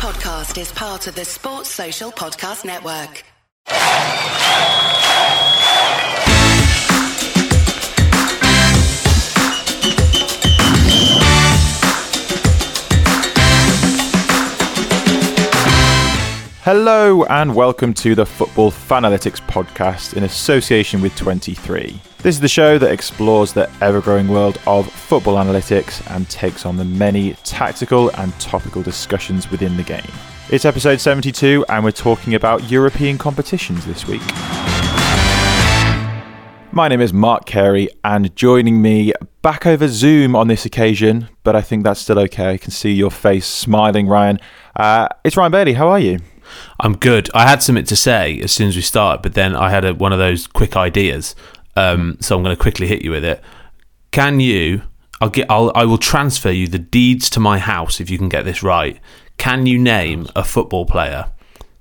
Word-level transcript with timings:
podcast 0.00 0.58
is 0.58 0.72
part 0.72 1.06
of 1.08 1.14
the 1.14 1.26
Sports 1.26 1.68
Social 1.68 2.10
Podcast 2.10 2.64
Network. 2.64 3.22
Hello 16.62 17.24
and 17.24 17.54
welcome 17.54 17.92
to 17.92 18.14
the 18.14 18.24
Football 18.24 18.70
Fanalytics 18.70 19.46
podcast 19.48 20.14
in 20.14 20.24
association 20.24 21.02
with 21.02 21.14
23. 21.16 22.00
This 22.22 22.34
is 22.34 22.40
the 22.42 22.48
show 22.48 22.76
that 22.76 22.90
explores 22.90 23.54
the 23.54 23.70
ever 23.80 24.02
growing 24.02 24.28
world 24.28 24.60
of 24.66 24.92
football 24.92 25.36
analytics 25.36 26.06
and 26.14 26.28
takes 26.28 26.66
on 26.66 26.76
the 26.76 26.84
many 26.84 27.32
tactical 27.44 28.10
and 28.10 28.38
topical 28.38 28.82
discussions 28.82 29.50
within 29.50 29.78
the 29.78 29.82
game. 29.82 30.04
It's 30.50 30.66
episode 30.66 31.00
72, 31.00 31.64
and 31.70 31.82
we're 31.82 31.92
talking 31.92 32.34
about 32.34 32.70
European 32.70 33.16
competitions 33.16 33.86
this 33.86 34.06
week. 34.06 34.20
My 36.72 36.88
name 36.88 37.00
is 37.00 37.14
Mark 37.14 37.46
Carey, 37.46 37.88
and 38.04 38.36
joining 38.36 38.82
me 38.82 39.14
back 39.40 39.66
over 39.66 39.88
Zoom 39.88 40.36
on 40.36 40.46
this 40.46 40.66
occasion, 40.66 41.30
but 41.42 41.56
I 41.56 41.62
think 41.62 41.84
that's 41.84 42.00
still 42.00 42.18
okay. 42.18 42.50
I 42.50 42.58
can 42.58 42.70
see 42.70 42.92
your 42.92 43.10
face 43.10 43.46
smiling, 43.46 44.06
Ryan. 44.06 44.38
Uh, 44.76 45.08
it's 45.24 45.38
Ryan 45.38 45.52
Bailey. 45.52 45.72
How 45.72 45.88
are 45.88 45.98
you? 45.98 46.18
I'm 46.80 46.96
good. 46.96 47.30
I 47.34 47.48
had 47.48 47.62
something 47.62 47.84
to 47.84 47.96
say 47.96 48.40
as 48.40 48.52
soon 48.52 48.68
as 48.68 48.76
we 48.76 48.82
started, 48.82 49.22
but 49.22 49.32
then 49.32 49.56
I 49.56 49.70
had 49.70 49.86
a, 49.86 49.94
one 49.94 50.12
of 50.12 50.18
those 50.18 50.46
quick 50.46 50.76
ideas. 50.76 51.34
Um, 51.76 52.16
so 52.20 52.36
I'm 52.36 52.42
going 52.42 52.56
to 52.56 52.60
quickly 52.60 52.86
hit 52.86 53.02
you 53.02 53.10
with 53.10 53.24
it. 53.24 53.42
Can 54.10 54.40
you? 54.40 54.82
I'll 55.20 55.30
get. 55.30 55.50
I'll. 55.50 55.72
I 55.74 55.84
will 55.84 55.98
transfer 55.98 56.50
you 56.50 56.66
the 56.66 56.78
deeds 56.78 57.30
to 57.30 57.40
my 57.40 57.58
house 57.58 58.00
if 58.00 58.10
you 58.10 58.18
can 58.18 58.28
get 58.28 58.44
this 58.44 58.62
right. 58.62 58.98
Can 59.36 59.66
you 59.66 59.78
name 59.78 60.26
a 60.34 60.44
football 60.44 60.84
player? 60.84 61.30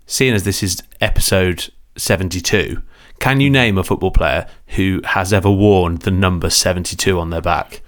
Seeing 0.05 0.33
as 0.33 0.43
this 0.43 0.63
is 0.63 0.81
episode 1.01 1.69
72, 1.95 2.81
can 3.19 3.41
you 3.41 3.49
name 3.49 3.77
a 3.77 3.83
football 3.83 4.11
player 4.11 4.47
who 4.67 5.01
has 5.03 5.33
ever 5.33 5.51
worn 5.51 5.95
the 5.95 6.11
number 6.11 6.49
72 6.49 7.19
on 7.19 7.29
their 7.29 7.41
back? 7.41 7.81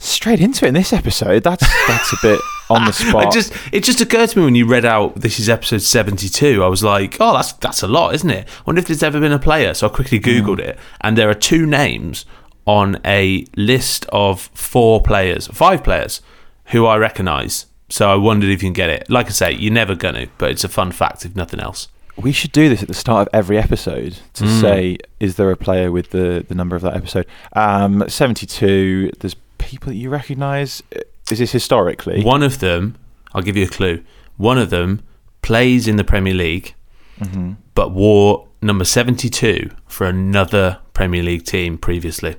Straight 0.00 0.40
into 0.40 0.64
it 0.64 0.68
in 0.68 0.74
this 0.74 0.92
episode. 0.92 1.42
That's 1.42 1.66
that's 1.88 2.12
a 2.12 2.16
bit 2.22 2.40
on 2.70 2.84
the 2.84 2.92
spot. 2.92 3.26
I 3.26 3.30
just 3.30 3.52
it 3.72 3.82
just 3.82 4.00
occurred 4.00 4.28
to 4.30 4.38
me 4.38 4.44
when 4.44 4.54
you 4.54 4.66
read 4.66 4.84
out 4.84 5.16
this 5.16 5.40
is 5.40 5.48
episode 5.48 5.82
seventy 5.82 6.28
two. 6.28 6.62
I 6.62 6.68
was 6.68 6.84
like, 6.84 7.16
oh, 7.18 7.34
that's 7.34 7.52
that's 7.54 7.82
a 7.82 7.88
lot, 7.88 8.14
isn't 8.14 8.30
it? 8.30 8.46
I 8.48 8.62
wonder 8.64 8.80
if 8.80 8.86
there's 8.86 9.02
ever 9.02 9.18
been 9.18 9.32
a 9.32 9.38
player. 9.38 9.74
So 9.74 9.86
I 9.88 9.90
quickly 9.90 10.20
googled 10.20 10.60
it, 10.60 10.78
and 11.00 11.18
there 11.18 11.28
are 11.28 11.34
two 11.34 11.66
names 11.66 12.26
on 12.64 13.00
a 13.04 13.44
list 13.56 14.06
of 14.12 14.42
four 14.54 15.02
players, 15.02 15.46
five 15.48 15.82
players 15.82 16.20
who 16.66 16.86
I 16.86 16.96
recognise. 16.96 17.66
So 17.88 18.10
I 18.10 18.14
wondered 18.16 18.50
if 18.50 18.62
you 18.62 18.68
can 18.68 18.74
get 18.74 18.90
it. 18.90 19.08
Like 19.10 19.26
I 19.26 19.30
say, 19.30 19.52
you're 19.52 19.72
never 19.72 19.94
gonna, 19.96 20.26
but 20.36 20.50
it's 20.50 20.62
a 20.64 20.68
fun 20.68 20.92
fact 20.92 21.24
if 21.24 21.34
nothing 21.34 21.58
else. 21.58 21.88
we 22.18 22.30
should 22.32 22.52
do 22.52 22.68
this 22.68 22.82
at 22.82 22.88
the 22.88 22.94
start 22.94 23.26
of 23.26 23.34
every 23.34 23.56
episode 23.56 24.18
to 24.34 24.46
say, 24.60 24.98
is 25.18 25.36
there 25.36 25.50
a 25.50 25.56
player 25.56 25.90
with 25.90 26.10
the, 26.10 26.44
the 26.46 26.54
number 26.54 26.76
of 26.76 26.82
that 26.82 26.94
episode? 26.94 27.24
Um, 27.54 28.04
72, 28.06 29.12
there's 29.20 29.34
people 29.68 29.90
that 29.90 29.96
you 29.96 30.10
recognise. 30.10 30.82
Is 31.30 31.38
this 31.38 31.52
historically? 31.52 32.24
One 32.24 32.42
of 32.42 32.58
them, 32.60 32.96
I'll 33.34 33.42
give 33.42 33.56
you 33.56 33.64
a 33.64 33.68
clue. 33.68 34.02
One 34.36 34.56
of 34.58 34.70
them 34.70 35.02
plays 35.42 35.86
in 35.86 35.96
the 35.96 36.04
Premier 36.04 36.34
League, 36.34 36.74
Mm-hmm. 37.20 37.52
but 37.74 37.90
wore 37.90 38.46
number 38.62 38.84
seventy 38.84 39.28
two 39.28 39.70
for 39.86 40.06
another 40.06 40.78
Premier 40.94 41.22
League 41.22 41.44
team 41.44 41.76
previously. 41.76 42.36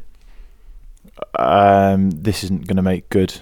Um, 1.37 2.09
this 2.11 2.43
isn't 2.45 2.65
going 2.67 2.77
to 2.77 2.81
make 2.81 3.09
good 3.09 3.41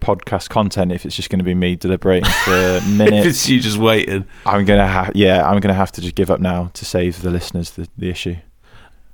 podcast 0.00 0.48
content 0.48 0.90
if 0.90 1.04
it's 1.04 1.14
just 1.14 1.28
going 1.28 1.38
to 1.38 1.44
be 1.44 1.54
me 1.54 1.76
deliberating 1.76 2.30
for 2.44 2.80
minutes. 2.88 3.26
it's 3.26 3.48
you 3.48 3.60
just 3.60 3.76
waiting. 3.76 4.24
I'm 4.46 4.64
gonna 4.64 4.86
have 4.88 5.12
yeah, 5.14 5.46
I'm 5.48 5.60
gonna 5.60 5.74
have 5.74 5.92
to 5.92 6.00
just 6.00 6.14
give 6.14 6.30
up 6.30 6.40
now 6.40 6.70
to 6.74 6.84
save 6.84 7.20
the 7.22 7.30
listeners 7.30 7.70
the, 7.72 7.86
the 7.98 8.08
issue. 8.08 8.36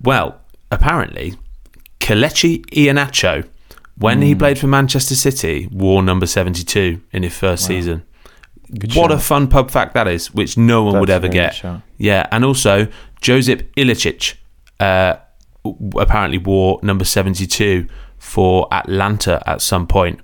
Well, 0.01 0.41
apparently, 0.71 1.35
Kelechi 1.99 2.65
Iheanacho, 2.67 3.49
when 3.99 4.19
Hmm. 4.19 4.23
he 4.25 4.35
played 4.35 4.59
for 4.59 4.67
Manchester 4.67 5.15
City, 5.15 5.69
wore 5.71 6.03
number 6.03 6.27
72 6.27 7.01
in 7.13 7.23
his 7.23 7.37
first 7.37 7.65
season. 7.67 8.03
Good 8.79 8.95
what 8.97 9.13
a 9.13 9.19
fun 9.19 9.47
pub 9.47 9.71
fact 9.71 9.95
that 9.95 10.09
is, 10.09 10.35
which 10.35 10.57
no 10.59 10.83
one 10.83 10.99
would 11.01 11.09
That's 11.09 11.23
a 11.23 11.27
ever 11.27 11.33
get. 11.33 11.55
shout. 11.55 11.83
Yeah, 11.99 12.27
and 12.33 12.45
also 12.45 12.89
Josip 13.21 13.73
Ilicic 13.77 14.35
uh, 14.81 15.15
apparently 15.97 16.39
wore 16.39 16.79
number 16.83 17.05
72 17.05 17.87
for 18.19 18.67
Atalanta 18.73 19.43
at 19.47 19.61
some 19.63 19.87
point. 19.87 20.21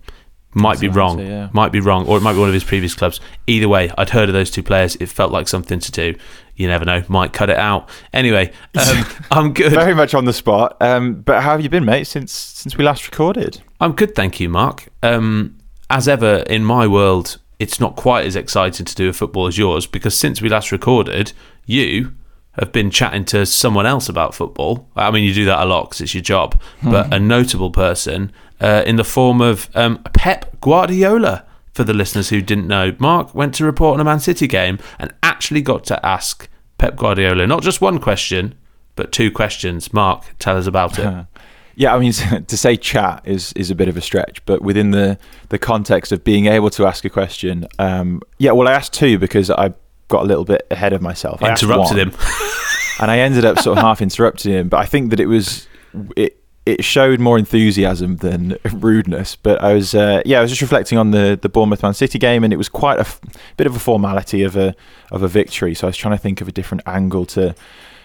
Might 0.55 0.81
be 0.81 0.89
Atalanta, 0.89 1.23
wrong. 1.23 1.31
yeah. 1.31 1.49
Might 1.53 1.73
be 1.73 1.81
wrong, 1.81 2.07
or 2.07 2.19
it 2.19 2.21
might 2.21 2.35
be 2.35 2.41
one 2.41 2.49
of 2.49 2.55
his 2.55 2.65
previous 2.65 2.95
clubs. 2.95 3.21
Either 3.47 3.69
way, 3.69 3.91
I'd 3.97 4.11
heard 4.11 4.29
of 4.29 4.35
those 4.35 4.51
two 4.51 4.63
players. 4.63 4.97
It 4.97 5.07
felt 5.09 5.33
like 5.33 5.49
something 5.49 5.79
to 5.79 5.91
do. 5.93 6.15
You 6.63 6.69
never 6.69 6.85
know. 6.85 7.03
Might 7.09 7.33
cut 7.33 7.51
it 7.51 7.59
out. 7.59 7.89
Anyway, 8.13 8.53
um, 8.79 9.05
I'm 9.33 9.53
good. 9.53 9.73
Very 9.73 9.95
much 9.95 10.15
on 10.15 10.27
the 10.27 10.33
spot. 10.33 10.77
Um, 10.81 11.15
but 11.15 11.43
how 11.43 11.51
have 11.51 11.61
you 11.61 11.69
been, 11.69 11.85
mate, 11.85 12.07
since 12.07 12.33
since 12.33 12.79
we 12.79 12.85
last 12.85 13.05
recorded? 13.05 13.61
I'm 13.81 13.93
good, 13.93 14.15
thank 14.15 14.39
you, 14.39 14.49
Mark. 14.49 14.89
Um, 15.03 15.59
as 15.91 16.07
ever, 16.07 16.45
in 16.47 16.65
my 16.65 16.87
world, 16.87 17.39
it's 17.59 17.81
not 17.81 17.97
quite 17.97 18.27
as 18.27 18.37
exciting 18.37 18.87
to 18.87 18.95
do 18.95 19.09
a 19.09 19.13
football 19.13 19.49
as 19.49 19.59
yours 19.59 19.87
because 19.89 20.17
since 20.17 20.41
we 20.41 20.49
last 20.49 20.71
recorded, 20.71 21.33
you 21.67 22.15
have 22.53 22.71
been 22.71 22.91
chatting 22.91 23.25
to 23.25 23.45
someone 23.45 23.87
else 23.87 24.09
about 24.09 24.35
football. 24.35 24.89
I 24.95 25.11
mean, 25.11 25.25
you 25.25 25.35
do 25.35 25.45
that 25.47 25.61
a 25.61 25.65
lot 25.65 25.85
because 25.85 26.01
it's 26.01 26.15
your 26.15 26.23
job, 26.23 26.61
but 26.83 27.13
a 27.13 27.19
notable 27.19 27.71
person 27.71 28.31
uh, 28.61 28.85
in 28.87 28.97
the 28.97 29.05
form 29.05 29.41
of 29.41 29.69
um, 29.75 30.03
Pep 30.15 30.61
Guardiola. 30.61 31.45
For 31.73 31.85
the 31.85 31.95
listeners 31.95 32.29
who 32.29 32.43
didn't 32.43 32.69
know, 32.69 32.95
Mark 32.99 33.35
went 33.35 33.55
to 33.55 33.65
report 33.65 33.95
on 33.95 34.01
a 34.01 34.05
Man 34.05 34.21
City 34.21 34.47
game 34.47 34.79
and 34.99 35.15
actually 35.23 35.63
got 35.63 35.85
to 35.85 36.05
ask 36.05 36.47
Pep 36.83 36.97
Guardiola 36.97 37.47
not 37.47 37.63
just 37.63 37.81
one 37.81 38.01
question, 38.01 38.57
but 38.97 39.13
two 39.13 39.31
questions. 39.31 39.93
Mark, 39.93 40.25
tell 40.41 40.57
us 40.57 40.67
about 40.67 40.99
it. 40.99 41.27
Yeah, 41.75 41.95
I 41.95 41.99
mean 42.01 42.13
to 42.53 42.57
say 42.59 42.77
chat 42.77 43.23
is 43.25 43.55
is 43.55 43.71
a 43.71 43.75
bit 43.75 43.89
of 43.89 43.97
a 43.97 44.03
stretch, 44.03 44.45
but 44.45 44.61
within 44.61 44.91
the 44.91 45.17
the 45.49 45.59
context 45.59 46.13
of 46.13 46.23
being 46.23 46.45
able 46.45 46.69
to 46.69 46.87
ask 46.87 47.03
a 47.07 47.09
question, 47.09 47.67
um, 47.79 48.21
yeah. 48.37 48.51
Well, 48.53 48.69
I 48.69 48.73
asked 48.73 48.93
two 48.93 49.19
because 49.19 49.51
I 49.51 49.73
got 50.09 50.23
a 50.23 50.27
little 50.27 50.45
bit 50.45 50.67
ahead 50.71 50.93
of 50.93 51.01
myself. 51.01 51.43
I 51.43 51.49
Interrupted 51.53 51.97
him. 51.97 52.13
and 53.01 53.11
I 53.11 53.21
ended 53.21 53.47
up 53.47 53.59
sort 53.61 53.79
of 53.79 53.83
half 53.83 54.03
interrupting 54.03 54.53
him. 54.53 54.69
But 54.69 54.81
I 54.81 54.85
think 54.85 55.09
that 55.11 55.19
it 55.21 55.25
was 55.25 55.67
it 56.15 56.42
it 56.65 56.85
showed 56.85 57.19
more 57.19 57.39
enthusiasm 57.39 58.17
than 58.17 58.57
rudeness. 58.73 59.37
But 59.37 59.63
I 59.63 59.75
was 59.75 59.95
uh, 59.95 60.23
yeah, 60.25 60.39
I 60.39 60.43
was 60.43 60.51
just 60.51 60.63
reflecting 60.63 60.99
on 60.99 61.11
the 61.11 61.39
the 61.41 61.49
Bournemouth 61.49 61.83
Man 61.83 61.95
City 61.95 62.19
game, 62.19 62.45
and 62.45 62.53
it 62.53 62.57
was 62.57 62.69
quite 62.69 62.99
a 62.99 63.01
f- 63.01 63.21
bit 63.57 63.67
of 63.67 63.77
a 63.77 63.81
formality 63.81 64.43
of 64.43 64.57
a 64.57 64.75
of 65.11 65.23
a 65.23 65.29
victory. 65.29 65.75
So 65.75 65.87
I 65.87 65.91
was 65.91 65.97
trying 65.97 66.17
to 66.17 66.23
think 66.23 66.41
of 66.41 66.49
a 66.49 66.53
different 66.53 66.83
angle 66.87 67.27
to 67.27 67.55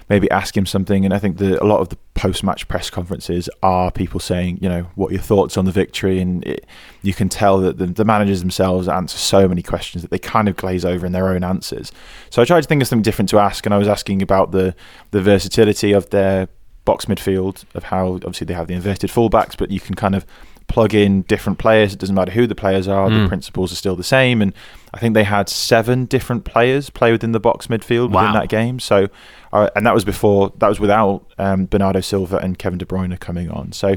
maybe 0.10 0.30
ask 0.32 0.56
him 0.56 0.66
something. 0.66 1.04
And 1.04 1.14
I 1.14 1.20
think 1.20 1.38
the, 1.38 1.62
a 1.62 1.66
lot 1.66 1.80
of 1.82 1.90
the 1.90 1.98
post 2.14 2.44
match 2.44 2.68
press 2.68 2.90
conferences 2.90 3.50
are 3.62 3.92
people 3.92 4.20
saying, 4.20 4.60
you 4.62 4.70
know, 4.70 4.84
what 4.96 5.12
your 5.12 5.22
thoughts 5.22 5.58
on 5.58 5.66
the 5.66 5.72
victory? 5.72 6.20
And 6.20 6.46
it, 6.46 6.66
you 7.02 7.14
can 7.14 7.30
tell 7.30 7.60
that 7.60 7.78
the, 7.78 7.88
the 7.88 8.06
managers 8.06 8.40
themselves 8.40 8.88
answer 8.88 9.18
so 9.18 9.48
many 9.48 9.62
questions 9.62 10.02
that 10.04 10.12
they 10.12 10.20
kind 10.20 10.48
of 10.48 10.56
glaze 10.56 10.86
over 10.86 11.06
in 11.06 11.12
their 11.12 11.28
own 11.28 11.44
answers. 11.44 11.92
So 12.30 12.42
I 12.42 12.46
tried 12.46 12.62
to 12.62 12.68
think 12.68 12.82
of 12.82 12.88
something 12.88 13.04
different 13.04 13.30
to 13.30 13.40
ask, 13.40 13.66
and 13.66 13.74
I 13.74 13.78
was 13.78 13.88
asking 13.88 14.22
about 14.22 14.52
the 14.52 14.76
the 15.12 15.22
versatility 15.22 15.92
of 15.92 16.10
their 16.10 16.48
box 16.88 17.06
midfield, 17.06 17.66
of 17.76 17.84
how 17.86 18.14
obviously 18.26 18.46
they 18.46 18.54
have 18.56 18.68
the 18.68 18.74
inverted 18.74 19.12
fullbacks, 19.12 19.56
but 19.56 19.70
you 19.70 19.80
can 19.80 19.94
kind 19.96 20.16
of 20.16 20.26
plug 20.68 20.94
in 20.94 21.22
different 21.34 21.58
players. 21.60 21.94
It 21.94 22.00
doesn't 22.00 22.16
matter 22.16 22.32
who 22.32 22.46
the 22.48 22.56
players 22.56 22.88
are; 22.88 23.10
the 23.10 23.16
Mm. 23.18 23.28
principles 23.28 23.72
are 23.72 23.76
still 23.84 23.96
the 23.96 24.04
same. 24.18 24.42
And 24.42 24.52
I 24.94 24.98
think 25.00 25.14
they 25.14 25.24
had 25.24 25.48
seven 25.50 26.06
different 26.06 26.44
players 26.44 26.90
play 26.90 27.12
within 27.12 27.32
the 27.32 27.40
box 27.40 27.68
midfield 27.68 28.10
Wow. 28.10 28.22
within 28.22 28.34
that 28.42 28.50
game. 28.50 28.80
So, 28.80 29.08
uh, 29.54 29.70
and 29.76 29.86
that 29.86 29.94
was 29.94 30.04
before 30.06 30.52
that 30.58 30.68
was 30.70 30.80
without 30.80 31.24
um, 31.38 31.68
Bernardo 31.68 32.02
Silva 32.02 32.38
and 32.38 32.58
Kevin 32.58 32.80
De 32.80 32.86
Bruyne 32.86 33.18
coming 33.20 33.50
on. 33.52 33.72
So, 33.72 33.96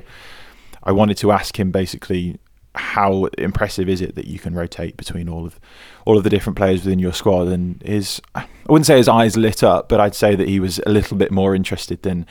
I 0.85 0.93
wanted 0.93 1.17
to 1.19 1.33
ask 1.33 1.59
him 1.59 1.71
basically 1.71 2.39
how 2.77 3.25
impressive 3.37 3.89
is 3.89 4.01
it 4.01 4.15
that 4.15 4.27
you 4.29 4.39
can 4.39 4.55
rotate 4.55 4.97
between 4.97 5.29
all 5.29 5.45
of 5.45 5.59
all 6.07 6.17
of 6.17 6.23
the 6.23 6.31
different 6.31 6.57
players 6.57 6.85
within 6.85 7.01
your 7.01 7.13
squad 7.13 7.49
and 7.49 7.83
his 7.85 8.21
I 8.37 8.47
wouldn't 8.69 8.87
say 8.87 8.97
his 8.97 9.09
eyes 9.09 9.37
lit 9.37 9.65
up 9.65 9.89
but 9.89 9.99
I'd 10.01 10.15
say 10.15 10.37
that 10.37 10.47
he 10.47 10.61
was 10.61 10.79
a 10.87 10.91
little 10.91 11.17
bit 11.17 11.33
more 11.33 11.57
interested 11.57 12.03
than 12.05 12.27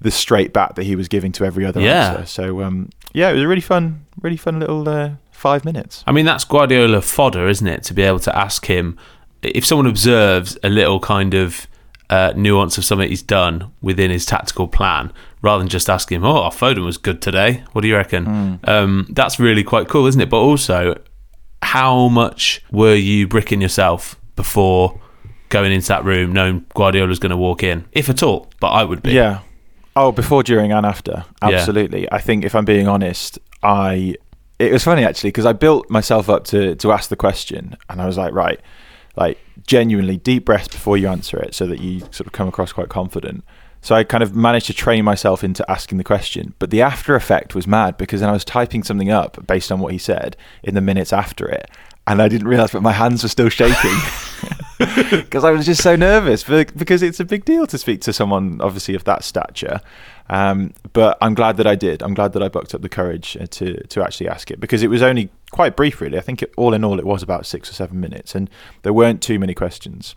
the 0.00 0.10
straight 0.10 0.52
bat 0.52 0.74
that 0.76 0.84
he 0.84 0.96
was 0.96 1.08
giving 1.08 1.32
to 1.32 1.44
every 1.44 1.64
other 1.66 1.80
Yeah. 1.80 2.10
answer 2.12 2.26
so 2.26 2.62
um 2.62 2.88
yeah 3.12 3.30
it 3.30 3.34
was 3.34 3.42
a 3.42 3.48
really 3.48 3.60
fun 3.60 4.04
really 4.20 4.36
fun 4.36 4.58
little 4.60 4.88
uh, 4.88 5.10
5 5.32 5.64
minutes 5.64 6.04
I 6.06 6.12
mean, 6.12 6.26
that's 6.26 6.44
Guardiola 6.44 7.00
fodder, 7.00 7.48
isn't 7.48 7.66
it? 7.66 7.82
To 7.84 7.94
be 7.94 8.02
able 8.02 8.18
to 8.20 8.36
ask 8.36 8.66
him 8.66 8.98
if 9.42 9.64
someone 9.64 9.86
observes 9.86 10.58
a 10.62 10.68
little 10.68 11.00
kind 11.00 11.32
of 11.32 11.66
uh, 12.10 12.32
nuance 12.36 12.76
of 12.76 12.84
something 12.84 13.08
he's 13.08 13.22
done 13.22 13.70
within 13.80 14.10
his 14.10 14.26
tactical 14.26 14.68
plan, 14.68 15.12
rather 15.42 15.60
than 15.62 15.68
just 15.68 15.88
asking 15.88 16.16
him, 16.16 16.24
"Oh, 16.24 16.42
our 16.42 16.50
Foden 16.50 16.84
was 16.84 16.98
good 16.98 17.22
today. 17.22 17.62
What 17.72 17.80
do 17.82 17.88
you 17.88 17.94
reckon?" 17.96 18.58
Um, 18.64 19.06
that's 19.10 19.38
really 19.40 19.62
quite 19.62 19.88
cool, 19.88 20.06
isn't 20.06 20.20
it? 20.20 20.28
But 20.28 20.40
also, 20.40 21.00
how 21.62 22.08
much 22.08 22.62
were 22.70 22.94
you 22.96 23.26
bricking 23.28 23.60
yourself 23.62 24.16
before 24.36 25.00
going 25.50 25.72
into 25.72 25.88
that 25.88 26.04
room, 26.04 26.32
knowing 26.32 26.64
Guardiola's 26.74 27.18
going 27.18 27.30
to 27.30 27.36
walk 27.36 27.62
in, 27.62 27.86
if 27.92 28.08
at 28.10 28.22
all? 28.22 28.50
But 28.60 28.68
I 28.72 28.84
would 28.84 29.02
be. 29.02 29.12
Yeah. 29.12 29.38
Oh, 29.96 30.12
before, 30.12 30.42
during, 30.42 30.72
and 30.72 30.86
after. 30.86 31.24
Yeah. 31.42 31.48
Absolutely. 31.48 32.10
I 32.12 32.18
think 32.18 32.44
if 32.44 32.54
I'm 32.54 32.64
being 32.64 32.88
honest, 32.88 33.38
I 33.62 34.14
it 34.58 34.72
was 34.72 34.84
funny 34.84 35.04
actually 35.04 35.28
because 35.28 35.46
I 35.46 35.54
built 35.54 35.88
myself 35.90 36.28
up 36.28 36.44
to 36.46 36.74
to 36.76 36.92
ask 36.92 37.08
the 37.08 37.16
question, 37.16 37.76
and 37.88 38.00
I 38.00 38.06
was 38.06 38.16
like, 38.16 38.32
right, 38.32 38.60
like 39.16 39.38
genuinely 39.66 40.16
deep 40.16 40.44
breaths 40.44 40.68
before 40.68 40.96
you 40.96 41.08
answer 41.08 41.38
it, 41.38 41.54
so 41.54 41.66
that 41.66 41.80
you 41.80 42.00
sort 42.00 42.26
of 42.26 42.32
come 42.32 42.48
across 42.48 42.72
quite 42.72 42.88
confident. 42.88 43.44
So 43.82 43.94
I 43.94 44.04
kind 44.04 44.22
of 44.22 44.36
managed 44.36 44.66
to 44.66 44.74
train 44.74 45.04
myself 45.06 45.42
into 45.42 45.68
asking 45.70 45.96
the 45.96 46.04
question, 46.04 46.52
but 46.58 46.68
the 46.68 46.82
after 46.82 47.14
effect 47.14 47.54
was 47.54 47.66
mad 47.66 47.96
because 47.96 48.20
then 48.20 48.28
I 48.28 48.32
was 48.32 48.44
typing 48.44 48.82
something 48.82 49.10
up 49.10 49.46
based 49.46 49.72
on 49.72 49.80
what 49.80 49.92
he 49.92 49.98
said 49.98 50.36
in 50.62 50.74
the 50.74 50.82
minutes 50.82 51.14
after 51.14 51.48
it, 51.48 51.70
and 52.06 52.20
I 52.20 52.28
didn't 52.28 52.48
realize, 52.48 52.72
but 52.72 52.82
my 52.82 52.92
hands 52.92 53.22
were 53.22 53.30
still 53.30 53.48
shaking 53.48 53.74
because 55.10 55.44
I 55.44 55.50
was 55.50 55.66
just 55.66 55.82
so 55.82 55.94
nervous 55.94 56.42
because 56.42 57.02
it's 57.02 57.20
a 57.20 57.24
big 57.24 57.44
deal 57.44 57.66
to 57.66 57.76
speak 57.76 58.00
to 58.02 58.12
someone 58.12 58.60
obviously 58.62 58.94
of 58.94 59.04
that 59.04 59.24
stature. 59.24 59.80
Um, 60.30 60.72
but 60.92 61.18
I'm 61.20 61.34
glad 61.34 61.56
that 61.58 61.66
I 61.66 61.74
did. 61.74 62.02
I'm 62.02 62.14
glad 62.14 62.32
that 62.32 62.42
I 62.42 62.48
bucked 62.48 62.74
up 62.74 62.80
the 62.80 62.88
courage 62.88 63.36
uh, 63.38 63.46
to 63.50 63.82
to 63.88 64.02
actually 64.02 64.28
ask 64.28 64.50
it 64.50 64.60
because 64.60 64.82
it 64.82 64.88
was 64.88 65.02
only 65.02 65.28
quite 65.50 65.76
brief, 65.76 66.00
really. 66.00 66.16
I 66.16 66.22
think 66.22 66.42
it, 66.42 66.52
all 66.56 66.72
in 66.72 66.84
all, 66.84 66.98
it 66.98 67.04
was 67.04 67.22
about 67.22 67.46
six 67.46 67.68
or 67.68 67.74
seven 67.74 68.00
minutes, 68.00 68.34
and 68.34 68.48
there 68.82 68.92
weren't 68.92 69.20
too 69.20 69.38
many 69.38 69.54
questions. 69.54 70.14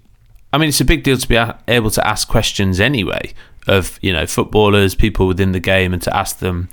I 0.54 0.60
mean, 0.60 0.70
it's 0.70 0.80
a 0.80 0.86
big 0.86 1.04
deal 1.04 1.18
to 1.18 1.28
be 1.28 1.44
able 1.68 1.90
to 1.90 2.08
ask 2.08 2.28
questions 2.28 2.80
anyway 2.80 3.34
of 3.68 3.98
you 4.02 4.14
know 4.14 4.26
footballers, 4.26 4.96
people 4.96 5.28
within 5.28 5.52
the 5.52 5.60
game, 5.60 5.94
and 5.94 6.02
to 6.04 6.16
ask 6.16 6.40
them, 6.40 6.70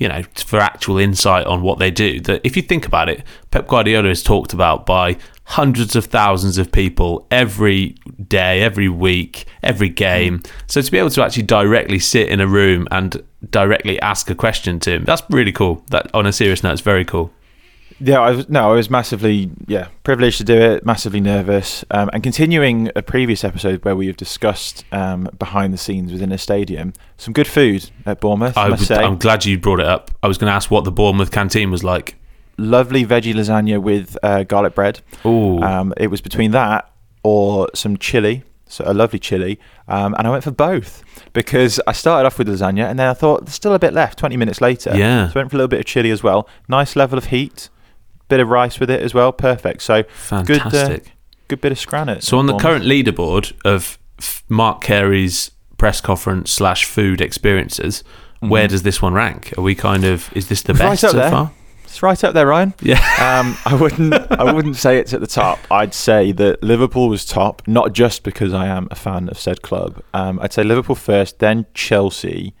you 0.00 0.08
know, 0.08 0.22
for 0.34 0.58
actual 0.58 0.98
insight 0.98 1.46
on 1.46 1.60
what 1.62 1.78
they 1.78 1.90
do. 1.90 2.20
That 2.20 2.40
if 2.42 2.56
you 2.56 2.62
think 2.62 2.86
about 2.86 3.08
it, 3.08 3.22
Pep 3.50 3.68
Guardiola 3.68 4.08
is 4.08 4.22
talked 4.22 4.54
about 4.54 4.86
by 4.86 5.18
hundreds 5.44 5.94
of 5.94 6.06
thousands 6.06 6.56
of 6.56 6.72
people 6.72 7.26
every 7.30 7.96
day, 8.26 8.62
every 8.62 8.88
week, 8.88 9.44
every 9.62 9.90
game. 9.90 10.42
So 10.66 10.80
to 10.80 10.90
be 10.90 10.98
able 10.98 11.10
to 11.10 11.22
actually 11.22 11.42
directly 11.42 11.98
sit 11.98 12.30
in 12.30 12.40
a 12.40 12.46
room 12.46 12.88
and 12.90 13.22
directly 13.50 14.00
ask 14.00 14.30
a 14.30 14.34
question 14.34 14.80
to 14.80 14.90
him, 14.92 15.04
that's 15.04 15.22
really 15.28 15.52
cool. 15.52 15.84
That 15.90 16.12
on 16.14 16.24
a 16.24 16.32
serious 16.32 16.62
note, 16.62 16.72
it's 16.72 16.80
very 16.80 17.04
cool. 17.04 17.30
Yeah, 18.02 18.20
I 18.20 18.30
was, 18.30 18.48
no, 18.48 18.70
I 18.70 18.74
was 18.74 18.88
massively 18.88 19.50
yeah 19.66 19.88
privileged 20.04 20.38
to 20.38 20.44
do 20.44 20.54
it. 20.54 20.86
Massively 20.86 21.20
nervous, 21.20 21.84
um, 21.90 22.08
and 22.12 22.22
continuing 22.22 22.90
a 22.96 23.02
previous 23.02 23.44
episode 23.44 23.84
where 23.84 23.94
we 23.94 24.06
have 24.06 24.16
discussed 24.16 24.84
um, 24.92 25.28
behind 25.38 25.74
the 25.74 25.78
scenes 25.78 26.10
within 26.12 26.32
a 26.32 26.38
stadium. 26.38 26.94
Some 27.18 27.34
good 27.34 27.46
food 27.46 27.90
at 28.06 28.20
Bournemouth. 28.20 28.56
I, 28.56 28.64
I 28.64 28.68
must 28.70 28.80
would, 28.80 28.88
say, 28.88 28.96
I'm 29.04 29.18
glad 29.18 29.44
you 29.44 29.58
brought 29.58 29.80
it 29.80 29.86
up. 29.86 30.10
I 30.22 30.28
was 30.28 30.38
going 30.38 30.48
to 30.50 30.54
ask 30.54 30.70
what 30.70 30.84
the 30.84 30.90
Bournemouth 30.92 31.30
canteen 31.30 31.70
was 31.70 31.84
like. 31.84 32.16
lovely 32.56 33.04
veggie 33.04 33.34
lasagna 33.34 33.80
with 33.82 34.16
uh, 34.22 34.44
garlic 34.44 34.74
bread. 34.74 35.00
Ooh. 35.26 35.60
Um, 35.62 35.92
it 35.98 36.06
was 36.08 36.20
between 36.22 36.52
that 36.52 36.90
or 37.22 37.68
some 37.74 37.98
chili, 37.98 38.44
so 38.66 38.82
a 38.86 38.94
lovely 38.94 39.18
chili, 39.18 39.58
um, 39.88 40.14
and 40.16 40.26
I 40.26 40.30
went 40.30 40.44
for 40.44 40.50
both 40.52 41.02
because 41.34 41.80
I 41.86 41.92
started 41.92 42.26
off 42.26 42.38
with 42.38 42.48
lasagna 42.48 42.88
and 42.88 42.98
then 42.98 43.08
I 43.08 43.14
thought 43.14 43.44
there's 43.44 43.54
still 43.54 43.74
a 43.74 43.78
bit 43.78 43.92
left. 43.92 44.18
Twenty 44.18 44.38
minutes 44.38 44.60
later, 44.62 44.96
Yeah. 44.96 45.26
so 45.28 45.32
I 45.34 45.38
went 45.40 45.50
for 45.50 45.56
a 45.56 45.58
little 45.58 45.68
bit 45.68 45.80
of 45.80 45.86
chili 45.86 46.10
as 46.10 46.22
well. 46.22 46.48
Nice 46.68 46.96
level 46.96 47.18
of 47.18 47.26
heat, 47.26 47.68
bit 48.30 48.40
of 48.40 48.48
rice 48.48 48.80
with 48.80 48.90
it 48.90 49.02
as 49.02 49.12
well. 49.12 49.32
Perfect. 49.32 49.82
So 49.82 50.02
good, 50.02 50.10
uh, 50.10 50.70
Fantastic. 50.70 51.12
good 51.48 51.60
bit 51.60 51.72
of 51.72 51.78
scrannet. 51.78 52.22
So 52.22 52.38
on 52.38 52.46
the 52.46 52.56
current 52.56 52.84
leaderboard 52.84 53.52
of 53.64 53.98
Mark 54.48 54.80
Carey's 54.82 55.50
press 55.76 56.00
conference 56.00 56.50
slash 56.50 56.84
food 56.86 57.20
experiences, 57.20 58.02
where 58.40 58.66
does 58.68 58.82
this 58.84 59.02
one 59.02 59.12
rank? 59.12 59.52
Are 59.58 59.62
we 59.62 59.74
kind 59.74 60.04
of 60.04 60.30
is 60.34 60.48
this 60.48 60.62
the 60.62 60.72
Mm-hmm. 60.72 60.82
Right 60.82 60.90
best 60.92 61.04
up 61.04 61.10
so 61.10 61.16
there. 61.18 61.30
far? 61.30 61.52
It's 61.84 62.02
right 62.04 62.22
up 62.22 62.34
there, 62.34 62.46
Ryan. 62.46 62.72
Yeah. 62.80 62.98
Um, 63.18 63.56
I 63.66 63.74
wouldn't. 63.74 64.14
I 64.30 64.52
wouldn't 64.52 64.76
say 64.76 64.98
it's 64.98 65.12
at 65.12 65.20
the 65.20 65.26
top. 65.26 65.58
I'd 65.72 65.92
say 65.92 66.30
that 66.32 66.62
Liverpool 66.62 67.08
was 67.08 67.24
top, 67.24 67.62
not 67.66 67.92
just 67.92 68.22
because 68.22 68.54
I 68.54 68.66
am 68.68 68.86
a 68.92 68.94
fan 68.94 69.28
of 69.28 69.36
said 69.40 69.60
club. 69.62 70.00
Um, 70.14 70.38
I'd 70.40 70.52
say 70.52 70.62
Liverpool 70.62 70.94
first, 70.94 71.40
then 71.40 71.66
Chelsea, 71.74 72.54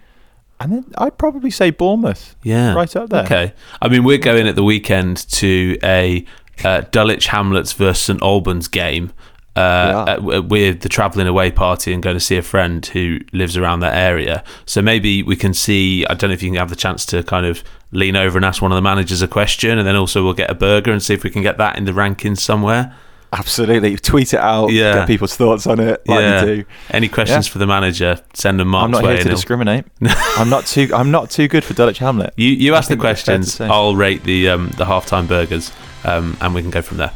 and 0.60 0.72
then 0.72 0.84
I'd 0.98 1.16
probably 1.18 1.50
say 1.50 1.70
Bournemouth. 1.70 2.36
Yeah. 2.42 2.74
right 2.74 2.94
up 2.96 3.08
there. 3.10 3.24
Okay. 3.24 3.52
I 3.82 3.88
mean, 3.88 4.04
we're 4.04 4.18
going 4.18 4.46
at 4.46 4.54
the 4.56 4.62
weekend 4.64 5.28
to 5.30 5.78
a 5.82 6.24
uh, 6.64 6.82
Dulwich 6.90 7.28
Hamlets 7.28 7.72
versus 7.72 8.02
St 8.04 8.22
Albans 8.22 8.68
game. 8.68 9.12
Uh, 9.56 10.04
Yeah. 10.06 10.14
uh, 10.36 10.42
we're 10.42 10.72
the 10.74 10.88
travelling 10.88 11.26
away 11.26 11.50
party 11.50 11.92
and 11.92 12.02
going 12.02 12.14
to 12.16 12.20
see 12.20 12.36
a 12.36 12.42
friend 12.42 12.86
who 12.86 13.18
lives 13.32 13.56
around 13.56 13.80
that 13.80 13.94
area. 13.96 14.44
So 14.66 14.80
maybe 14.80 15.22
we 15.22 15.34
can 15.36 15.54
see. 15.54 16.06
I 16.06 16.14
don't 16.14 16.30
know 16.30 16.34
if 16.34 16.42
you 16.42 16.50
can 16.50 16.58
have 16.58 16.70
the 16.70 16.76
chance 16.76 17.04
to 17.06 17.22
kind 17.24 17.46
of 17.46 17.64
lean 17.90 18.14
over 18.14 18.38
and 18.38 18.44
ask 18.44 18.62
one 18.62 18.70
of 18.70 18.76
the 18.76 18.82
managers 18.82 19.22
a 19.22 19.28
question, 19.28 19.76
and 19.78 19.86
then 19.88 19.96
also 19.96 20.22
we'll 20.22 20.34
get 20.34 20.50
a 20.50 20.54
burger 20.54 20.92
and 20.92 21.02
see 21.02 21.14
if 21.14 21.24
we 21.24 21.30
can 21.30 21.42
get 21.42 21.58
that 21.58 21.76
in 21.76 21.84
the 21.84 21.92
rankings 21.92 22.38
somewhere. 22.38 22.94
Absolutely. 23.32 23.96
Tweet 23.96 24.34
it 24.34 24.40
out. 24.40 24.72
Yeah. 24.72 24.94
Get 24.94 25.06
people's 25.06 25.36
thoughts 25.36 25.66
on 25.66 25.78
it, 25.78 26.02
like 26.06 26.20
yeah. 26.20 26.40
you 26.44 26.56
do. 26.56 26.64
Any 26.90 27.08
questions 27.08 27.46
Yeah. 27.46 27.52
for 27.52 27.58
the 27.58 27.66
manager? 27.66 28.20
Send 28.34 28.58
them 28.58 28.74
I'm 28.74 28.90
not 28.90 29.04
way. 29.04 29.14
here 29.14 29.22
to 29.22 29.28
discriminate. 29.28 29.84
I'm 30.36 30.48
not 30.50 30.66
too. 30.66 30.90
I'm 30.94 31.10
not 31.10 31.30
too 31.30 31.46
good 31.46 31.62
for 31.64 31.74
Dulwich 31.74 31.98
Hamlet. 31.98 32.34
You 32.36 32.48
you 32.48 32.74
ask 32.74 32.88
the 32.88 32.94
think 32.94 33.02
that's 33.02 33.22
fair 33.22 33.36
to 33.36 33.40
questions. 33.42 33.60
I'll 33.60 33.94
rate 33.94 34.24
the 34.24 34.48
um, 34.48 34.68
the 34.70 34.84
halftime 34.84 35.28
burgers, 35.28 35.72
um, 36.04 36.36
and 36.40 36.54
we 36.54 36.62
can 36.62 36.70
go 36.70 36.82
from 36.82 36.96
there. 36.96 37.12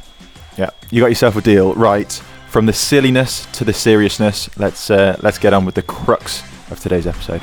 Yeah, 0.57 0.71
you 0.91 1.01
got 1.01 1.09
yourself 1.09 1.37
a 1.37 1.41
deal. 1.41 1.75
Right, 1.75 2.13
from 2.49 2.67
the 2.67 2.73
silliness 2.73 3.47
to 3.53 3.65
the 3.65 3.73
seriousness. 3.73 4.49
Let's 4.57 4.91
uh, 4.91 5.19
let's 5.23 5.39
get 5.39 5.53
on 5.53 5.65
with 5.65 5.75
the 5.75 5.83
crux 5.83 6.43
of 6.71 6.79
today's 6.79 7.07
episode. 7.09 7.43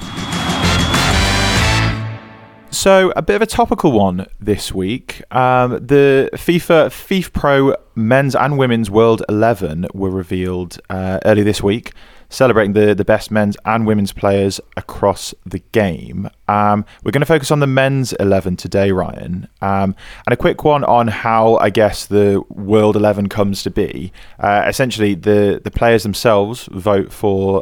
So, 2.73 3.11
a 3.17 3.21
bit 3.21 3.35
of 3.35 3.41
a 3.41 3.45
topical 3.45 3.91
one 3.91 4.27
this 4.39 4.73
week. 4.73 5.21
Um, 5.29 5.71
the 5.85 6.29
FIFA 6.31 6.87
FIFPRO 6.87 7.75
Men's 7.95 8.33
and 8.33 8.57
Women's 8.57 8.89
World 8.89 9.21
11 9.27 9.87
were 9.93 10.09
revealed 10.09 10.79
uh, 10.89 11.19
early 11.25 11.43
this 11.43 11.61
week, 11.61 11.91
celebrating 12.29 12.71
the, 12.71 12.95
the 12.95 13.03
best 13.03 13.29
men's 13.29 13.57
and 13.65 13.85
women's 13.85 14.13
players 14.13 14.61
across 14.77 15.35
the 15.45 15.59
game. 15.73 16.29
Um, 16.47 16.85
we're 17.03 17.11
going 17.11 17.19
to 17.19 17.25
focus 17.25 17.51
on 17.51 17.59
the 17.59 17.67
men's 17.67 18.13
11 18.13 18.55
today, 18.55 18.93
Ryan. 18.93 19.49
Um, 19.61 19.93
and 20.25 20.31
a 20.31 20.37
quick 20.37 20.63
one 20.63 20.85
on 20.85 21.09
how, 21.09 21.57
I 21.57 21.71
guess, 21.71 22.05
the 22.05 22.41
World 22.47 22.95
11 22.95 23.27
comes 23.27 23.63
to 23.63 23.69
be. 23.69 24.13
Uh, 24.39 24.63
essentially, 24.65 25.13
the, 25.13 25.59
the 25.61 25.71
players 25.71 26.03
themselves 26.03 26.69
vote 26.71 27.11
for. 27.11 27.61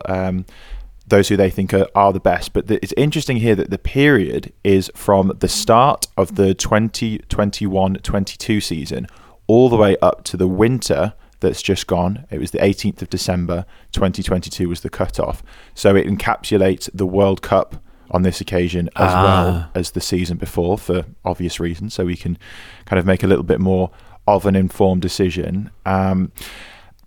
Those 1.09 1.27
who 1.29 1.37
they 1.37 1.49
think 1.49 1.73
are, 1.73 1.87
are 1.95 2.13
the 2.13 2.19
best. 2.19 2.53
But 2.53 2.67
the, 2.67 2.75
it's 2.83 2.93
interesting 2.95 3.37
here 3.37 3.55
that 3.55 3.69
the 3.69 3.77
period 3.77 4.53
is 4.63 4.91
from 4.95 5.33
the 5.39 5.47
start 5.47 6.07
of 6.17 6.35
the 6.35 6.53
2021 6.53 7.95
22 7.95 8.61
season 8.61 9.07
all 9.47 9.69
the 9.69 9.75
way 9.75 9.97
up 10.01 10.23
to 10.25 10.37
the 10.37 10.47
winter 10.47 11.13
that's 11.39 11.61
just 11.61 11.87
gone. 11.87 12.25
It 12.29 12.39
was 12.39 12.51
the 12.51 12.59
18th 12.59 13.01
of 13.01 13.09
December 13.09 13.65
2022 13.93 14.67
was 14.69 14.81
the 14.81 14.89
cutoff. 14.89 15.41
So 15.73 15.95
it 15.95 16.05
encapsulates 16.05 16.89
the 16.93 17.05
World 17.05 17.41
Cup 17.41 17.81
on 18.11 18.23
this 18.23 18.41
occasion 18.41 18.89
as 18.95 19.11
Ah. 19.13 19.23
well 19.23 19.69
as 19.75 19.91
the 19.91 20.01
season 20.01 20.37
before 20.37 20.77
for 20.77 21.05
obvious 21.23 21.59
reasons. 21.59 21.93
So 21.93 22.05
we 22.05 22.15
can 22.17 22.37
kind 22.85 22.99
of 22.99 23.05
make 23.05 23.23
a 23.23 23.27
little 23.27 23.43
bit 23.43 23.59
more 23.59 23.89
of 24.27 24.45
an 24.45 24.55
informed 24.55 25.01
decision. 25.01 25.71
Um, 25.85 26.31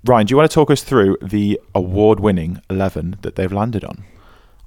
Ryan, 0.05 0.27
do 0.27 0.33
you 0.33 0.37
want 0.37 0.51
to 0.51 0.55
talk 0.55 0.71
us 0.71 0.83
through 0.83 1.17
the 1.23 1.61
award 1.75 2.19
winning 2.19 2.61
11 2.69 3.19
that 3.23 3.37
they've 3.37 3.53
landed 3.53 3.85
on? 3.85 4.05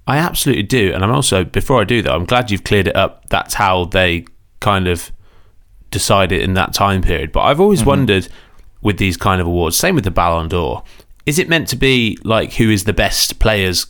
I 0.07 0.17
absolutely 0.17 0.63
do, 0.63 0.93
and 0.93 1.03
I'm 1.03 1.11
also 1.11 1.43
before 1.43 1.81
I 1.81 1.83
do 1.83 2.01
that, 2.03 2.11
I'm 2.11 2.25
glad 2.25 2.51
you've 2.51 2.63
cleared 2.63 2.87
it 2.87 2.95
up. 2.95 3.27
That's 3.29 3.55
how 3.55 3.85
they 3.85 4.25
kind 4.59 4.87
of 4.87 5.11
decide 5.89 6.31
it 6.31 6.41
in 6.41 6.53
that 6.53 6.73
time 6.73 7.01
period. 7.01 7.31
But 7.31 7.41
I've 7.41 7.59
always 7.59 7.79
mm-hmm. 7.79 7.89
wondered 7.89 8.27
with 8.81 8.97
these 8.97 9.17
kind 9.17 9.41
of 9.41 9.47
awards, 9.47 9.75
same 9.75 9.95
with 9.95 10.03
the 10.03 10.11
Ballon 10.11 10.47
d'Or, 10.47 10.83
is 11.25 11.39
it 11.39 11.49
meant 11.49 11.67
to 11.69 11.75
be 11.75 12.19
like 12.23 12.53
who 12.53 12.69
is 12.69 12.83
the 12.83 12.93
best 12.93 13.39
players 13.39 13.87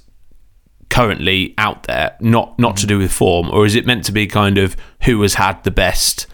currently 0.89 1.53
out 1.57 1.83
there, 1.83 2.15
not 2.21 2.57
not 2.57 2.77
to 2.77 2.83
mm-hmm. 2.83 2.87
do 2.87 2.99
with 2.99 3.11
form, 3.11 3.51
or 3.51 3.65
is 3.65 3.75
it 3.75 3.85
meant 3.85 4.05
to 4.05 4.13
be 4.13 4.25
kind 4.25 4.57
of 4.57 4.77
who 5.03 5.21
has 5.21 5.33
had 5.33 5.61
the 5.63 5.71
best 5.71 6.27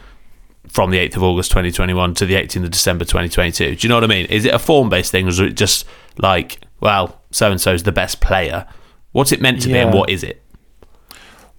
from 0.71 0.89
the 0.89 0.97
8th 0.97 1.17
of 1.17 1.23
August 1.23 1.51
2021 1.51 2.13
to 2.15 2.25
the 2.25 2.35
18th 2.35 2.63
of 2.63 2.71
December 2.71 3.03
2022? 3.03 3.75
Do 3.75 3.85
you 3.85 3.89
know 3.89 3.95
what 3.95 4.05
I 4.05 4.07
mean? 4.07 4.25
Is 4.27 4.45
it 4.45 4.53
a 4.53 4.59
form 4.59 4.89
based 4.89 5.11
thing, 5.11 5.25
or 5.25 5.29
is 5.29 5.39
it 5.39 5.55
just 5.55 5.85
like, 6.17 6.59
well, 6.79 7.21
so 7.31 7.51
and 7.51 7.59
so 7.59 7.73
is 7.73 7.83
the 7.83 7.91
best 7.91 8.21
player? 8.21 8.65
What's 9.11 9.33
it 9.33 9.41
meant 9.41 9.61
to 9.63 9.67
be, 9.67 9.77
and 9.77 9.93
what 9.93 10.09
is 10.09 10.23
it? 10.23 10.41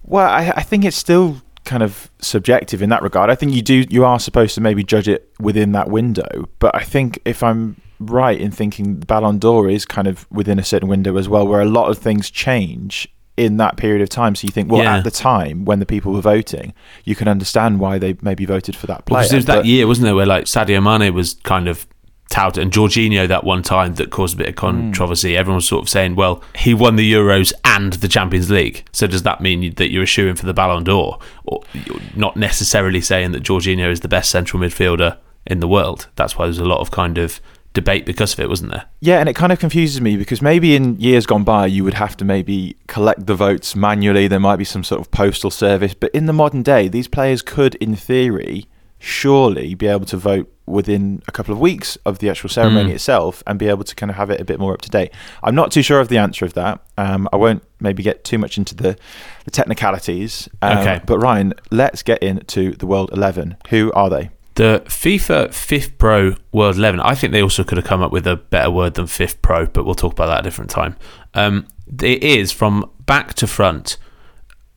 Well, 0.03 0.27
I, 0.27 0.51
I 0.55 0.63
think 0.63 0.83
it's 0.83 0.97
still 0.97 1.41
kind 1.63 1.83
of 1.83 2.09
subjective 2.19 2.81
in 2.81 2.89
that 2.89 3.03
regard. 3.03 3.29
I 3.29 3.35
think 3.35 3.53
you 3.53 3.61
do 3.61 3.85
you 3.89 4.03
are 4.03 4.19
supposed 4.19 4.55
to 4.55 4.61
maybe 4.61 4.83
judge 4.83 5.07
it 5.07 5.31
within 5.39 5.71
that 5.73 5.89
window, 5.89 6.49
but 6.59 6.75
I 6.75 6.83
think 6.83 7.19
if 7.23 7.43
I'm 7.43 7.79
right 7.99 8.39
in 8.39 8.51
thinking 8.51 8.95
Ballon 8.95 9.37
d'Or 9.37 9.69
is 9.69 9.85
kind 9.85 10.07
of 10.07 10.29
within 10.31 10.59
a 10.59 10.63
certain 10.63 10.89
window 10.89 11.17
as 11.17 11.29
well, 11.29 11.47
where 11.47 11.61
a 11.61 11.65
lot 11.65 11.89
of 11.89 11.99
things 11.99 12.31
change 12.31 13.07
in 13.35 13.57
that 13.57 13.77
period 13.77 14.01
of 14.01 14.09
time. 14.09 14.35
So 14.35 14.45
you 14.45 14.51
think, 14.51 14.71
well, 14.71 14.83
Yeah. 14.83 14.97
at 14.97 15.03
the 15.03 15.11
time 15.11 15.65
when 15.65 15.79
the 15.79 15.85
people 15.85 16.13
were 16.13 16.21
voting, 16.21 16.73
you 17.03 17.15
can 17.15 17.27
understand 17.27 17.79
why 17.79 17.97
they 17.97 18.15
maybe 18.21 18.45
voted 18.45 18.75
for 18.75 18.87
that 18.87 19.05
player. 19.05 19.21
Because 19.21 19.31
there 19.31 19.37
was 19.37 19.45
that 19.45 19.65
year, 19.65 19.87
wasn't 19.87 20.05
there, 20.05 20.15
where 20.15 20.25
like 20.25 20.45
Sadio 20.45 20.81
Mane 20.83 21.13
was 21.13 21.35
kind 21.43 21.67
of 21.67 21.87
touted, 22.29 22.63
and 22.63 22.71
Jorginho 22.71 23.27
that 23.27 23.43
one 23.43 23.61
time 23.61 23.95
that 23.95 24.09
caused 24.09 24.35
a 24.35 24.37
bit 24.37 24.49
of 24.49 24.53
hmm. 24.53 24.59
controversy. 24.59 25.37
Everyone 25.37 25.57
was 25.57 25.67
sort 25.67 25.83
of 25.83 25.89
saying, 25.89 26.15
well, 26.15 26.43
he 26.55 26.73
won 26.73 26.95
the 26.95 27.11
Euros 27.11 27.53
and 27.63 27.93
the 27.93 28.07
Champions 28.07 28.49
League, 28.49 28.85
so 28.91 29.07
does 29.07 29.23
that 29.23 29.41
mean 29.41 29.73
that 29.75 29.91
you're 29.91 30.03
issuing 30.03 30.35
for 30.35 30.45
the 30.45 30.53
Ballon 30.53 30.83
d'Or, 30.83 31.19
or 31.45 31.61
you're 31.73 31.99
not 32.15 32.35
necessarily 32.35 33.01
saying 33.01 33.31
that 33.31 33.43
Jorginho 33.43 33.89
is 33.89 33.99
the 33.99 34.07
best 34.07 34.29
central 34.29 34.61
midfielder 34.61 35.17
in 35.45 35.59
the 35.59 35.67
world? 35.67 36.07
That's 36.15 36.37
why 36.37 36.45
there's 36.45 36.59
a 36.59 36.65
lot 36.65 36.79
of 36.79 36.91
kind 36.91 37.17
of 37.17 37.39
debate 37.73 38.05
because 38.05 38.33
of 38.33 38.39
it, 38.39 38.49
wasn't 38.49 38.71
there? 38.71 38.85
Yeah, 38.99 39.19
and 39.19 39.27
it 39.27 39.33
kind 39.35 39.51
of 39.51 39.59
confuses 39.59 39.99
me 39.99 40.15
because 40.15 40.41
maybe 40.41 40.75
in 40.75 40.99
years 40.99 41.25
gone 41.25 41.43
by 41.43 41.65
you 41.65 41.83
would 41.83 41.95
have 41.95 42.15
to 42.17 42.25
maybe 42.25 42.75
collect 42.87 43.25
the 43.25 43.35
votes 43.35 43.75
manually. 43.75 44.27
There 44.27 44.39
might 44.39 44.57
be 44.57 44.63
some 44.65 44.83
sort 44.83 45.01
of 45.01 45.09
postal 45.11 45.49
service, 45.49 45.93
but 45.93 46.11
in 46.13 46.25
the 46.27 46.33
modern 46.33 46.61
day, 46.63 46.87
these 46.87 47.07
players 47.07 47.41
could, 47.41 47.75
in 47.75 47.95
theory, 47.95 48.67
surely 48.99 49.73
be 49.75 49.87
able 49.87 50.05
to 50.05 50.17
vote 50.17 50.49
within 50.65 51.21
a 51.27 51.31
couple 51.31 51.53
of 51.53 51.59
weeks 51.59 51.97
of 52.05 52.19
the 52.19 52.29
actual 52.29 52.47
ceremony 52.49 52.91
Mm. 52.91 52.95
itself 52.95 53.43
and 53.45 53.59
be 53.59 53.67
able 53.67 53.83
to 53.83 53.93
kind 53.95 54.09
of 54.09 54.15
have 54.15 54.29
it 54.29 54.39
a 54.39 54.45
bit 54.45 54.59
more 54.61 54.73
up 54.73 54.79
to 54.81 54.89
date. 54.89 55.11
I'm 55.43 55.55
not 55.55 55.73
too 55.73 55.81
sure 55.81 55.99
of 55.99 56.07
the 56.07 56.17
answer 56.17 56.45
of 56.45 56.53
that. 56.53 56.79
Um, 56.97 57.27
I 57.33 57.35
won't 57.35 57.63
maybe 57.81 58.01
get 58.01 58.23
too 58.23 58.37
much 58.37 58.57
into 58.57 58.73
the, 58.73 58.95
the 59.43 59.51
technicalities. 59.51 60.47
Um, 60.61 60.77
Okay. 60.77 61.01
But 61.05 61.19
Ryan, 61.19 61.53
let's 61.69 62.01
get 62.01 62.23
into 62.23 62.71
the 62.77 62.85
World 62.87 63.09
11. 63.11 63.57
Who 63.71 63.91
are 63.93 64.09
they? 64.09 64.29
The 64.55 64.83
FIFA 64.85 65.49
FIFPRO 65.49 66.37
World 66.51 66.77
11. 66.77 66.99
I 66.99 67.15
think 67.15 67.33
they 67.33 67.41
also 67.41 67.63
could 67.63 67.77
have 67.77 67.85
come 67.85 68.01
up 68.01 68.11
with 68.11 68.27
a 68.27 68.35
better 68.35 68.69
word 68.69 68.93
than 68.93 69.05
FIFPRO, 69.05 69.73
but 69.73 69.83
we'll 69.83 69.95
talk 69.95 70.13
about 70.13 70.27
that 70.27 70.35
at 70.35 70.39
a 70.41 70.43
different 70.43 70.69
time. 70.69 70.95
Um, 71.33 71.67
it 72.01 72.23
is 72.23 72.51
from 72.51 72.89
back 72.99 73.33
to 73.35 73.47
front. 73.47 73.97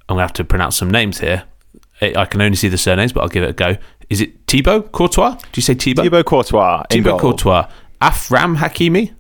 I'm 0.09 0.14
going 0.14 0.18
to 0.18 0.23
have 0.23 0.33
to 0.35 0.45
pronounce 0.45 0.76
some 0.76 0.90
names 0.90 1.21
here. 1.21 1.45
I 2.00 2.14
I 2.16 2.25
can 2.26 2.40
only 2.40 2.56
see 2.56 2.68
the 2.68 2.78
surnames, 2.78 3.12
but 3.12 3.21
I'll 3.23 3.28
give 3.28 3.42
it 3.42 3.50
a 3.50 3.52
go. 3.52 3.76
Is 4.09 4.21
it 4.21 4.47
Thibaut 4.47 4.92
Courtois? 4.92 5.35
Do 5.35 5.49
you 5.56 5.62
say 5.62 5.75
Thibaut? 5.75 6.04
Thibaut 6.04 6.26
Courtois. 6.26 6.85
Thibaut 6.90 7.21
goal. 7.21 7.33
Courtois. 7.33 7.68
Afram 8.00 8.56
Hakimi? 8.59 9.14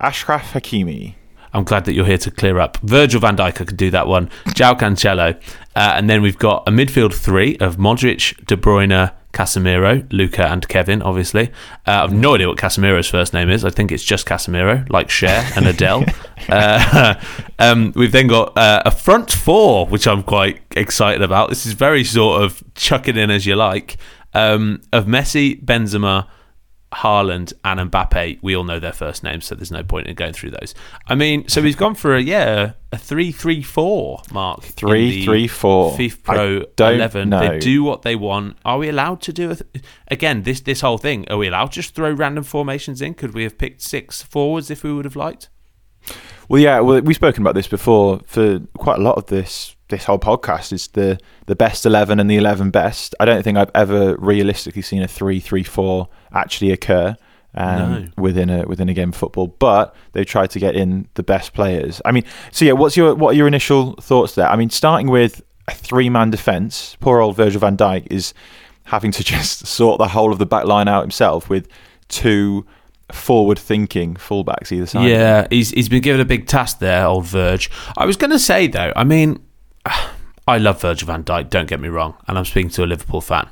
Ashraf 0.00 0.52
Hakimi. 0.52 1.14
I'm 1.56 1.64
glad 1.64 1.86
that 1.86 1.94
you're 1.94 2.04
here 2.04 2.18
to 2.18 2.30
clear 2.30 2.58
up. 2.58 2.76
Virgil 2.82 3.18
van 3.18 3.36
Dijk, 3.36 3.46
I 3.62 3.64
could 3.64 3.78
do 3.78 3.90
that 3.90 4.06
one. 4.06 4.28
João 4.48 4.78
Cancelo. 4.78 5.34
Uh, 5.74 5.94
and 5.96 6.08
then 6.08 6.20
we've 6.20 6.38
got 6.38 6.68
a 6.68 6.70
midfield 6.70 7.14
three 7.14 7.56
of 7.58 7.76
Modric, 7.76 8.44
De 8.44 8.56
Bruyne, 8.58 9.10
Casemiro, 9.32 10.06
Luka, 10.12 10.46
and 10.46 10.68
Kevin, 10.68 11.00
obviously. 11.00 11.48
Uh, 11.86 12.04
I've 12.04 12.12
no 12.12 12.34
idea 12.34 12.48
what 12.48 12.58
Casemiro's 12.58 13.08
first 13.08 13.32
name 13.32 13.48
is. 13.48 13.64
I 13.64 13.70
think 13.70 13.90
it's 13.90 14.04
just 14.04 14.26
Casemiro, 14.26 14.86
like 14.90 15.08
Cher 15.08 15.50
and 15.56 15.66
Adele. 15.66 16.04
uh, 16.50 17.14
um, 17.58 17.94
we've 17.96 18.12
then 18.12 18.26
got 18.26 18.56
uh, 18.56 18.82
a 18.84 18.90
front 18.90 19.32
four, 19.32 19.86
which 19.86 20.06
I'm 20.06 20.24
quite 20.24 20.60
excited 20.72 21.22
about. 21.22 21.48
This 21.48 21.64
is 21.64 21.72
very 21.72 22.04
sort 22.04 22.42
of 22.42 22.62
chuck 22.74 23.08
it 23.08 23.16
in 23.16 23.30
as 23.30 23.46
you 23.46 23.56
like. 23.56 23.96
Um, 24.34 24.82
of 24.92 25.06
Messi, 25.06 25.62
Benzema, 25.64 26.26
Haaland 26.96 27.52
and 27.64 27.90
Mbappe, 27.90 28.38
we 28.42 28.56
all 28.56 28.64
know 28.64 28.80
their 28.80 28.92
first 28.92 29.22
names, 29.22 29.44
so 29.44 29.54
there's 29.54 29.70
no 29.70 29.82
point 29.82 30.06
in 30.06 30.14
going 30.14 30.32
through 30.32 30.50
those. 30.50 30.74
I 31.06 31.14
mean, 31.14 31.46
so 31.48 31.60
we've 31.60 31.76
gone 31.76 31.94
for 31.94 32.14
a 32.14 32.20
yeah 32.20 32.72
a 32.92 32.98
three 32.98 33.32
three 33.32 33.62
four 33.62 34.22
mark. 34.32 34.62
Three, 34.62 35.24
three, 35.24 35.46
four. 35.46 35.92
FIFPRO 35.96 36.66
eleven. 36.80 37.28
know. 37.28 37.48
They 37.48 37.58
do 37.58 37.82
what 37.82 38.02
they 38.02 38.16
want. 38.16 38.56
Are 38.64 38.78
we 38.78 38.88
allowed 38.88 39.20
to 39.22 39.32
do 39.32 39.50
it 39.50 39.62
again? 40.08 40.42
This 40.42 40.60
this 40.60 40.80
whole 40.80 40.98
thing. 40.98 41.28
Are 41.28 41.36
we 41.36 41.48
allowed 41.48 41.72
to 41.72 41.82
just 41.82 41.94
throw 41.94 42.10
random 42.10 42.44
formations 42.44 43.02
in? 43.02 43.14
Could 43.14 43.34
we 43.34 43.42
have 43.42 43.58
picked 43.58 43.82
six 43.82 44.22
forwards 44.22 44.70
if 44.70 44.82
we 44.82 44.92
would 44.92 45.04
have 45.04 45.16
liked? 45.16 45.50
Well, 46.48 46.62
yeah, 46.62 46.80
well, 46.80 47.00
we've 47.00 47.16
spoken 47.16 47.42
about 47.42 47.54
this 47.54 47.66
before. 47.66 48.20
For 48.26 48.60
quite 48.78 48.98
a 48.98 49.02
lot 49.02 49.16
of 49.16 49.26
this, 49.26 49.74
this 49.88 50.04
whole 50.04 50.18
podcast 50.18 50.72
is 50.72 50.88
the 50.88 51.18
the 51.46 51.56
best 51.56 51.84
eleven 51.84 52.20
and 52.20 52.30
the 52.30 52.36
eleven 52.36 52.70
best. 52.70 53.14
I 53.18 53.24
don't 53.24 53.42
think 53.42 53.58
I've 53.58 53.70
ever 53.74 54.16
realistically 54.16 54.82
seen 54.82 55.02
a 55.02 55.08
three-three-four 55.08 56.08
actually 56.32 56.72
occur 56.72 57.16
um, 57.54 57.78
No. 58.16 58.22
within 58.22 58.50
a 58.50 58.62
within 58.66 58.88
a 58.88 58.94
game 58.94 59.10
of 59.10 59.14
football. 59.16 59.46
But 59.48 59.94
they 60.12 60.24
tried 60.24 60.50
to 60.50 60.58
get 60.58 60.74
in 60.76 61.08
the 61.14 61.22
best 61.22 61.54
players. 61.54 62.00
I 62.04 62.12
mean, 62.12 62.24
so 62.52 62.64
yeah, 62.64 62.72
what's 62.72 62.96
your 62.96 63.14
what 63.14 63.30
are 63.30 63.36
your 63.36 63.46
initial 63.46 63.94
thoughts 63.94 64.34
there? 64.34 64.48
I 64.48 64.56
mean, 64.56 64.70
starting 64.70 65.08
with 65.08 65.42
a 65.68 65.72
three-man 65.74 66.30
defense, 66.30 66.96
poor 67.00 67.20
old 67.20 67.36
Virgil 67.36 67.60
van 67.60 67.76
Dijk 67.76 68.06
is 68.10 68.34
having 68.84 69.10
to 69.12 69.24
just 69.34 69.66
sort 69.66 69.98
the 69.98 70.08
whole 70.08 70.32
of 70.32 70.38
the 70.38 70.46
back 70.46 70.64
line 70.66 70.86
out 70.88 71.00
himself 71.02 71.48
with 71.48 71.66
two 72.08 72.64
forward-thinking 73.12 74.14
fullbacks 74.14 74.70
either 74.72 74.86
side. 74.86 75.08
Yeah, 75.08 75.46
he's 75.50 75.70
he's 75.70 75.88
been 75.88 76.02
given 76.02 76.20
a 76.20 76.24
big 76.24 76.46
task 76.46 76.78
there, 76.78 77.04
old 77.06 77.26
Verge. 77.26 77.70
I 77.96 78.06
was 78.06 78.16
going 78.16 78.30
to 78.30 78.38
say 78.38 78.66
though, 78.66 78.92
I 78.94 79.04
mean, 79.04 79.40
I 80.48 80.58
love 80.58 80.80
Virgil 80.80 81.06
van 81.06 81.24
Dijk. 81.24 81.50
Don't 81.50 81.68
get 81.68 81.80
me 81.80 81.88
wrong, 81.88 82.14
and 82.28 82.38
I'm 82.38 82.44
speaking 82.44 82.70
to 82.70 82.84
a 82.84 82.86
Liverpool 82.86 83.20
fan. 83.20 83.48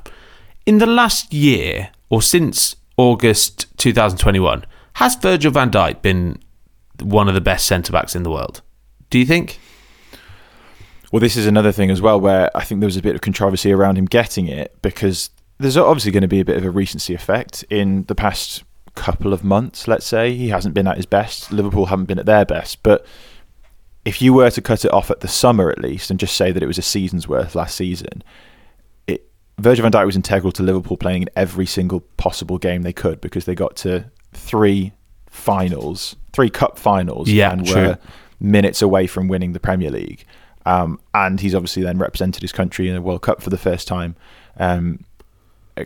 In 0.65 0.77
the 0.79 0.85
last 0.85 1.33
year 1.33 1.89
or 2.09 2.21
since 2.21 2.75
August 2.97 3.67
2021, 3.77 4.65
has 4.93 5.15
Virgil 5.15 5.51
van 5.51 5.69
Dijk 5.69 6.01
been 6.01 6.39
one 7.01 7.27
of 7.27 7.33
the 7.33 7.41
best 7.41 7.67
centre 7.67 7.91
backs 7.91 8.15
in 8.15 8.23
the 8.23 8.31
world? 8.31 8.61
Do 9.09 9.19
you 9.19 9.25
think? 9.25 9.59
Well, 11.11 11.19
this 11.19 11.37
is 11.37 11.45
another 11.45 11.71
thing 11.71 11.91
as 11.91 12.01
well 12.01 12.19
where 12.19 12.55
I 12.55 12.63
think 12.63 12.81
there 12.81 12.87
was 12.87 12.97
a 12.97 13.01
bit 13.01 13.15
of 13.15 13.21
controversy 13.21 13.71
around 13.71 13.97
him 13.97 14.05
getting 14.05 14.47
it 14.47 14.75
because 14.81 15.29
there's 15.59 15.77
obviously 15.77 16.11
going 16.11 16.21
to 16.21 16.27
be 16.27 16.39
a 16.39 16.45
bit 16.45 16.57
of 16.57 16.65
a 16.65 16.69
recency 16.69 17.13
effect 17.13 17.63
in 17.69 18.03
the 18.03 18.15
past 18.15 18.63
couple 18.95 19.33
of 19.33 19.43
months, 19.43 19.87
let's 19.87 20.05
say. 20.05 20.33
He 20.33 20.49
hasn't 20.49 20.73
been 20.73 20.87
at 20.87 20.97
his 20.97 21.05
best. 21.05 21.51
Liverpool 21.51 21.87
haven't 21.87 22.05
been 22.05 22.19
at 22.19 22.25
their 22.25 22.45
best. 22.45 22.81
But 22.83 23.05
if 24.03 24.21
you 24.21 24.33
were 24.33 24.49
to 24.51 24.61
cut 24.61 24.85
it 24.85 24.93
off 24.93 25.11
at 25.11 25.21
the 25.21 25.27
summer 25.27 25.69
at 25.69 25.79
least 25.79 26.09
and 26.09 26.19
just 26.19 26.35
say 26.35 26.51
that 26.51 26.63
it 26.63 26.67
was 26.67 26.77
a 26.77 26.83
season's 26.83 27.27
worth 27.27 27.55
last 27.55 27.75
season, 27.75 28.23
Virgil 29.59 29.83
van 29.83 29.91
Dijk 29.91 30.05
was 30.05 30.15
integral 30.15 30.51
to 30.53 30.63
Liverpool 30.63 30.97
playing 30.97 31.23
in 31.23 31.29
every 31.35 31.65
single 31.65 32.01
possible 32.17 32.57
game 32.57 32.81
they 32.81 32.93
could 32.93 33.21
because 33.21 33.45
they 33.45 33.55
got 33.55 33.75
to 33.77 34.05
three 34.33 34.91
finals, 35.29 36.15
three 36.33 36.49
cup 36.49 36.77
finals, 36.77 37.29
Yeah, 37.29 37.51
and 37.51 37.65
true. 37.65 37.81
were 37.81 37.97
minutes 38.39 38.81
away 38.81 39.07
from 39.07 39.27
winning 39.27 39.53
the 39.53 39.59
Premier 39.59 39.91
League. 39.91 40.25
Um, 40.65 40.99
and 41.13 41.39
he's 41.39 41.53
obviously 41.55 41.83
then 41.83 41.97
represented 41.99 42.41
his 42.41 42.51
country 42.51 42.89
in 42.89 42.95
a 42.95 43.01
World 43.01 43.21
Cup 43.21 43.41
for 43.41 43.49
the 43.49 43.57
first 43.57 43.87
time. 43.87 44.15
Um, 44.57 44.99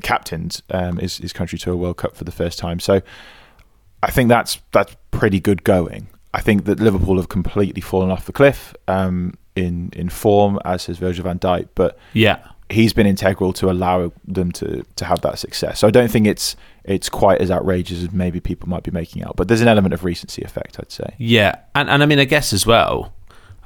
captained 0.04 0.62
um, 0.72 0.98
his, 0.98 1.18
his 1.18 1.34
country 1.34 1.58
to 1.60 1.72
a 1.72 1.76
World 1.76 1.98
Cup 1.98 2.16
for 2.16 2.24
the 2.24 2.32
first 2.32 2.60
time. 2.60 2.80
So 2.80 3.02
I 4.04 4.12
think 4.12 4.30
that's 4.30 4.60
that's 4.72 4.96
pretty 5.12 5.40
good 5.40 5.64
going. 5.64 6.08
I 6.34 6.42
think 6.42 6.66
that 6.66 6.80
Liverpool 6.80 7.18
have 7.18 7.28
completely 7.30 7.82
fallen 7.82 8.12
off 8.12 8.26
the 8.26 8.32
cliff 8.32 8.74
um, 8.88 9.34
in 9.56 9.90
in 9.94 10.10
form, 10.10 10.60
as 10.64 10.86
has 10.86 10.98
Virgil 10.98 11.24
van 11.24 11.40
Dijk. 11.40 11.70
But 11.76 11.98
Yeah. 12.14 12.40
He's 12.70 12.94
been 12.94 13.08
integral 13.08 13.52
to 13.54 13.70
allow 13.70 14.12
them 14.26 14.52
to 14.54 14.84
to 14.96 15.06
have 15.06 15.22
that 15.22 15.40
success. 15.40 15.80
So 15.80 15.88
I 15.88 15.92
don't 15.92 16.10
think 16.10 16.28
it's 16.28 16.56
it's 16.84 17.10
quite 17.10 17.42
as 17.42 17.52
outrageous 17.52 18.04
as 18.04 18.12
maybe 18.12 18.40
people 18.40 18.70
might 18.70 18.84
be 18.84 18.92
making 18.92 19.24
out. 19.24 19.36
But 19.36 19.48
there's 19.48 19.62
an 19.62 19.68
element 19.68 19.94
of 19.94 20.04
recency 20.04 20.44
effect, 20.44 20.80
I'd 20.80 20.92
say. 20.92 21.16
Yeah, 21.18 21.56
and 21.76 21.90
and 21.90 22.04
I 22.04 22.06
mean, 22.06 22.20
I 22.20 22.26
guess 22.26 22.54
as 22.54 22.66
well, 22.66 23.14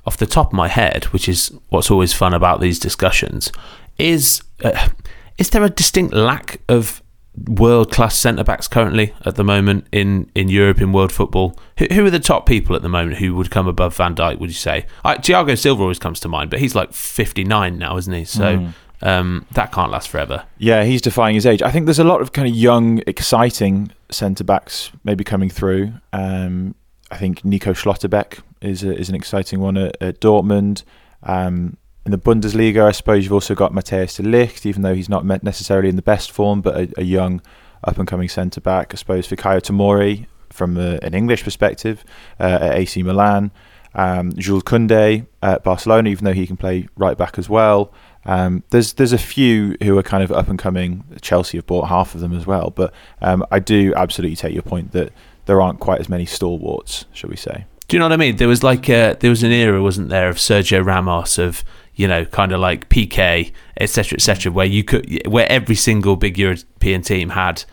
off 0.06 0.18
the 0.18 0.26
top 0.26 0.48
of 0.48 0.54
my 0.54 0.68
head, 0.68 1.06
which 1.06 1.28
is 1.28 1.52
what's 1.70 1.92
always 1.92 2.14
fun 2.14 2.34
about 2.34 2.62
these 2.62 2.80
discussions, 2.80 3.52
is 3.98 4.42
uh, 4.64 4.90
is 5.38 5.50
there 5.50 5.64
a 5.64 5.70
distinct 5.70 6.14
lack 6.14 6.62
of 6.70 7.02
world 7.48 7.92
class 7.92 8.16
centre 8.16 8.44
backs 8.44 8.68
currently 8.68 9.12
at 9.26 9.36
the 9.36 9.44
moment 9.44 9.88
in 9.92 10.30
in 10.36 10.50
Europe 10.50 10.80
in 10.80 10.94
world 10.94 11.12
football? 11.12 11.58
Who, 11.80 11.88
who 11.92 12.06
are 12.06 12.10
the 12.10 12.20
top 12.20 12.46
people 12.46 12.76
at 12.76 12.84
the 12.84 12.90
moment 12.90 13.18
who 13.18 13.36
would 13.36 13.52
come 13.52 13.68
above 13.68 13.96
Van 13.98 14.16
Dijk? 14.16 14.40
Would 14.40 14.50
you 14.50 14.56
say? 14.56 14.86
Thiago 15.04 15.58
Silva 15.58 15.82
always 15.82 16.00
comes 16.00 16.20
to 16.22 16.30
mind, 16.30 16.50
but 16.50 16.60
he's 16.60 16.76
like 16.76 16.94
fifty 16.94 17.44
nine 17.44 17.78
now, 17.78 17.98
isn't 17.98 18.14
he? 18.14 18.24
So. 18.24 18.70
Um, 19.04 19.46
that 19.52 19.72
can't 19.74 19.92
last 19.92 20.08
forever. 20.08 20.46
Yeah, 20.58 20.86
he's 20.86 21.02
defying 21.02 21.36
his 21.36 21.46
age. 21.46 21.62
I 21.62 21.72
think 21.72 21.86
there's 21.86 22.00
a 22.00 22.06
lot 22.06 22.22
of 22.22 22.32
kind 22.32 22.48
of 22.48 22.56
young, 22.56 23.02
exciting 23.06 23.92
centre 24.10 24.46
backs 24.46 24.92
maybe 25.04 25.26
coming 25.26 25.50
through. 25.50 25.94
Um, 26.14 26.74
I 27.12 27.18
think 27.18 27.44
Nico 27.44 27.74
Schlotterbeck 27.74 28.40
is 28.62 28.84
a, 28.84 28.96
is 28.98 29.10
an 29.10 29.16
exciting 29.16 29.60
one 29.60 29.78
at, 29.78 30.02
at 30.02 30.22
Dortmund. 30.22 30.84
Um, 31.22 31.78
in 32.06 32.12
the 32.12 32.18
Bundesliga, 32.18 32.86
I 32.86 32.92
suppose 32.92 33.24
you've 33.24 33.34
also 33.34 33.56
got 33.56 33.74
Matthijs 33.74 34.16
de 34.16 34.24
Ligt, 34.24 34.66
even 34.66 34.82
though 34.82 34.96
he's 34.96 35.10
not 35.10 35.26
necessarily 35.44 35.90
in 35.90 35.96
the 35.98 36.02
best 36.02 36.32
form, 36.32 36.62
but 36.62 36.76
a, 36.76 36.94
a 36.98 37.04
young, 37.04 37.42
up 37.84 37.98
and 37.98 38.08
coming 38.08 38.30
centre 38.30 38.62
back. 38.62 38.94
I 38.94 38.96
suppose 38.96 39.28
Fikayo 39.28 39.62
Tomori, 39.62 40.28
from 40.50 40.78
a, 40.78 41.00
an 41.02 41.14
English 41.14 41.44
perspective, 41.44 42.06
uh, 42.40 42.60
at 42.62 42.76
AC 42.76 43.04
Milan. 43.04 43.52
Um, 43.96 44.34
Jules 44.34 44.64
Koundé 44.64 45.28
at 45.42 45.64
Barcelona, 45.64 46.10
even 46.10 46.26
though 46.26 46.34
he 46.34 46.48
can 46.48 46.58
play 46.58 46.88
right 46.96 47.18
back 47.18 47.38
as 47.38 47.50
well. 47.50 47.94
Um, 48.26 48.64
there's 48.70 48.94
there's 48.94 49.14
a 49.14 49.18
few 49.18 49.76
who 49.84 49.98
are 49.98 50.04
kind 50.04 50.24
of 50.24 50.32
up 50.32 50.48
and 50.48 50.58
coming. 50.58 51.04
Chelsea 51.22 51.58
have 51.58 51.68
bought 51.68 51.88
half 51.88 52.16
of 52.16 52.22
them 52.22 52.34
as 52.34 52.46
well, 52.48 52.70
but 52.70 52.94
um, 53.22 53.46
I 53.52 53.60
do 53.60 53.94
absolutely 53.96 54.36
take 54.36 54.54
your 54.54 54.64
point 54.64 54.92
that 54.92 55.12
there 55.46 55.62
aren't 55.62 55.80
quite 55.80 56.00
as 56.00 56.10
many 56.10 56.26
stalwarts, 56.26 57.06
shall 57.12 57.30
we 57.30 57.36
say? 57.36 57.66
Do 57.88 57.98
you 57.98 58.00
know 58.00 58.06
what 58.06 58.14
I 58.14 58.18
mean? 58.18 58.38
There 58.38 58.48
was 58.48 58.64
like 58.64 58.88
a, 58.90 59.18
there 59.20 59.30
was 59.30 59.44
an 59.44 59.52
era, 59.52 59.82
wasn't 59.82 60.10
there, 60.10 60.30
of 60.30 60.38
Sergio 60.38 60.86
Ramos, 60.86 61.38
of 61.38 61.64
you 61.96 62.08
know, 62.08 62.26
kind 62.26 62.52
of 62.52 62.60
like 62.60 62.90
Piqué, 62.90 63.52
etc., 63.80 64.16
etc., 64.16 64.52
where 64.52 64.66
you 64.66 64.84
could, 64.84 65.28
where 65.28 65.52
every 65.52 65.76
single 65.76 66.16
big 66.16 66.38
European 66.38 67.02
team 67.02 67.30
had 67.30 67.66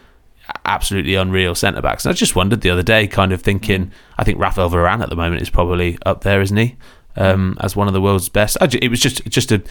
absolutely 0.64 1.14
unreal 1.14 1.54
centre 1.54 1.80
backs. 1.80 2.04
And 2.04 2.10
I 2.10 2.14
just 2.14 2.36
wondered 2.36 2.60
the 2.60 2.70
other 2.70 2.82
day, 2.82 3.06
kind 3.06 3.32
of 3.32 3.40
thinking, 3.40 3.92
I 4.18 4.24
think 4.24 4.38
Rafael 4.38 4.70
Varane 4.70 5.02
at 5.02 5.08
the 5.08 5.16
moment 5.16 5.42
is 5.42 5.50
probably 5.50 5.96
up 6.04 6.22
there, 6.22 6.40
isn't 6.40 6.56
he? 6.56 6.76
Um, 7.16 7.56
as 7.60 7.74
one 7.74 7.88
of 7.88 7.94
the 7.94 8.00
world's 8.00 8.28
best. 8.28 8.56
I 8.60 8.68
it 8.80 8.88
was 8.88 9.00
just 9.00 9.24
just 9.26 9.50
a. 9.52 9.62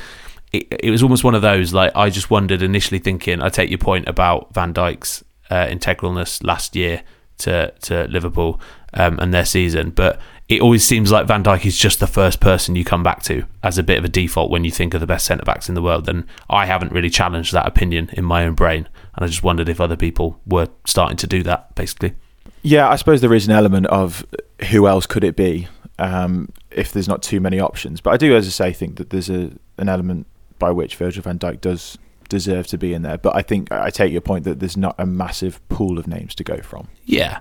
It, 0.52 0.68
it 0.80 0.92
was 0.92 1.04
almost 1.04 1.24
one 1.24 1.36
of 1.36 1.42
those 1.42 1.74
like 1.74 1.92
I 1.96 2.10
just 2.10 2.30
wondered 2.30 2.62
initially, 2.62 3.00
thinking 3.00 3.42
I 3.42 3.50
take 3.50 3.70
your 3.70 3.80
point 3.80 4.08
about 4.08 4.54
Van 4.54 4.74
Dijk's 4.74 5.24
uh, 5.50 5.68
integralness 5.68 6.44
last 6.44 6.76
year 6.76 7.04
to 7.40 7.72
to 7.82 8.08
Liverpool 8.08 8.60
um, 8.94 9.20
and 9.20 9.34
their 9.34 9.46
season, 9.46 9.92
but 9.92 10.20
it 10.48 10.62
always 10.62 10.84
seems 10.84 11.12
like 11.12 11.28
Van 11.28 11.44
Dijk 11.44 11.66
is 11.66 11.78
just 11.78 12.00
the 12.00 12.08
first 12.08 12.40
person 12.40 12.76
you 12.76 12.84
come 12.84 13.04
back 13.04 13.22
to 13.24 13.44
as 13.62 13.78
a 13.78 13.84
bit 13.84 14.00
of 14.00 14.04
a 14.04 14.10
default 14.10 14.50
when 14.50 14.64
you 14.64 14.72
think 14.72 14.96
of 14.96 15.00
the 15.00 15.06
best 15.06 15.28
centre 15.28 15.46
backs 15.46 15.70
in 15.70 15.76
the 15.76 15.82
world. 15.82 16.10
And 16.10 16.26
I 16.50 16.66
haven't 16.66 16.92
really 16.92 17.12
challenged 17.12 17.54
that 17.54 17.68
opinion 17.68 18.10
in 18.14 18.26
my 18.26 18.46
own 18.46 18.56
brain, 18.56 18.88
and 19.16 19.24
I 19.24 19.28
just 19.28 19.44
wondered 19.44 19.70
if 19.70 19.80
other 19.80 19.96
people 19.96 20.40
were 20.48 20.68
starting 20.86 21.18
to 21.18 21.28
do 21.28 21.44
that. 21.44 21.76
Basically, 21.76 22.16
Yeah, 22.64 22.90
I 22.90 22.96
suppose 22.96 23.22
there 23.22 23.34
is 23.34 23.48
an 23.48 23.54
element 23.54 23.86
of 23.88 24.26
who 24.72 24.88
else 24.88 25.06
could 25.06 25.24
it 25.24 25.36
be 25.36 25.68
um, 26.00 26.52
if 26.72 26.92
there's 26.92 27.08
not 27.08 27.22
too 27.22 27.40
many 27.40 27.60
options. 27.60 28.02
But 28.02 28.16
I 28.16 28.18
do, 28.18 28.36
as 28.36 28.48
I 28.48 28.50
say, 28.50 28.74
think 28.74 28.98
that 28.98 29.12
there's 29.12 29.30
a 29.30 29.52
an 29.78 29.88
element 29.88 30.26
by 30.60 30.72
which 30.72 30.96
Virgil 30.96 31.24
van 31.24 31.40
Dijk 31.40 31.62
does 31.62 31.98
deserve 32.30 32.68
to 32.68 32.78
be 32.78 32.94
in 32.94 33.02
there. 33.02 33.18
But 33.18 33.36
I 33.36 33.42
think 33.42 33.72
I 33.72 33.90
take 33.90 34.12
your 34.12 34.22
point 34.22 34.44
that 34.44 34.60
there's 34.60 34.78
not 34.78 34.96
a 34.98 35.06
massive 35.06 35.68
pool 35.70 35.98
of 35.98 36.08
names 36.08 36.36
to 36.36 36.44
go 36.44 36.58
from. 36.62 36.88
Yeah, 37.06 37.40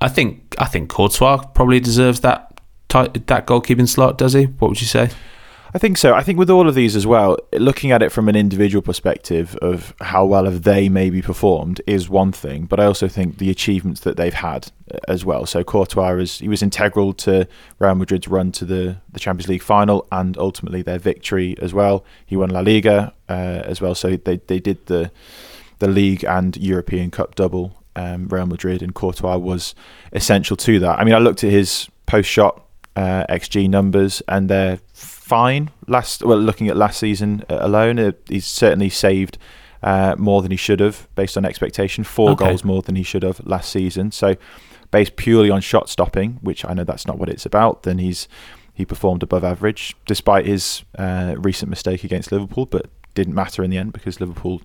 I 0.00 0.08
think 0.08 0.54
I 0.58 0.66
think 0.66 0.90
Courtois 0.90 1.38
probably 1.54 1.80
deserves 1.80 2.20
that 2.20 2.60
that 2.88 3.46
goalkeeping 3.46 3.88
slot. 3.88 4.18
Does 4.18 4.34
he? 4.34 4.44
What 4.44 4.68
would 4.68 4.80
you 4.80 4.86
say? 4.86 5.10
I 5.74 5.78
think 5.78 5.98
so. 5.98 6.14
I 6.14 6.22
think 6.22 6.38
with 6.38 6.48
all 6.48 6.66
of 6.66 6.74
these 6.74 6.96
as 6.96 7.06
well, 7.06 7.36
looking 7.52 7.92
at 7.92 8.02
it 8.02 8.10
from 8.10 8.28
an 8.28 8.36
individual 8.36 8.80
perspective 8.80 9.54
of 9.56 9.94
how 10.00 10.24
well 10.24 10.46
have 10.46 10.62
they 10.62 10.88
maybe 10.88 11.20
performed 11.20 11.82
is 11.86 12.08
one 12.08 12.32
thing, 12.32 12.64
but 12.64 12.80
I 12.80 12.86
also 12.86 13.06
think 13.06 13.36
the 13.36 13.50
achievements 13.50 14.00
that 14.00 14.16
they've 14.16 14.32
had 14.32 14.72
uh, 14.92 14.98
as 15.08 15.26
well. 15.26 15.44
So 15.44 15.62
Courtois 15.62 16.14
is 16.16 16.38
he 16.38 16.48
was 16.48 16.62
integral 16.62 17.12
to 17.14 17.46
Real 17.78 17.94
Madrid's 17.94 18.28
run 18.28 18.50
to 18.52 18.64
the, 18.64 18.96
the 19.12 19.20
Champions 19.20 19.48
League 19.48 19.62
final 19.62 20.06
and 20.10 20.38
ultimately 20.38 20.80
their 20.80 20.98
victory 20.98 21.54
as 21.60 21.74
well. 21.74 22.02
He 22.24 22.36
won 22.36 22.48
La 22.48 22.60
Liga 22.60 23.12
uh, 23.28 23.32
as 23.64 23.80
well, 23.80 23.94
so 23.94 24.16
they 24.16 24.38
they 24.38 24.60
did 24.60 24.86
the 24.86 25.10
the 25.80 25.88
league 25.88 26.24
and 26.24 26.56
European 26.56 27.10
Cup 27.10 27.34
double. 27.34 27.76
Um, 27.94 28.28
Real 28.28 28.46
Madrid 28.46 28.80
and 28.80 28.94
Courtois 28.94 29.36
was 29.36 29.74
essential 30.12 30.56
to 30.58 30.78
that. 30.80 30.98
I 30.98 31.04
mean, 31.04 31.14
I 31.14 31.18
looked 31.18 31.42
at 31.42 31.50
his 31.50 31.88
post 32.06 32.30
shot 32.30 32.64
uh, 32.98 33.24
xG 33.28 33.68
numbers 33.70 34.22
and 34.26 34.48
they're 34.48 34.78
fine. 35.04 35.70
Last 35.86 36.22
well, 36.22 36.38
looking 36.38 36.68
at 36.68 36.76
last 36.76 36.98
season 36.98 37.44
uh, 37.50 37.58
alone, 37.60 37.98
uh, 37.98 38.12
he's 38.28 38.46
certainly 38.46 38.88
saved 38.88 39.38
uh, 39.82 40.14
more 40.18 40.42
than 40.42 40.50
he 40.50 40.56
should 40.56 40.80
have 40.80 41.08
based 41.14 41.36
on 41.36 41.44
expectation. 41.44 42.04
Four 42.04 42.30
Okay. 42.30 42.46
goals 42.46 42.64
more 42.64 42.82
than 42.82 42.96
he 42.96 43.02
should 43.02 43.22
have 43.22 43.44
last 43.46 43.70
season. 43.70 44.10
So, 44.10 44.36
based 44.90 45.16
purely 45.16 45.50
on 45.50 45.60
shot 45.60 45.88
stopping, 45.88 46.38
which 46.42 46.64
I 46.64 46.74
know 46.74 46.84
that's 46.84 47.06
not 47.06 47.18
what 47.18 47.28
it's 47.28 47.46
about, 47.46 47.82
then 47.84 47.98
he's 47.98 48.28
he 48.74 48.84
performed 48.84 49.22
above 49.24 49.42
average 49.44 49.96
despite 50.06 50.46
his 50.46 50.84
uh, 50.96 51.34
recent 51.38 51.68
mistake 51.68 52.04
against 52.04 52.30
Liverpool, 52.32 52.64
but 52.66 52.86
didn't 53.14 53.34
matter 53.34 53.64
in 53.64 53.70
the 53.70 53.76
end 53.78 53.92
because 53.92 54.20
Liverpool 54.20 54.62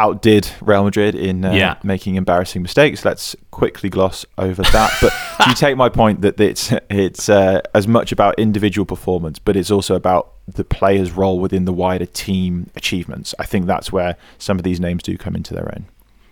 outdid 0.00 0.50
Real 0.60 0.84
Madrid 0.84 1.14
in 1.14 1.44
uh, 1.44 1.52
Yeah. 1.52 1.76
making 1.82 2.14
embarrassing 2.16 2.62
mistakes. 2.62 3.04
Let's 3.04 3.36
quickly 3.50 3.88
gloss 3.90 4.24
over 4.38 4.62
that. 4.62 4.92
But 5.00 5.12
you 5.46 5.54
take 5.54 5.76
my 5.76 5.88
point 5.88 6.22
that 6.22 6.40
it's 6.40 6.72
it's 6.88 7.28
uh, 7.28 7.60
as 7.74 7.86
much 7.86 8.12
about 8.12 8.38
individual 8.38 8.86
performance, 8.86 9.38
but 9.38 9.56
it's 9.56 9.70
also 9.70 9.94
about 9.94 10.32
the 10.48 10.64
player's 10.64 11.12
role 11.12 11.38
within 11.38 11.64
the 11.64 11.72
wider 11.72 12.06
team 12.06 12.70
achievements. 12.74 13.34
I 13.38 13.44
think 13.46 13.66
that's 13.66 13.92
where 13.92 14.16
some 14.38 14.58
of 14.58 14.64
these 14.64 14.80
names 14.80 15.02
do 15.02 15.16
come 15.18 15.36
into 15.36 15.54
their 15.54 15.70
own. 15.74 15.86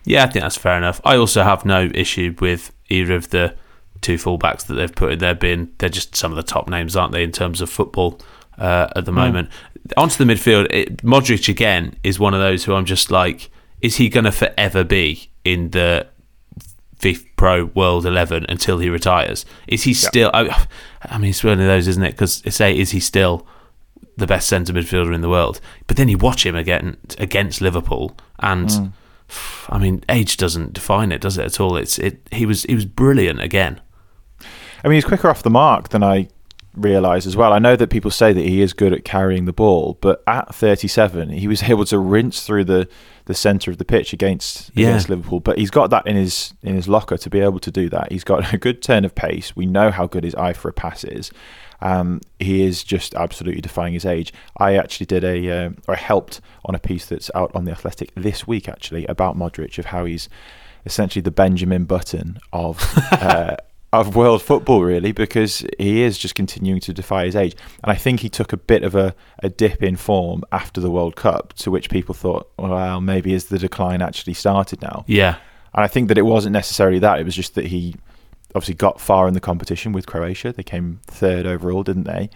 Yeah, 0.05 0.25
I 0.25 0.27
think 0.29 0.43
that's 0.43 0.57
fair 0.57 0.77
enough. 0.79 1.01
I 1.05 1.17
also 1.17 1.43
have 1.43 1.65
no 1.65 1.91
issue 1.95 2.35
with 2.41 2.73
either 2.89 3.15
of 3.15 3.29
the 3.31 3.55
two 4.01 4.15
fullbacks 4.15 4.65
that 4.67 4.75
they've 4.75 4.95
put 4.95 5.13
in 5.13 5.19
there 5.19 5.35
being 5.35 5.69
they're 5.79 5.89
just 5.91 6.17
some 6.17 6.33
of 6.33 6.37
the 6.37 6.43
top 6.43 6.69
names, 6.69 6.97
aren't 6.97 7.13
they, 7.13 7.23
in 7.23 7.33
terms 7.33 7.61
of 7.61 7.69
football 7.69 8.19
uh, 8.57 8.89
at 8.97 9.05
the 9.05 9.13
moment. 9.13 9.51
Onto 9.97 10.23
the 10.23 10.31
midfield, 10.33 10.67
it, 10.71 10.99
Modric 10.99 11.49
again 11.49 11.95
is 12.03 12.19
one 12.19 12.35
of 12.35 12.41
those 12.41 12.65
who 12.65 12.75
I'm 12.75 12.85
just 12.85 13.11
like, 13.11 13.51
is 13.81 13.97
he 13.97 14.09
going 14.09 14.25
to 14.25 14.33
forever 14.33 14.85
be 14.85 15.31
in 15.45 15.71
the 15.71 16.07
FIFA 16.99 17.27
Pro 17.37 17.65
World 17.67 18.07
11 18.07 18.47
until 18.49 18.79
he 18.79 18.89
retires? 18.89 19.45
Is 19.67 19.85
he 19.85 19.95
still? 19.95 20.31
I, 20.35 20.67
I 21.03 21.19
mean, 21.19 21.31
it's 21.31 21.45
one 21.45 21.61
of 21.61 21.67
those, 21.67 21.87
isn't 21.89 22.03
it? 22.03 22.13
Because 22.13 22.43
say, 22.55 22.77
is 22.77 22.91
he 22.91 23.01
still 23.01 23.47
the 24.17 24.27
best 24.27 24.49
centre 24.49 24.73
midfielder 24.73 25.15
in 25.15 25.21
the 25.21 25.29
world? 25.29 25.61
But 25.87 25.97
then 25.97 26.09
you 26.09 26.19
watch 26.19 26.45
him 26.45 26.57
again 26.57 26.97
against 27.19 27.61
Liverpool, 27.61 28.17
and 28.41 28.69
mm. 28.69 28.93
I 29.69 29.79
mean, 29.79 30.03
age 30.09 30.37
doesn't 30.37 30.73
define 30.73 31.13
it, 31.13 31.21
does 31.21 31.39
it 31.39 31.45
at 31.45 31.61
all? 31.61 31.77
It's 31.77 31.99
it. 31.99 32.27
He 32.33 32.47
was 32.47 32.65
he 32.65 32.75
was 32.75 32.85
brilliant 32.85 33.41
again. 33.41 33.81
I 34.85 34.89
mean, 34.89 34.95
he's 34.95 35.05
quicker 35.05 35.29
off 35.29 35.43
the 35.43 35.51
mark 35.51 35.91
than 35.91 36.03
I 36.03 36.29
realise 36.75 37.27
as 37.27 37.37
well. 37.37 37.53
I 37.53 37.59
know 37.59 37.77
that 37.77 37.91
people 37.91 38.11
say 38.11 38.33
that 38.33 38.45
he 38.45 38.63
is 38.63 38.73
good 38.73 38.93
at 38.93 39.05
carrying 39.05 39.45
the 39.45 39.53
ball, 39.53 39.99
but 40.01 40.23
at 40.27 40.55
37, 40.55 41.31
he 41.31 41.49
was 41.49 41.63
able 41.65 41.85
to 41.87 41.99
rinse 41.99 42.45
through 42.45 42.65
the, 42.65 42.89
the 43.29 43.35
centre 43.35 43.71
of 43.71 43.77
the 43.79 43.85
pitch 43.85 44.13
against 44.13 44.71
Yeah. 44.75 44.89
against 44.89 45.09
Liverpool. 45.09 45.39
But 45.39 45.59
he's 45.59 45.71
got 45.71 45.91
that 45.91 46.07
in 46.07 46.17
his 46.17 46.55
in 46.63 46.75
his 46.75 46.89
locker 46.89 47.17
to 47.19 47.31
be 47.31 47.41
able 47.41 47.61
to 47.61 47.71
do 47.71 47.89
that. 47.91 48.11
He's 48.11 48.25
got 48.25 48.53
a 48.53 48.59
good 48.59 48.83
turn 48.83 49.05
of 49.05 49.15
pace. 49.15 49.55
We 49.55 49.67
know 49.67 49.91
how 49.91 50.07
good 50.07 50.25
his 50.25 50.35
eye 50.35 50.55
for 50.55 50.69
a 50.69 50.73
pass 50.73 51.05
is. 51.05 51.31
Um, 51.81 52.21
he 52.41 52.63
is 52.65 52.83
just 52.83 53.15
absolutely 53.15 53.61
defying 53.61 53.93
his 53.95 54.05
age. 54.05 54.33
I 54.57 54.75
actually 54.75 55.07
did 55.07 55.23
a, 55.23 55.49
uh, 55.67 55.71
or 55.87 55.95
I 55.95 55.99
helped 55.99 56.41
on 56.65 56.75
a 56.75 56.79
piece 56.81 57.07
that's 57.07 57.31
out 57.37 57.53
on 57.55 57.67
the 57.67 57.71
Athletic 57.71 58.11
this 58.17 58.49
week 58.49 58.69
actually 58.69 59.07
about 59.07 59.37
Modric 59.37 59.79
of 59.79 59.85
how 59.87 60.05
he's 60.05 60.29
essentially 60.85 61.23
the 61.23 61.31
Benjamin 61.31 61.85
Button 61.85 62.39
of 62.53 62.83
uh, 63.13 63.57
of 63.93 64.15
world 64.15 64.43
football, 64.43 64.83
really, 64.83 65.13
because 65.13 65.65
he 65.79 66.03
is 66.03 66.19
just 66.19 66.35
continuing 66.35 66.81
to 66.81 66.93
defy 66.93 67.25
his 67.25 67.35
age. 67.35 67.57
And 67.83 67.91
I 67.91 67.95
think 67.95 68.21
he 68.21 68.29
took 68.29 68.53
a 68.53 68.57
bit 68.57 68.83
of 68.83 68.95
a, 68.95 69.15
a 69.43 69.49
dip 69.49 69.83
in 69.83 69.97
form 69.97 70.43
after 70.53 70.81
the 70.81 70.91
World 70.91 71.17
Cup, 71.17 71.55
to 71.55 71.71
which 71.71 71.89
people 71.89 72.15
thought, 72.15 72.51
well, 72.59 73.01
maybe 73.01 73.33
is 73.33 73.47
the 73.47 73.59
decline 73.59 74.03
actually 74.03 74.35
started 74.35 74.83
now? 74.83 75.05
Yeah, 75.07 75.37
And 75.75 75.85
I 75.85 75.89
think 75.89 76.09
that 76.09 76.19
it 76.19 76.23
wasn't 76.23 76.53
necessarily 76.53 76.99
that. 76.99 77.21
It 77.21 77.25
was 77.25 77.35
just 77.37 77.55
that 77.55 77.67
he 77.67 77.95
obviously 78.55 78.75
got 78.75 79.01
far 79.01 79.29
in 79.29 79.35
the 79.35 79.41
competition 79.41 79.93
with 79.93 80.07
Croatia. 80.07 80.53
They 80.53 80.63
came 80.63 81.01
third 81.07 81.47
overall, 81.47 81.83
didn't 81.83 82.05
they? 82.05 82.31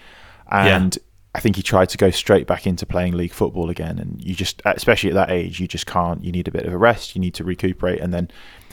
And 0.50 0.98
I 1.34 1.40
think 1.40 1.56
he 1.56 1.62
tried 1.62 1.88
to 1.90 1.98
go 1.98 2.10
straight 2.10 2.46
back 2.46 2.66
into 2.66 2.84
playing 2.84 3.14
league 3.14 3.32
football 3.32 3.70
again. 3.70 3.98
And 3.98 4.22
you 4.22 4.34
just, 4.34 4.60
especially 4.64 5.10
at 5.10 5.14
that 5.14 5.30
age, 5.30 5.60
you 5.60 5.66
just 5.66 5.86
can't. 5.86 6.22
You 6.22 6.30
need 6.30 6.46
a 6.46 6.50
bit 6.50 6.66
of 6.66 6.72
a 6.72 6.78
rest. 6.78 7.16
You 7.16 7.20
need 7.20 7.34
to 7.34 7.44
recuperate. 7.44 8.00
And 8.00 8.12
then 8.12 8.30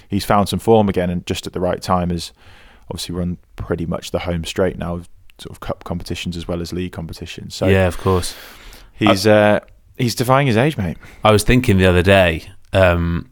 he's 0.10 0.26
found 0.26 0.50
some 0.50 0.60
form 0.60 0.90
again, 0.90 1.10
and 1.10 1.26
just 1.26 1.48
at 1.48 1.54
the 1.54 1.60
right 1.60 1.82
time 1.82 2.10
has 2.10 2.34
obviously 2.90 3.16
run 3.16 3.38
pretty 3.56 3.86
much 3.86 4.12
the 4.12 4.20
home 4.20 4.44
straight 4.46 4.78
now, 4.78 4.96
of 4.96 5.10
sort 5.38 5.52
of 5.52 5.60
cup 5.60 5.84
competitions 5.84 6.36
as 6.36 6.48
well 6.48 6.62
as 6.62 6.74
league 6.74 6.92
competitions. 6.92 7.56
So 7.56 7.68
yeah, 7.68 7.88
of 7.88 7.98
course. 7.98 8.36
he's 8.94 9.26
uh, 9.26 9.60
he's 9.98 10.16
defying 10.16 10.48
his 10.48 10.58
age, 10.58 10.78
mate. 10.78 10.98
I 11.24 11.32
was 11.32 11.44
thinking 11.44 11.78
the 11.78 11.86
other 11.86 12.04
day 12.04 12.50
um, 12.74 13.30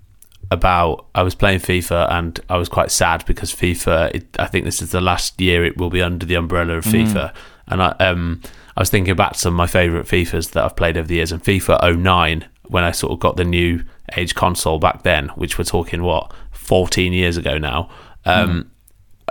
about 0.51 1.07
I 1.15 1.23
was 1.23 1.35
playing 1.35 1.59
FIFA 1.59 2.11
and 2.11 2.39
I 2.49 2.57
was 2.57 2.69
quite 2.69 2.91
sad 2.91 3.25
because 3.25 3.53
FIFA. 3.53 4.15
It, 4.15 4.27
I 4.39 4.45
think 4.45 4.65
this 4.65 4.81
is 4.81 4.91
the 4.91 5.01
last 5.01 5.39
year 5.41 5.65
it 5.65 5.77
will 5.77 5.89
be 5.89 6.01
under 6.01 6.25
the 6.25 6.35
umbrella 6.35 6.75
of 6.75 6.85
FIFA, 6.85 7.33
and 7.67 7.81
I 7.81 7.89
um 7.99 8.41
I 8.75 8.81
was 8.81 8.89
thinking 8.89 9.11
about 9.11 9.35
some 9.35 9.53
of 9.53 9.57
my 9.57 9.67
favourite 9.67 10.05
FIFAs 10.05 10.51
that 10.51 10.63
I've 10.63 10.75
played 10.75 10.97
over 10.97 11.07
the 11.07 11.15
years, 11.15 11.31
and 11.31 11.43
FIFA 11.43 11.97
09 11.97 12.47
when 12.67 12.83
I 12.83 12.91
sort 12.91 13.11
of 13.13 13.19
got 13.19 13.37
the 13.37 13.43
new 13.43 13.83
age 14.15 14.35
console 14.35 14.77
back 14.77 15.03
then, 15.03 15.29
which 15.29 15.57
we're 15.57 15.63
talking 15.63 16.03
what 16.03 16.31
14 16.51 17.13
years 17.13 17.37
ago 17.37 17.57
now. 17.57 17.89
Um, 18.25 18.71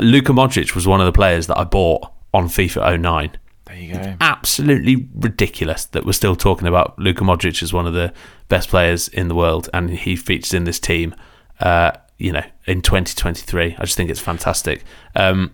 Luka 0.00 0.32
Modric 0.32 0.74
was 0.74 0.86
one 0.86 1.00
of 1.00 1.06
the 1.06 1.12
players 1.12 1.46
that 1.46 1.58
I 1.58 1.64
bought 1.64 2.06
on 2.34 2.48
FIFA 2.48 3.00
09 3.00 3.30
There 3.66 3.76
you 3.76 3.92
go. 3.94 4.14
absolutely 4.20 5.08
ridiculous 5.14 5.86
that 5.86 6.04
we're 6.04 6.12
still 6.12 6.36
talking 6.36 6.68
about 6.68 6.98
Luka 6.98 7.24
Modric 7.24 7.62
as 7.62 7.72
one 7.72 7.86
of 7.86 7.94
the 7.94 8.12
best 8.48 8.68
players 8.68 9.08
in 9.08 9.28
the 9.28 9.34
world, 9.34 9.68
and 9.72 9.90
he 9.90 10.16
features 10.16 10.52
in 10.54 10.64
this 10.64 10.78
team. 10.78 11.14
Uh, 11.60 11.92
you 12.18 12.32
know, 12.32 12.42
in 12.66 12.82
2023, 12.82 13.76
I 13.78 13.84
just 13.84 13.96
think 13.96 14.10
it's 14.10 14.20
fantastic. 14.20 14.84
Um, 15.14 15.52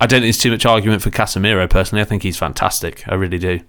I 0.00 0.06
don't 0.06 0.18
think 0.20 0.24
there's 0.24 0.38
too 0.38 0.50
much 0.50 0.66
argument 0.66 1.02
for 1.02 1.10
Casemiro 1.10 1.68
personally. 1.68 2.02
I 2.02 2.04
think 2.04 2.22
he's 2.22 2.36
fantastic. 2.36 3.06
I 3.06 3.14
really 3.14 3.38
do. 3.38 3.60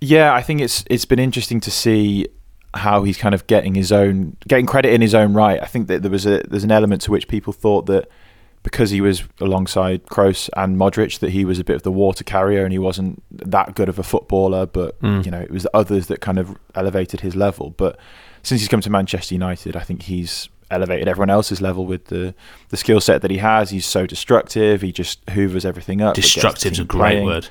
Yeah, 0.00 0.34
I 0.34 0.42
think 0.42 0.60
it's 0.60 0.84
it's 0.90 1.04
been 1.04 1.18
interesting 1.18 1.60
to 1.60 1.70
see 1.70 2.26
how 2.74 3.04
he's 3.04 3.16
kind 3.16 3.34
of 3.34 3.46
getting 3.46 3.74
his 3.74 3.92
own 3.92 4.36
getting 4.48 4.66
credit 4.66 4.92
in 4.92 5.00
his 5.00 5.14
own 5.14 5.32
right. 5.32 5.62
I 5.62 5.66
think 5.66 5.86
that 5.88 6.02
there 6.02 6.10
was 6.10 6.26
a 6.26 6.42
there's 6.48 6.64
an 6.64 6.72
element 6.72 7.02
to 7.02 7.10
which 7.10 7.28
people 7.28 7.52
thought 7.52 7.86
that 7.86 8.08
because 8.64 8.90
he 8.90 9.00
was 9.00 9.22
alongside 9.40 10.06
Kroos 10.06 10.50
and 10.56 10.76
Modric 10.76 11.20
that 11.20 11.30
he 11.30 11.44
was 11.44 11.60
a 11.60 11.64
bit 11.64 11.76
of 11.76 11.82
the 11.82 11.92
water 11.92 12.24
carrier 12.24 12.64
and 12.64 12.72
he 12.72 12.78
wasn't 12.78 13.22
that 13.30 13.76
good 13.76 13.88
of 13.88 13.98
a 14.00 14.02
footballer, 14.02 14.66
but 14.66 14.96
you 15.02 15.30
know, 15.30 15.40
it 15.40 15.50
was 15.52 15.62
the 15.62 15.76
others 15.76 16.08
that 16.08 16.20
kind 16.20 16.38
of 16.38 16.56
elevated 16.74 17.20
his 17.20 17.36
level. 17.36 17.70
But 17.76 17.96
since 18.42 18.60
he's 18.60 18.68
come 18.68 18.80
to 18.80 18.90
Manchester 18.90 19.34
United, 19.34 19.76
I 19.76 19.80
think 19.80 20.02
he's 20.02 20.48
elevated 20.70 21.06
everyone 21.06 21.30
else's 21.30 21.60
level 21.60 21.84
with 21.86 22.06
the 22.06 22.34
the 22.70 22.76
skill 22.76 23.00
set 23.00 23.22
that 23.22 23.30
he 23.30 23.36
has. 23.38 23.70
He's 23.70 23.86
so 23.86 24.06
destructive. 24.06 24.80
He 24.80 24.92
just 24.92 25.20
hoovers 25.30 25.64
everything 25.64 26.00
up. 26.00 26.14
the 26.14 26.22
Destructive's 26.22 26.78
a 26.80 26.84
great 26.84 27.10
playing. 27.12 27.26
word. 27.26 27.48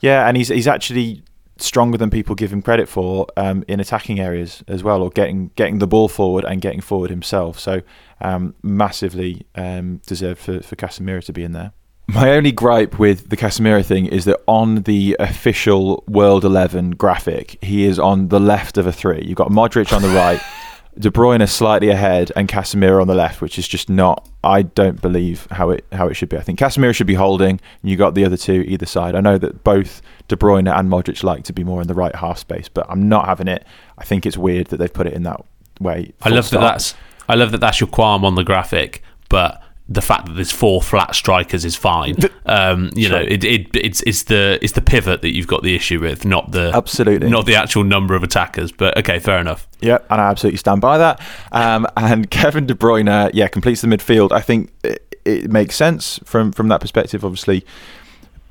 Yeah, 0.00 0.28
and 0.28 0.36
he's 0.36 0.48
he's 0.48 0.68
actually 0.68 1.22
stronger 1.58 1.96
than 1.96 2.10
people 2.10 2.34
give 2.34 2.52
him 2.52 2.60
credit 2.60 2.88
for 2.88 3.26
um, 3.36 3.64
in 3.68 3.78
attacking 3.78 4.18
areas 4.18 4.64
as 4.68 4.82
well, 4.82 5.02
or 5.02 5.10
getting 5.10 5.50
getting 5.56 5.78
the 5.78 5.86
ball 5.86 6.08
forward 6.08 6.44
and 6.44 6.60
getting 6.60 6.80
forward 6.80 7.08
himself. 7.10 7.58
So 7.58 7.82
um, 8.22 8.54
massively 8.62 9.46
um, 9.54 9.98
deserved 10.06 10.40
for 10.40 10.60
for 10.60 10.76
Casemiro 10.76 11.22
to 11.24 11.32
be 11.32 11.44
in 11.44 11.52
there. 11.52 11.72
My 12.08 12.32
only 12.32 12.52
gripe 12.52 12.98
with 12.98 13.30
the 13.30 13.36
Casemiro 13.36 13.84
thing 13.84 14.06
is 14.06 14.24
that 14.24 14.40
on 14.46 14.82
the 14.82 15.16
official 15.18 16.04
World 16.08 16.44
Eleven 16.44 16.90
graphic, 16.90 17.62
he 17.62 17.84
is 17.84 17.98
on 17.98 18.28
the 18.28 18.40
left 18.40 18.76
of 18.76 18.86
a 18.86 18.92
three. 18.92 19.24
You've 19.24 19.36
got 19.36 19.48
Modric 19.48 19.92
on 19.94 20.02
the 20.02 20.08
right. 20.08 20.40
De 20.98 21.10
Bruyne 21.10 21.48
slightly 21.48 21.88
ahead 21.88 22.30
and 22.36 22.48
Casemiro 22.48 23.00
on 23.00 23.06
the 23.06 23.14
left, 23.14 23.40
which 23.40 23.58
is 23.58 23.66
just 23.66 23.88
not. 23.88 24.28
I 24.44 24.60
don't 24.60 25.00
believe 25.00 25.46
how 25.50 25.70
it 25.70 25.86
how 25.90 26.06
it 26.08 26.14
should 26.14 26.28
be. 26.28 26.36
I 26.36 26.42
think 26.42 26.58
Casemiro 26.58 26.94
should 26.94 27.06
be 27.06 27.14
holding, 27.14 27.60
and 27.82 27.90
you 27.90 27.96
got 27.96 28.14
the 28.14 28.26
other 28.26 28.36
two 28.36 28.62
either 28.68 28.84
side. 28.84 29.14
I 29.14 29.20
know 29.20 29.38
that 29.38 29.64
both 29.64 30.02
De 30.28 30.36
Bruyne 30.36 30.70
and 30.70 30.90
Modric 30.90 31.22
like 31.22 31.44
to 31.44 31.52
be 31.54 31.64
more 31.64 31.80
in 31.80 31.88
the 31.88 31.94
right 31.94 32.14
half 32.14 32.38
space, 32.38 32.68
but 32.68 32.84
I'm 32.90 33.08
not 33.08 33.24
having 33.24 33.48
it. 33.48 33.64
I 33.96 34.04
think 34.04 34.26
it's 34.26 34.36
weird 34.36 34.66
that 34.66 34.76
they've 34.76 34.92
put 34.92 35.06
it 35.06 35.14
in 35.14 35.22
that 35.22 35.42
way. 35.80 36.12
I 36.20 36.28
love 36.28 36.44
stop. 36.44 36.60
that 36.60 36.72
that's 36.72 36.94
I 37.32 37.34
love 37.34 37.50
that 37.52 37.62
that's 37.62 37.80
your 37.80 37.88
qualm 37.88 38.26
on 38.26 38.34
the 38.34 38.44
graphic, 38.44 39.02
but 39.30 39.62
the 39.88 40.02
fact 40.02 40.26
that 40.26 40.34
there's 40.34 40.52
four 40.52 40.82
flat 40.82 41.14
strikers 41.14 41.64
is 41.64 41.74
fine. 41.74 42.14
Um, 42.44 42.90
you 42.94 43.08
know, 43.08 43.20
it, 43.20 43.42
it 43.42 43.68
it's 43.74 44.02
it's 44.02 44.24
the 44.24 44.58
it's 44.60 44.74
the 44.74 44.82
pivot 44.82 45.22
that 45.22 45.34
you've 45.34 45.46
got 45.46 45.62
the 45.62 45.74
issue 45.74 45.98
with, 45.98 46.26
not 46.26 46.52
the 46.52 46.70
Absolutely. 46.74 47.30
not 47.30 47.46
the 47.46 47.54
actual 47.54 47.84
number 47.84 48.14
of 48.14 48.22
attackers. 48.22 48.70
But 48.70 48.98
okay, 48.98 49.18
fair 49.18 49.38
enough. 49.38 49.66
Yep, 49.80 50.06
and 50.10 50.20
I 50.20 50.28
absolutely 50.28 50.58
stand 50.58 50.82
by 50.82 50.98
that. 50.98 51.22
Um, 51.52 51.86
and 51.96 52.30
Kevin 52.30 52.66
De 52.66 52.74
Bruyne, 52.74 53.30
yeah, 53.32 53.48
completes 53.48 53.80
the 53.80 53.88
midfield. 53.88 54.30
I 54.30 54.42
think 54.42 54.70
it, 54.84 55.16
it 55.24 55.50
makes 55.50 55.74
sense 55.74 56.20
from 56.24 56.52
from 56.52 56.68
that 56.68 56.82
perspective. 56.82 57.24
Obviously, 57.24 57.64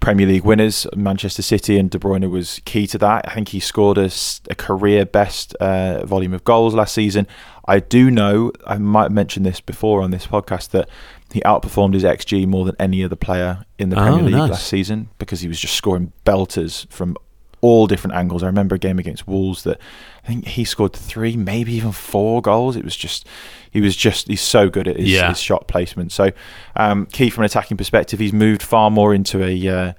Premier 0.01 0.27
League 0.27 0.43
winners, 0.43 0.85
Manchester 0.95 1.41
City, 1.41 1.77
and 1.77 1.89
De 1.89 1.97
Bruyne 1.97 2.29
was 2.29 2.59
key 2.65 2.85
to 2.87 2.97
that. 2.97 3.29
I 3.29 3.33
think 3.33 3.49
he 3.49 3.59
scored 3.61 3.97
a 3.97 4.09
career 4.55 5.05
best 5.05 5.55
uh, 5.55 6.05
volume 6.05 6.33
of 6.33 6.43
goals 6.43 6.73
last 6.73 6.93
season. 6.93 7.25
I 7.67 7.79
do 7.79 8.11
know, 8.11 8.51
I 8.67 8.77
might 8.79 9.03
have 9.03 9.11
mentioned 9.11 9.45
this 9.45 9.61
before 9.61 10.01
on 10.01 10.11
this 10.11 10.27
podcast, 10.27 10.71
that 10.71 10.89
he 11.31 11.39
outperformed 11.41 11.93
his 11.93 12.03
XG 12.03 12.45
more 12.47 12.65
than 12.65 12.75
any 12.79 13.03
other 13.03 13.15
player 13.15 13.63
in 13.79 13.89
the 13.89 13.95
Premier 13.95 14.19
Oh, 14.19 14.25
League 14.25 14.35
nice. 14.35 14.49
last 14.49 14.67
season 14.67 15.09
because 15.19 15.39
he 15.41 15.47
was 15.47 15.59
just 15.59 15.75
scoring 15.75 16.11
belters 16.25 16.91
from 16.91 17.15
all 17.61 17.87
different 17.87 18.15
angles. 18.15 18.43
I 18.43 18.47
remember 18.47 18.75
a 18.75 18.79
game 18.79 18.97
against 18.99 19.27
Wolves 19.27 19.63
that 19.63 19.79
I 20.23 20.27
think 20.27 20.47
he 20.47 20.63
scored 20.65 20.93
three, 20.93 21.37
maybe 21.37 21.73
even 21.73 21.91
four 21.91 22.41
goals. 22.41 22.75
It 22.75 22.83
was 22.83 22.95
just, 22.95 23.27
he 23.69 23.79
was 23.81 23.95
just, 23.95 24.27
he's 24.27 24.41
so 24.41 24.69
good 24.69 24.87
at 24.87 24.97
his, 24.97 25.09
Yeah. 25.09 25.29
his 25.29 25.39
shot 25.39 25.67
placement. 25.67 26.11
So, 26.11 26.31
um, 26.75 27.05
key 27.07 27.29
from 27.29 27.43
an 27.43 27.45
attacking 27.45 27.77
perspective, 27.77 28.19
he's 28.19 28.33
moved 28.33 28.63
far 28.63 28.89
more 28.91 29.13
into 29.13 29.43
a, 29.43 29.67
uh, 29.67 29.93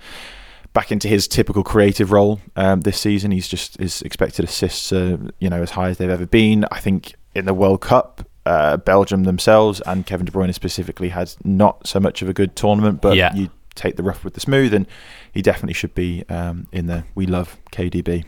back 0.73 0.91
into 0.91 1.07
his 1.07 1.29
typical 1.29 1.63
creative 1.63 2.11
role 2.13 2.41
um, 2.57 2.81
this 2.81 2.99
season. 2.99 3.31
He's 3.31 3.47
just, 3.49 3.77
his 3.79 4.03
expected 4.03 4.45
assists 4.45 4.93
are, 4.93 5.19
you 5.39 5.49
know, 5.51 5.63
as 5.63 5.71
high 5.71 5.91
as 5.91 5.99
they've 5.99 6.09
ever 6.11 6.27
been. 6.27 6.65
I 6.73 6.81
think 6.81 7.15
in 7.35 7.45
the 7.45 7.55
World 7.55 7.81
Cup, 7.81 8.27
uh, 8.45 8.77
Belgium 8.79 9.23
themselves 9.25 9.81
and 9.87 10.05
Kevin 10.05 10.27
De 10.27 10.33
Bruyne 10.33 10.53
specifically 10.53 11.11
had 11.11 11.33
not 11.45 11.87
so 11.87 12.01
much 12.01 12.23
of 12.23 12.29
a 12.29 12.33
good 12.33 12.57
tournament, 12.57 13.01
but 13.01 13.17
Yeah. 13.17 13.33
you 13.35 13.51
take 13.75 13.97
the 13.97 14.03
rough 14.03 14.25
with 14.25 14.35
the 14.35 14.41
smooth, 14.41 14.75
and 14.75 14.87
he 15.33 15.43
definitely 15.43 15.75
should 15.75 15.95
be 15.95 16.25
um, 16.29 16.67
in 16.73 16.87
there. 16.87 17.05
We 17.15 17.27
love 17.27 17.57
KDB. 17.73 18.25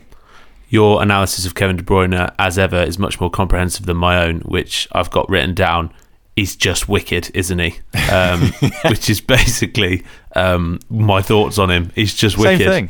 Your 0.69 1.01
analysis 1.01 1.45
of 1.45 1.55
Kevin 1.55 1.77
De 1.77 1.83
Bruyne, 1.83 2.33
as 2.39 2.57
ever, 2.57 2.81
is 2.81 2.97
much 2.97 3.21
more 3.21 3.29
comprehensive 3.29 3.85
than 3.85 3.97
my 3.97 4.23
own, 4.25 4.39
which 4.41 4.87
I've 4.91 5.11
got 5.11 5.29
written 5.29 5.53
down. 5.53 5.93
He's 6.35 6.55
just 6.55 6.89
wicked, 6.89 7.31
isn't 7.33 7.59
he? 7.59 7.79
Um, 8.11 8.51
which 8.89 9.09
is 9.09 9.21
basically 9.21 10.03
um, 10.35 10.79
my 10.89 11.21
thoughts 11.21 11.59
on 11.59 11.69
him. 11.69 11.91
He's 11.95 12.13
just 12.13 12.37
wicked. 12.37 12.59
Same 12.59 12.87
thing. 12.87 12.89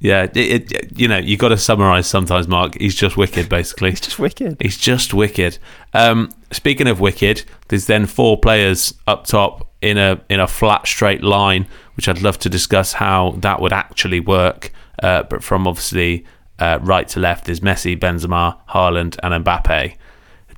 Yeah, 0.00 0.22
it, 0.34 0.72
it, 0.72 0.98
you 0.98 1.08
know, 1.08 1.18
you 1.18 1.36
got 1.36 1.48
to 1.48 1.58
summarise 1.58 2.06
sometimes, 2.06 2.48
Mark. 2.48 2.74
He's 2.80 2.94
just 2.94 3.18
wicked, 3.18 3.50
basically. 3.50 3.90
He's 3.90 4.00
just 4.00 4.18
wicked. 4.18 4.56
He's 4.58 4.78
just 4.78 5.12
wicked. 5.12 5.58
Um, 5.92 6.30
speaking 6.52 6.88
of 6.88 7.00
wicked, 7.00 7.44
there's 7.68 7.84
then 7.84 8.06
four 8.06 8.40
players 8.40 8.94
up 9.06 9.26
top 9.26 9.68
in 9.82 9.98
a 9.98 10.20
in 10.30 10.40
a 10.40 10.46
flat 10.46 10.86
straight 10.86 11.22
line, 11.22 11.66
which 12.00 12.08
I'd 12.08 12.22
love 12.22 12.38
to 12.38 12.48
discuss 12.48 12.94
how 12.94 13.32
that 13.40 13.60
would 13.60 13.74
actually 13.74 14.20
work. 14.20 14.72
Uh, 15.02 15.22
but 15.24 15.44
from 15.44 15.68
obviously 15.68 16.24
uh, 16.58 16.78
right 16.80 17.06
to 17.08 17.20
left, 17.20 17.44
there's 17.44 17.60
Messi, 17.60 17.94
Benzema, 17.94 18.56
Haaland, 18.70 19.18
and 19.22 19.44
Mbappe. 19.44 19.96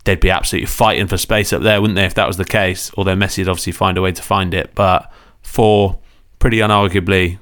They'd 0.05 0.21
be 0.21 0.31
absolutely 0.31 0.67
fighting 0.67 1.09
for 1.09 1.17
space 1.17 1.53
up 1.53 1.63
there, 1.63 1.81
wouldn't 1.81 1.97
they? 1.97 2.05
If 2.05 2.15
that 2.15 2.29
was 2.29 2.37
the 2.37 2.45
case, 2.45 2.93
although 2.97 3.17
Messi 3.17 3.39
would 3.39 3.49
obviously 3.49 3.73
find 3.73 3.99
a 3.99 4.03
way 4.03 4.13
to 4.13 4.23
find 4.23 4.55
it. 4.55 4.73
But 4.77 5.13
four 5.43 5.99
pretty 6.39 6.59
unarguably 6.59 7.41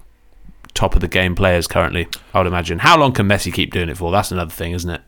top 0.73 0.95
of 0.95 1.03
the 1.03 1.09
game 1.09 1.35
players 1.35 1.67
currently, 1.67 2.09
I 2.33 2.39
would 2.39 2.47
imagine. 2.47 2.79
How 2.79 2.99
long 2.99 3.13
can 3.13 3.29
Messi 3.29 3.53
keep 3.53 3.71
doing 3.71 3.91
it 3.91 3.99
for? 3.99 4.11
That's 4.11 4.33
another 4.33 4.51
thing, 4.51 4.73
isn't 4.73 4.89
it? 4.89 5.03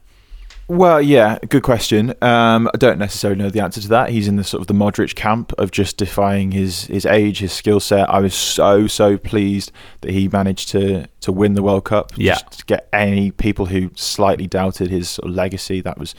Well, 0.73 1.03
yeah, 1.03 1.39
good 1.51 1.63
question. 1.63 2.15
Um, 2.23 2.67
I 2.73 2.79
don't 2.79 2.99
necessarily 2.99 3.39
know 3.39 3.51
the 3.51 3.61
answer 3.61 3.79
to 3.83 3.89
that. 3.89 4.09
He's 4.09 4.27
in 4.27 4.37
the 4.37 4.43
sort 4.43 4.63
of 4.63 4.69
the 4.69 4.73
Modric 4.73 5.15
camp 5.15 5.53
of 5.59 5.71
just 5.71 5.99
defying 5.99 6.53
his 6.53 6.85
his 6.87 7.05
age, 7.05 7.41
his 7.41 7.53
skill 7.53 7.79
set. 7.79 8.09
I 8.09 8.21
was 8.21 8.33
so 8.33 8.87
so 8.87 9.19
pleased 9.19 9.71
that 10.01 10.13
he 10.13 10.29
managed 10.29 10.71
to 10.71 11.09
to 11.21 11.31
win 11.31 11.53
the 11.53 11.63
World 11.63 11.85
Cup. 11.85 12.13
Yeah. 12.17 12.37
Just 12.37 12.61
to 12.61 12.65
get 12.65 12.89
any 12.91 13.33
people 13.33 13.67
who 13.67 13.91
slightly 13.97 14.47
doubted 14.47 14.89
his 14.89 15.11
sort 15.11 15.29
of 15.29 15.35
legacy, 15.35 15.83
that 15.83 15.99
was 15.99 16.15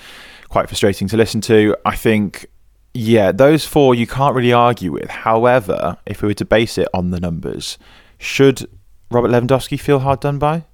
quite 0.49 0.67
frustrating 0.67 1.07
to 1.07 1.17
listen 1.17 1.41
to. 1.41 1.75
I 1.83 1.95
think. 1.95 2.45
Yeah, 2.93 3.31
those 3.31 3.65
four 3.65 3.95
you 3.95 4.05
can't 4.05 4.35
really 4.35 4.53
argue 4.53 4.91
with. 4.91 5.09
However, 5.09 5.97
if 6.05 6.21
we 6.21 6.27
were 6.27 6.35
to 6.35 6.45
base 6.45 6.77
it 6.77 6.87
on 6.93 7.09
the 7.09 7.19
numbers, 7.19 7.79
should 8.19 8.69
Robert 9.09 9.29
Lewandowski 9.29 9.79
feel 9.79 9.97
hard 9.97 10.19
done 10.19 10.37
by? 10.37 10.65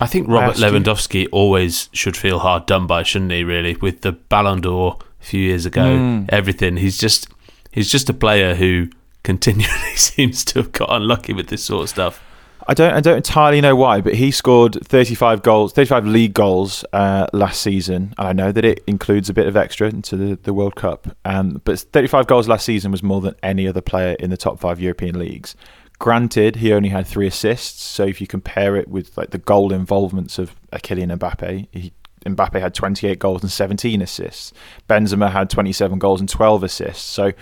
I 0.00 0.06
think 0.06 0.28
Robert 0.28 0.58
you- 0.58 0.64
Lewandowski 0.64 1.26
always 1.32 1.88
should 1.92 2.16
feel 2.16 2.38
hard 2.40 2.66
done 2.66 2.86
by, 2.86 3.02
shouldn't 3.02 3.32
he? 3.32 3.42
Really, 3.44 3.76
with 3.76 4.02
the 4.02 4.12
Ballon 4.12 4.60
d'Or 4.60 4.98
a 5.20 5.24
few 5.24 5.40
years 5.40 5.66
ago, 5.66 5.96
Hmm. 5.96 6.24
everything. 6.28 6.76
He's 6.76 6.98
just 6.98 7.28
he's 7.72 7.90
just 7.90 8.08
a 8.08 8.14
player 8.14 8.54
who 8.54 8.88
continually 9.24 9.72
seems 9.96 10.44
to 10.46 10.60
have 10.60 10.72
got 10.72 10.88
unlucky 10.90 11.32
with 11.32 11.48
this 11.48 11.62
sort 11.64 11.82
of 11.84 11.88
stuff. 11.88 12.22
I 12.70 12.74
don't 12.74 12.92
I 12.92 13.00
don't 13.00 13.16
entirely 13.16 13.60
know 13.62 13.74
why, 13.74 14.02
but 14.02 14.14
he 14.14 14.30
scored 14.30 14.74
35 14.84 15.42
goals, 15.42 15.72
35 15.72 16.06
league 16.06 16.34
goals 16.34 16.84
uh, 16.92 17.26
last 17.32 17.62
season, 17.62 18.12
and 18.18 18.28
I 18.28 18.32
know 18.34 18.52
that 18.52 18.64
it 18.64 18.84
includes 18.86 19.30
a 19.30 19.32
bit 19.34 19.46
of 19.46 19.56
extra 19.56 19.88
into 19.88 20.16
the, 20.16 20.38
the 20.42 20.52
World 20.52 20.76
Cup. 20.76 21.08
Um, 21.24 21.62
but 21.64 21.78
35 21.78 22.26
goals 22.26 22.46
last 22.46 22.66
season 22.66 22.90
was 22.90 23.02
more 23.02 23.22
than 23.22 23.34
any 23.42 23.66
other 23.66 23.80
player 23.80 24.16
in 24.20 24.28
the 24.28 24.36
top 24.36 24.60
five 24.60 24.80
European 24.80 25.18
leagues. 25.18 25.56
Granted, 25.98 26.56
he 26.56 26.72
only 26.72 26.90
had 26.90 27.06
three 27.06 27.26
assists, 27.26 27.82
so 27.82 28.04
if 28.04 28.20
you 28.20 28.26
compare 28.26 28.76
it 28.76 28.88
with 28.88 29.16
like 29.18 29.30
the 29.30 29.38
goal 29.38 29.72
involvements 29.72 30.38
of 30.38 30.54
Kylian 30.72 31.16
Mbappe, 31.18 31.66
he, 31.72 31.92
Mbappe 32.24 32.60
had 32.60 32.74
28 32.74 33.18
goals 33.18 33.42
and 33.42 33.50
17 33.50 34.00
assists. 34.02 34.52
Benzema 34.88 35.30
had 35.30 35.50
27 35.50 35.98
goals 35.98 36.20
and 36.20 36.28
12 36.28 36.62
assists. 36.62 37.04
So 37.04 37.32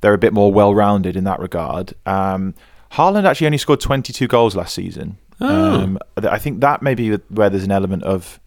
they're 0.00 0.14
a 0.14 0.18
bit 0.18 0.32
more 0.32 0.52
well-rounded 0.52 1.16
in 1.16 1.24
that 1.24 1.38
regard. 1.38 1.94
Um, 2.06 2.54
Haaland 2.92 3.24
actually 3.24 3.46
only 3.46 3.58
scored 3.58 3.80
22 3.80 4.26
goals 4.26 4.56
last 4.56 4.74
season. 4.74 5.18
Oh. 5.40 5.74
Um, 5.74 5.98
I 6.16 6.38
think 6.38 6.60
that 6.60 6.82
may 6.82 6.94
be 6.94 7.12
where 7.12 7.50
there's 7.50 7.64
an 7.64 7.72
element 7.72 8.02
of 8.04 8.38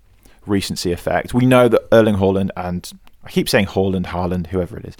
recency 0.45 0.91
effect. 0.91 1.33
We 1.33 1.45
know 1.45 1.67
that 1.67 1.81
Erling 1.91 2.15
Haaland 2.15 2.51
and 2.55 2.91
I 3.23 3.31
keep 3.31 3.49
saying 3.49 3.67
Haaland, 3.67 4.05
Haaland, 4.05 4.47
whoever 4.47 4.77
it 4.77 4.85
is, 4.85 4.95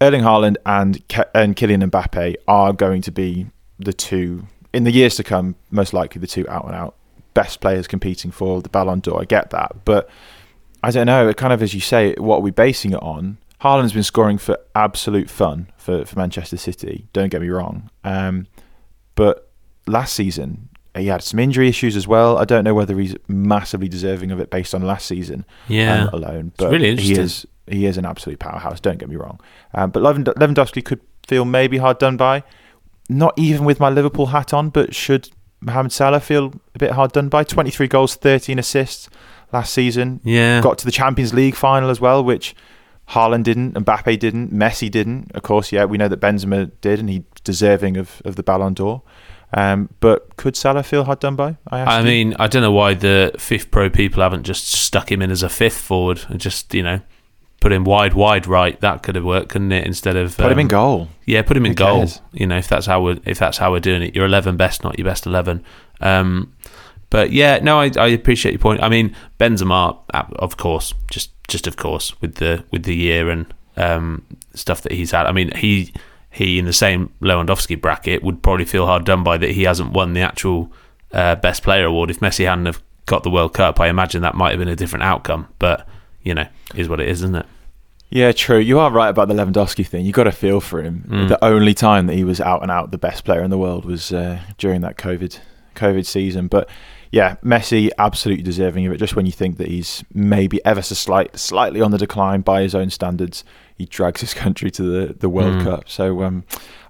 Erling 0.00 0.22
Haaland 0.22 0.56
and 0.66 1.06
Ke- 1.08 1.30
and 1.34 1.54
Kylian 1.54 1.88
Mbappe 1.88 2.34
are 2.48 2.72
going 2.72 3.00
to 3.02 3.12
be 3.12 3.46
the 3.78 3.92
two 3.92 4.46
in 4.72 4.84
the 4.84 4.90
years 4.92 5.14
to 5.16 5.24
come, 5.24 5.54
most 5.70 5.92
likely 5.92 6.20
the 6.20 6.26
two 6.26 6.48
out 6.48 6.64
and 6.66 6.74
out 6.74 6.94
best 7.34 7.60
players 7.60 7.86
competing 7.86 8.30
for 8.30 8.60
the 8.62 8.68
Ballon 8.68 9.00
d'Or. 9.00 9.20
I 9.20 9.24
get 9.24 9.50
that, 9.50 9.84
but 9.84 10.08
I 10.82 10.90
don't 10.90 11.06
know. 11.06 11.28
It 11.28 11.36
kind 11.36 11.52
of, 11.52 11.62
as 11.62 11.74
you 11.74 11.80
say, 11.80 12.14
what 12.18 12.36
are 12.36 12.40
we 12.42 12.50
basing 12.50 12.92
it 12.92 13.02
on? 13.02 13.38
Haaland's 13.60 13.92
been 13.92 14.02
scoring 14.02 14.36
for 14.38 14.58
absolute 14.74 15.30
fun 15.30 15.68
for, 15.76 16.04
for 16.04 16.18
Manchester 16.18 16.56
City. 16.56 17.06
Don't 17.12 17.30
get 17.30 17.40
me 17.40 17.48
wrong. 17.48 17.88
Um, 18.04 18.46
but 19.14 19.50
last 19.86 20.14
season, 20.14 20.68
he 20.96 21.06
had 21.06 21.22
some 21.22 21.38
injury 21.40 21.68
issues 21.68 21.96
as 21.96 22.06
well. 22.06 22.36
I 22.36 22.44
don't 22.44 22.62
know 22.64 22.74
whether 22.74 22.98
he's 22.98 23.16
massively 23.26 23.88
deserving 23.88 24.30
of 24.30 24.38
it 24.40 24.50
based 24.50 24.74
on 24.74 24.82
last 24.82 25.06
season 25.06 25.44
Yeah. 25.68 26.04
um, 26.04 26.08
alone. 26.12 26.52
But 26.56 26.70
really 26.72 26.96
he 26.96 27.14
is 27.14 27.46
he 27.66 27.86
is 27.86 27.96
an 27.96 28.04
absolute 28.04 28.38
powerhouse. 28.38 28.78
Don't 28.80 28.98
get 28.98 29.08
me 29.08 29.16
wrong. 29.16 29.40
Um, 29.72 29.90
but 29.90 30.02
Lewand- 30.02 30.34
Lewandowski 30.34 30.84
could 30.84 31.00
feel 31.26 31.44
maybe 31.46 31.78
hard 31.78 31.98
done 31.98 32.16
by. 32.18 32.42
Not 33.08 33.34
even 33.36 33.64
with 33.64 33.80
my 33.80 33.90
Liverpool 33.90 34.26
hat 34.26 34.54
on, 34.54 34.70
but 34.70 34.94
should 34.94 35.30
Mohamed 35.60 35.92
Salah 35.92 36.20
feel 36.20 36.54
a 36.74 36.78
bit 36.78 36.92
hard 36.92 37.12
done 37.12 37.28
by? 37.28 37.44
Twenty 37.44 37.70
three 37.70 37.88
goals, 37.88 38.14
thirteen 38.14 38.58
assists 38.58 39.08
last 39.52 39.72
season. 39.72 40.20
Yeah. 40.24 40.60
Got 40.60 40.78
to 40.78 40.84
the 40.84 40.92
Champions 40.92 41.34
League 41.34 41.54
final 41.54 41.90
as 41.90 42.00
well, 42.00 42.24
which 42.24 42.54
Haaland 43.10 43.44
didn't, 43.44 43.74
Mbappe 43.74 44.18
didn't, 44.18 44.52
Messi 44.52 44.90
didn't. 44.90 45.32
Of 45.32 45.42
course, 45.42 45.72
yeah, 45.72 45.84
we 45.84 45.98
know 45.98 46.08
that 46.08 46.20
Benzema 46.20 46.70
did, 46.80 46.98
and 46.98 47.10
he's 47.10 47.22
deserving 47.44 47.96
of, 47.96 48.22
of 48.24 48.36
the 48.36 48.42
Ballon 48.42 48.74
d'Or. 48.74 49.02
Um, 49.52 49.90
but 50.00 50.36
could 50.36 50.56
Salah 50.56 50.82
feel 50.82 51.04
hard 51.04 51.20
done 51.20 51.36
by? 51.36 51.56
I, 51.68 51.98
I 51.98 52.02
mean, 52.02 52.34
I 52.40 52.48
don't 52.48 52.62
know 52.62 52.72
why 52.72 52.94
the 52.94 53.32
FIFPRO 53.36 53.92
people 53.92 54.22
haven't 54.22 54.42
just 54.42 54.66
stuck 54.66 55.12
him 55.12 55.22
in 55.22 55.30
as 55.30 55.42
a 55.42 55.48
fifth 55.48 55.78
forward 55.78 56.24
and 56.28 56.40
just, 56.40 56.74
you 56.74 56.82
know, 56.82 57.00
put 57.64 57.72
him 57.72 57.84
wide, 57.84 58.12
wide 58.12 58.46
right. 58.46 58.78
That 58.82 59.02
could 59.02 59.14
have 59.14 59.24
worked, 59.24 59.48
couldn't 59.48 59.72
it? 59.72 59.86
Instead 59.86 60.16
of 60.16 60.36
put 60.36 60.52
him 60.52 60.58
in 60.58 60.66
um, 60.66 60.68
goal. 60.68 61.08
Yeah, 61.24 61.40
put 61.40 61.56
him 61.56 61.64
in 61.64 61.72
Who 61.72 61.76
goal. 61.76 61.98
cares? 62.00 62.20
You 62.34 62.46
know, 62.46 62.58
if 62.58 62.68
that's 62.68 62.84
how 62.84 63.02
we're 63.02 63.18
if 63.24 63.38
that's 63.38 63.56
how 63.56 63.72
we're 63.72 63.80
doing 63.80 64.02
it, 64.02 64.14
your 64.14 64.26
eleven 64.26 64.58
best, 64.58 64.84
not 64.84 64.98
your 64.98 65.06
best 65.06 65.24
eleven. 65.24 65.64
Um, 66.02 66.52
but 67.08 67.32
yeah, 67.32 67.60
no, 67.62 67.80
I, 67.80 67.90
I 67.96 68.08
appreciate 68.08 68.52
your 68.52 68.58
point. 68.58 68.82
I 68.82 68.90
mean, 68.90 69.16
Benzema, 69.40 69.98
of 70.12 70.58
course, 70.58 70.92
just 71.10 71.30
just 71.48 71.66
of 71.66 71.78
course 71.78 72.20
with 72.20 72.34
the 72.34 72.64
with 72.70 72.82
the 72.82 72.94
year 72.94 73.30
and 73.30 73.46
um, 73.78 74.26
stuff 74.52 74.82
that 74.82 74.92
he's 74.92 75.12
had. 75.12 75.24
I 75.24 75.32
mean, 75.32 75.50
he 75.56 75.94
he 76.28 76.58
in 76.58 76.66
the 76.66 76.72
same 76.74 77.14
Lewandowski 77.22 77.80
bracket 77.80 78.22
would 78.22 78.42
probably 78.42 78.66
feel 78.66 78.84
hard 78.84 79.06
done 79.06 79.24
by 79.24 79.38
that 79.38 79.52
he 79.52 79.62
hasn't 79.62 79.92
won 79.92 80.12
the 80.12 80.20
actual 80.20 80.70
uh, 81.12 81.36
best 81.36 81.62
player 81.62 81.86
award. 81.86 82.10
If 82.10 82.20
Messi 82.20 82.46
hadn't 82.46 82.66
have 82.66 82.82
got 83.06 83.22
the 83.22 83.30
World 83.30 83.54
Cup, 83.54 83.80
I 83.80 83.88
imagine 83.88 84.20
that 84.20 84.34
might 84.34 84.50
have 84.50 84.58
been 84.58 84.68
a 84.68 84.76
different 84.76 85.04
outcome. 85.04 85.48
But 85.58 85.88
you 86.22 86.34
know, 86.34 86.46
is 86.74 86.90
what 86.90 87.00
it 87.00 87.08
is, 87.08 87.22
isn't 87.22 87.36
it? 87.36 87.46
Yeah, 88.14 88.30
true. 88.30 88.58
You 88.58 88.78
are 88.78 88.92
right 88.92 89.08
about 89.08 89.26
the 89.26 89.34
Lewandowski 89.34 89.84
thing. 89.84 90.06
You 90.06 90.12
got 90.12 90.24
to 90.24 90.30
feel 90.32 90.60
for 90.60 90.80
him. 90.80 91.04
Mm. 91.08 91.28
The 91.28 91.44
only 91.44 91.74
time 91.74 92.06
that 92.06 92.14
he 92.14 92.22
was 92.22 92.40
out 92.40 92.62
and 92.62 92.70
out 92.70 92.92
the 92.92 92.96
best 92.98 93.24
player 93.24 93.42
in 93.42 93.50
the 93.50 93.58
world 93.58 93.84
was 93.84 94.12
uh, 94.12 94.38
during 94.56 94.82
that 94.82 94.96
COVID 94.96 95.40
COVID 95.74 96.06
season. 96.06 96.46
But 96.46 96.68
yeah, 97.10 97.34
Messi 97.44 97.90
absolutely 97.98 98.44
deserving 98.44 98.86
of 98.86 98.92
it. 98.92 98.98
Just 98.98 99.16
when 99.16 99.26
you 99.26 99.32
think 99.32 99.58
that 99.58 99.66
he's 99.66 100.04
maybe 100.14 100.64
ever 100.64 100.80
so 100.80 100.94
slight, 100.94 101.36
slightly 101.36 101.80
on 101.80 101.90
the 101.90 101.98
decline 101.98 102.42
by 102.42 102.62
his 102.62 102.72
own 102.72 102.88
standards, 102.88 103.42
he 103.74 103.84
drags 103.84 104.20
his 104.20 104.32
country 104.44 104.70
to 104.70 104.82
the 104.84 105.14
the 105.14 105.28
World 105.28 105.54
Mm. 105.56 105.64
Cup. 105.64 105.88
So 105.88 106.22
um, 106.22 106.44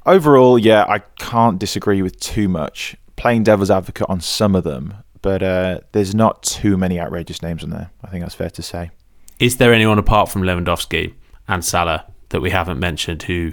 overall, 0.05 0.59
yeah, 0.59 0.85
I 0.87 0.99
can't 1.19 1.59
disagree 1.59 2.03
with 2.03 2.21
too 2.21 2.51
much. 2.51 2.97
Playing 3.17 3.45
devil's 3.45 3.71
advocate 3.71 4.11
on 4.11 4.21
some 4.21 4.55
of 4.55 4.65
them, 4.65 4.93
but 5.23 5.43
uh, 5.43 5.81
there's 5.93 6.15
not 6.15 6.43
too 6.43 6.77
many 6.77 7.01
outrageous 7.01 7.41
names 7.41 7.65
on 7.65 7.71
there. 7.71 7.91
I 8.03 8.09
think 8.09 8.23
that's 8.23 8.35
fair 8.35 8.51
to 8.51 8.63
say. 8.63 8.91
Is 9.45 9.59
there 9.59 9.75
anyone 9.75 9.99
apart 9.99 10.31
from 10.31 10.41
Lewandowski 10.41 11.13
and 11.47 11.63
Salah 11.63 12.07
that 12.31 12.41
we 12.41 12.49
haven't 12.49 12.79
mentioned 12.79 13.25
who 13.25 13.53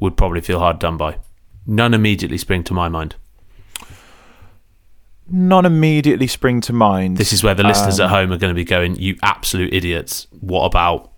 would 0.00 0.16
probably 0.16 0.40
feel 0.40 0.60
hard 0.60 0.78
done 0.78 0.96
by? 0.96 1.18
None 1.66 1.92
immediately 1.92 2.38
spring 2.38 2.64
to 2.64 2.72
my 2.72 2.88
mind. 2.88 3.16
None 5.28 5.66
immediately 5.66 6.26
spring 6.26 6.62
to 6.62 6.72
mind. 6.72 7.18
This 7.18 7.34
is 7.34 7.44
where 7.44 7.54
the 7.54 7.64
listeners 7.64 8.00
Um, 8.00 8.06
at 8.06 8.10
home 8.12 8.32
are 8.32 8.38
going 8.38 8.50
to 8.50 8.54
be 8.54 8.64
going, 8.64 8.96
"You 8.96 9.16
absolute 9.22 9.74
idiots! 9.74 10.26
What 10.40 10.64
about 10.64 11.12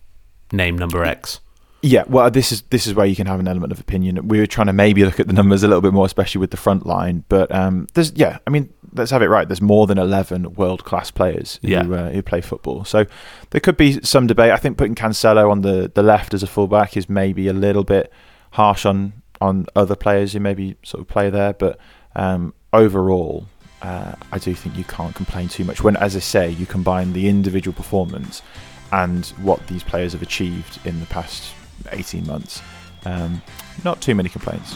name 0.51 0.77
number 0.77 1.05
X?" 1.05 1.39
Yeah, 1.81 2.03
well, 2.09 2.29
this 2.29 2.51
is 2.51 2.63
this 2.71 2.89
is 2.89 2.95
where 2.95 3.07
you 3.07 3.15
can 3.15 3.29
have 3.29 3.39
an 3.39 3.47
element 3.47 3.71
of 3.73 3.79
opinion. 3.79 4.27
We 4.27 4.41
were 4.41 4.47
trying 4.47 4.67
to 4.67 4.73
maybe 4.73 5.05
look 5.05 5.21
at 5.21 5.29
the 5.29 5.33
numbers 5.33 5.63
a 5.63 5.69
little 5.69 5.81
bit 5.81 5.93
more, 5.93 6.07
especially 6.07 6.41
with 6.41 6.51
the 6.51 6.57
front 6.57 6.85
line. 6.87 7.23
But 7.29 7.55
um, 7.55 7.87
there's 7.95 8.13
yeah, 8.17 8.39
I 8.49 8.51
mean, 8.51 8.73
let's 8.95 9.13
have 9.13 9.23
it 9.23 9.29
right. 9.29 9.47
There's 9.47 9.61
more 9.63 9.87
than 9.87 9.97
eleven 9.97 10.55
world 10.55 10.85
class 10.85 11.13
players 11.13 11.61
Yeah. 11.63 11.85
who 11.85 11.95
uh, 11.95 12.11
who 12.11 12.21
play 12.21 12.41
football. 12.41 12.85
So 12.85 13.07
there 13.51 13.61
could 13.61 13.77
be 13.77 14.01
some 14.03 14.27
debate. 14.27 14.51
I 14.51 14.57
think 14.57 14.77
putting 14.77 14.97
Cancelo 14.97 15.51
on 15.53 15.61
the, 15.61 15.91
the 15.95 16.03
left 16.03 16.35
as 16.35 16.43
a 16.43 16.49
fullback 16.49 16.97
is 16.97 17.09
maybe 17.09 17.47
a 17.47 17.53
little 17.53 17.85
bit 17.85 18.13
harsh 18.53 18.85
on 18.85 19.13
on 19.41 19.67
other 19.77 19.95
players 19.95 20.33
who 20.33 20.41
maybe 20.41 20.77
sort 20.83 21.01
of 21.01 21.07
play 21.07 21.31
there. 21.31 21.53
But 21.53 21.79
um, 22.17 22.55
overall, 22.73 23.47
uh, 23.83 24.15
I 24.33 24.39
do 24.39 24.53
think 24.53 24.77
you 24.77 24.83
can't 24.83 25.15
complain 25.15 25.47
too 25.47 25.63
much 25.63 25.85
when, 25.85 25.97
as 25.97 26.17
I 26.17 26.21
say, 26.21 26.51
you 26.51 26.67
combine 26.67 27.13
the 27.13 27.29
individual 27.29 27.73
performance 27.73 28.43
and 28.91 29.27
what 29.43 29.65
these 29.69 29.85
players 29.85 30.13
have 30.15 30.23
achieved 30.23 30.81
in 30.85 30.99
the 30.99 31.07
past 31.07 31.53
18 31.91 32.27
months. 32.27 32.63
Um, 33.05 33.43
not 33.85 34.01
too 34.01 34.15
many 34.15 34.29
complaints. 34.29 34.75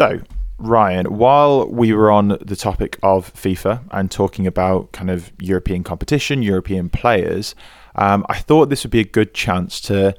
So, 0.00 0.20
Ryan, 0.58 1.06
while 1.18 1.68
we 1.68 1.92
were 1.92 2.10
on 2.10 2.38
the 2.40 2.56
topic 2.56 2.98
of 3.02 3.34
FIFA 3.34 3.82
and 3.90 4.10
talking 4.10 4.46
about 4.46 4.92
kind 4.92 5.10
of 5.10 5.30
European 5.40 5.84
competition, 5.84 6.42
European 6.42 6.88
players, 6.88 7.54
um, 7.96 8.24
I 8.28 8.38
thought 8.38 8.70
this 8.70 8.82
would 8.82 8.90
be 8.90 9.00
a 9.00 9.04
good 9.04 9.34
chance 9.34 9.80
to 9.82 10.14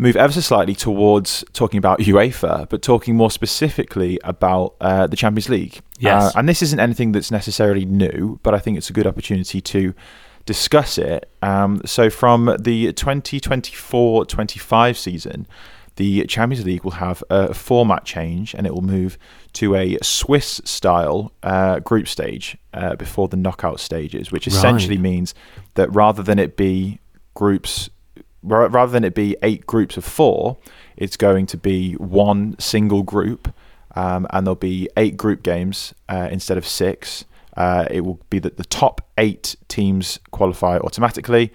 move 0.00 0.16
ever 0.16 0.32
so 0.32 0.40
slightly 0.40 0.74
towards 0.74 1.44
talking 1.52 1.78
about 1.78 1.98
UEFA, 2.00 2.68
but 2.68 2.82
talking 2.82 3.14
more 3.16 3.30
specifically 3.30 4.18
about 4.24 4.74
uh, 4.80 5.06
the 5.06 5.16
Champions 5.16 5.48
League. 5.48 5.80
Yes. 5.98 6.34
Uh, 6.34 6.38
and 6.38 6.48
this 6.48 6.62
isn't 6.62 6.80
anything 6.80 7.12
that's 7.12 7.30
necessarily 7.30 7.84
new, 7.84 8.40
but 8.42 8.54
I 8.54 8.58
think 8.58 8.78
it's 8.78 8.88
a 8.90 8.92
good 8.94 9.06
opportunity 9.06 9.60
to 9.60 9.94
discuss 10.46 10.96
it. 10.98 11.30
Um, 11.42 11.82
so, 11.84 12.08
from 12.10 12.56
the 12.58 12.92
2024 12.94 14.24
25 14.24 14.98
season, 14.98 15.46
the 15.96 16.24
Champions 16.24 16.64
League 16.64 16.82
will 16.82 16.92
have 16.92 17.22
a 17.28 17.52
format 17.52 18.04
change 18.04 18.54
and 18.54 18.66
it 18.66 18.72
will 18.72 18.80
move 18.80 19.18
to 19.54 19.74
a 19.74 19.98
Swiss 20.02 20.60
style 20.64 21.30
uh, 21.42 21.80
group 21.80 22.08
stage 22.08 22.56
uh, 22.72 22.96
before 22.96 23.28
the 23.28 23.36
knockout 23.36 23.80
stages, 23.80 24.32
which 24.32 24.46
essentially 24.46 24.96
Right. 24.96 25.02
means 25.02 25.34
that 25.74 25.94
rather 25.94 26.22
than 26.22 26.38
it 26.38 26.56
be 26.56 27.00
groups 27.34 27.90
rather 28.42 28.92
than 28.92 29.04
it 29.04 29.14
be 29.14 29.36
eight 29.42 29.66
groups 29.66 29.96
of 29.96 30.04
four, 30.04 30.56
it's 30.96 31.16
going 31.16 31.46
to 31.46 31.56
be 31.56 31.94
one 31.94 32.56
single 32.58 33.02
group, 33.02 33.52
um, 33.94 34.26
and 34.30 34.46
there'll 34.46 34.54
be 34.54 34.88
eight 34.96 35.16
group 35.16 35.42
games 35.42 35.94
uh, 36.08 36.28
instead 36.30 36.58
of 36.58 36.66
six. 36.66 37.24
Uh, 37.56 37.86
it 37.90 38.02
will 38.02 38.20
be 38.30 38.38
that 38.38 38.56
the 38.56 38.64
top 38.64 39.06
eight 39.18 39.56
teams 39.68 40.18
qualify 40.30 40.78
automatically. 40.78 41.52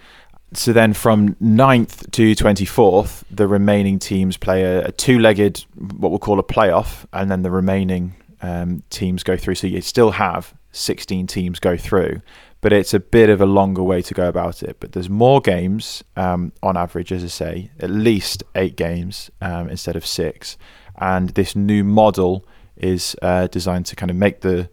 So 0.53 0.71
then, 0.71 0.93
from 0.93 1.35
9th 1.35 2.11
to 2.11 2.33
24th, 2.33 3.23
the 3.29 3.47
remaining 3.47 3.99
teams 3.99 4.37
play 4.37 4.63
a, 4.63 4.85
a 4.85 4.91
two-legged, 4.91 5.65
what 5.97 6.09
we'll 6.09 6.19
call 6.19 6.39
a 6.39 6.43
playoff, 6.43 7.05
and 7.11 7.29
then 7.29 7.41
the 7.41 7.51
remaining 7.51 8.15
um, 8.41 8.83
teams 8.89 9.23
go 9.23 9.35
through. 9.35 9.55
So 9.55 9.67
you 9.67 9.81
still 9.81 10.11
have 10.11 10.53
16 10.71 11.27
teams 11.27 11.59
go 11.59 11.75
through, 11.75 12.21
but 12.65 12.73
it's 12.73 12.95
a 12.95 12.99
bit 12.99 13.29
of 13.29 13.41
a 13.41 13.45
longer 13.45 13.83
way 13.83 14.01
to 14.01 14.11
go 14.15 14.27
about 14.27 14.63
it. 14.63 14.77
But 14.79 14.93
there's 14.93 15.07
more 15.07 15.39
games 15.39 16.03
um, 16.15 16.51
on 16.63 16.75
average, 16.75 17.11
as 17.11 17.23
I 17.23 17.27
say, 17.27 17.69
at 17.79 17.91
least 17.91 18.41
eight 18.55 18.75
games 18.75 19.29
um, 19.39 19.69
instead 19.69 19.95
of 19.95 20.03
six. 20.03 20.57
And 20.97 21.29
this 21.29 21.55
new 21.55 21.83
model 21.83 22.43
is 22.75 23.15
uh, 23.21 23.45
designed 23.45 23.85
to 23.85 23.95
kind 23.95 24.09
of 24.09 24.17
make 24.17 24.41
the 24.41 24.67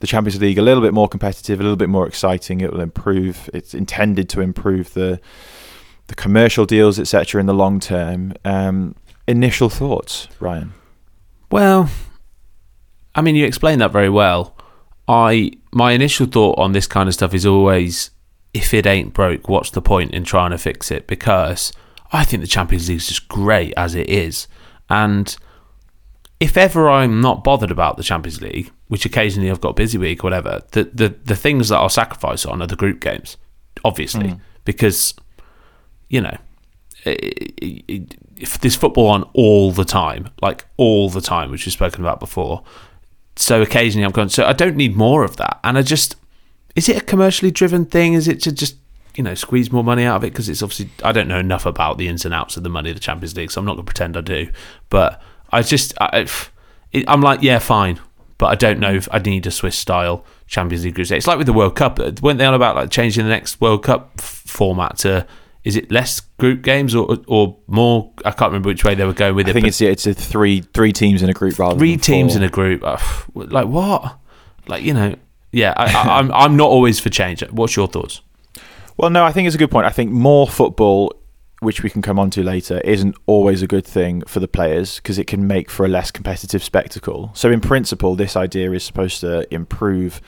the 0.00 0.06
Champions 0.06 0.42
League 0.42 0.58
a 0.58 0.62
little 0.62 0.82
bit 0.82 0.92
more 0.92 1.08
competitive, 1.08 1.58
a 1.58 1.62
little 1.62 1.78
bit 1.78 1.88
more 1.88 2.06
exciting. 2.06 2.60
It 2.60 2.70
will 2.70 2.82
improve. 2.82 3.48
It's 3.54 3.72
intended 3.72 4.28
to 4.28 4.42
improve 4.42 4.92
the 4.92 5.18
the 6.08 6.14
commercial 6.14 6.66
deals, 6.66 6.98
etc., 6.98 7.40
in 7.40 7.46
the 7.46 7.54
long 7.54 7.80
term. 7.80 8.34
Um, 8.44 8.94
initial 9.26 9.70
thoughts, 9.70 10.28
Ryan? 10.38 10.74
Well, 11.50 11.88
I 13.14 13.22
mean, 13.22 13.36
you 13.36 13.46
explained 13.46 13.80
that 13.80 13.90
very 13.90 14.10
well. 14.10 14.54
I 15.12 15.52
my 15.72 15.92
initial 15.92 16.26
thought 16.26 16.58
on 16.58 16.72
this 16.72 16.86
kind 16.86 17.08
of 17.08 17.14
stuff 17.14 17.34
is 17.34 17.46
always, 17.46 18.10
if 18.52 18.74
it 18.74 18.86
ain't 18.86 19.14
broke, 19.14 19.48
what's 19.48 19.70
the 19.70 19.82
point 19.82 20.12
in 20.12 20.24
trying 20.24 20.50
to 20.50 20.58
fix 20.58 20.90
it? 20.90 21.06
Because 21.06 21.72
I 22.12 22.24
think 22.24 22.40
the 22.42 22.48
Champions 22.48 22.88
League 22.88 22.98
is 22.98 23.08
just 23.08 23.28
great 23.28 23.72
as 23.76 23.94
it 23.94 24.08
is, 24.08 24.48
and 24.88 25.36
if 26.40 26.56
ever 26.56 26.90
I'm 26.90 27.20
not 27.20 27.44
bothered 27.44 27.70
about 27.70 27.96
the 27.96 28.02
Champions 28.02 28.42
League, 28.42 28.72
which 28.88 29.06
occasionally 29.06 29.50
I've 29.50 29.60
got 29.60 29.76
busy 29.76 29.96
week 29.98 30.24
or 30.24 30.26
whatever, 30.26 30.60
the 30.72 30.84
the, 30.84 31.08
the 31.24 31.36
things 31.36 31.68
that 31.68 31.76
I'll 31.76 31.88
sacrifice 31.88 32.44
on 32.44 32.60
are 32.62 32.66
the 32.66 32.76
group 32.76 33.00
games, 33.00 33.36
obviously, 33.84 34.30
hmm. 34.30 34.40
because 34.64 35.14
you 36.08 36.20
know 36.20 36.36
if 37.04 38.58
there's 38.60 38.76
football 38.76 39.08
on 39.08 39.22
all 39.34 39.72
the 39.72 39.84
time, 39.84 40.30
like 40.40 40.66
all 40.76 41.08
the 41.08 41.20
time, 41.20 41.50
which 41.50 41.66
we've 41.66 41.72
spoken 41.72 42.00
about 42.00 42.20
before. 42.20 42.64
So 43.36 43.62
occasionally 43.62 44.04
I'm 44.04 44.12
gone. 44.12 44.28
so 44.28 44.44
I 44.44 44.52
don't 44.52 44.76
need 44.76 44.96
more 44.96 45.24
of 45.24 45.36
that. 45.36 45.58
And 45.64 45.78
I 45.78 45.82
just, 45.82 46.16
is 46.74 46.88
it 46.88 46.96
a 46.96 47.04
commercially 47.04 47.50
driven 47.50 47.84
thing? 47.84 48.14
Is 48.14 48.28
it 48.28 48.40
to 48.42 48.52
just, 48.52 48.76
you 49.14 49.22
know, 49.22 49.34
squeeze 49.34 49.72
more 49.72 49.84
money 49.84 50.04
out 50.04 50.16
of 50.16 50.24
it? 50.24 50.32
Because 50.32 50.48
it's 50.48 50.62
obviously, 50.62 50.90
I 51.02 51.12
don't 51.12 51.28
know 51.28 51.38
enough 51.38 51.66
about 51.66 51.98
the 51.98 52.08
ins 52.08 52.24
and 52.24 52.34
outs 52.34 52.56
of 52.56 52.62
the 52.62 52.68
money 52.68 52.90
of 52.90 52.96
the 52.96 53.00
Champions 53.00 53.36
League, 53.36 53.50
so 53.50 53.60
I'm 53.60 53.64
not 53.64 53.74
going 53.74 53.86
to 53.86 53.90
pretend 53.90 54.16
I 54.16 54.20
do. 54.20 54.50
But 54.90 55.22
I 55.50 55.62
just, 55.62 55.94
I, 56.00 56.26
I'm 57.06 57.20
like, 57.20 57.42
yeah, 57.42 57.58
fine. 57.58 58.00
But 58.38 58.46
I 58.46 58.54
don't 58.54 58.80
know 58.80 58.92
if 58.92 59.08
I 59.12 59.18
need 59.18 59.46
a 59.46 59.50
Swiss 59.50 59.78
style 59.78 60.24
Champions 60.46 60.84
League. 60.84 60.98
It's 60.98 61.26
like 61.26 61.38
with 61.38 61.46
the 61.46 61.52
World 61.52 61.76
Cup. 61.76 61.98
Weren't 62.20 62.38
they 62.38 62.44
on 62.44 62.54
about 62.54 62.76
like 62.76 62.90
changing 62.90 63.24
the 63.24 63.30
next 63.30 63.60
World 63.60 63.84
Cup 63.84 64.12
f- 64.18 64.42
format 64.46 64.98
to 64.98 65.26
is 65.64 65.76
it 65.76 65.92
less 65.92 66.20
group 66.38 66.62
games 66.62 66.94
or 66.94 67.18
or 67.28 67.56
more? 67.66 68.12
I 68.24 68.30
can't 68.32 68.50
remember 68.50 68.68
which 68.68 68.84
way 68.84 68.94
they 68.94 69.04
were 69.04 69.12
going 69.12 69.34
with 69.34 69.46
I 69.46 69.50
it. 69.50 69.52
I 69.52 69.54
think 69.54 69.66
it's 69.66 69.80
it's 69.80 70.06
a 70.06 70.14
three 70.14 70.60
three 70.60 70.92
teams 70.92 71.22
in 71.22 71.30
a 71.30 71.34
group 71.34 71.58
rather 71.58 71.78
three 71.78 71.96
teams 71.96 72.32
four. 72.32 72.42
in 72.42 72.48
a 72.48 72.50
group. 72.50 72.82
Ugh, 72.84 73.24
like 73.34 73.66
what? 73.66 74.18
Like 74.66 74.82
you 74.82 74.94
know, 74.94 75.14
yeah. 75.52 75.74
I, 75.76 75.84
I, 75.84 76.18
I'm 76.18 76.32
I'm 76.32 76.56
not 76.56 76.68
always 76.68 76.98
for 76.98 77.10
change. 77.10 77.42
What's 77.50 77.76
your 77.76 77.86
thoughts? 77.86 78.22
Well, 78.96 79.10
no, 79.10 79.24
I 79.24 79.32
think 79.32 79.46
it's 79.46 79.54
a 79.54 79.58
good 79.58 79.70
point. 79.70 79.86
I 79.86 79.90
think 79.90 80.10
more 80.10 80.46
football, 80.46 81.14
which 81.60 81.82
we 81.82 81.90
can 81.90 82.02
come 82.02 82.18
on 82.18 82.30
to 82.30 82.42
later, 82.42 82.80
isn't 82.80 83.16
always 83.26 83.62
a 83.62 83.66
good 83.66 83.86
thing 83.86 84.22
for 84.26 84.40
the 84.40 84.48
players 84.48 84.96
because 84.96 85.18
it 85.18 85.26
can 85.26 85.46
make 85.46 85.70
for 85.70 85.86
a 85.86 85.88
less 85.88 86.10
competitive 86.10 86.62
spectacle. 86.62 87.30
So, 87.34 87.50
in 87.50 87.60
principle, 87.60 88.16
this 88.16 88.36
idea 88.36 88.72
is 88.72 88.84
supposed 88.84 89.20
to 89.20 89.52
improve 89.52 90.20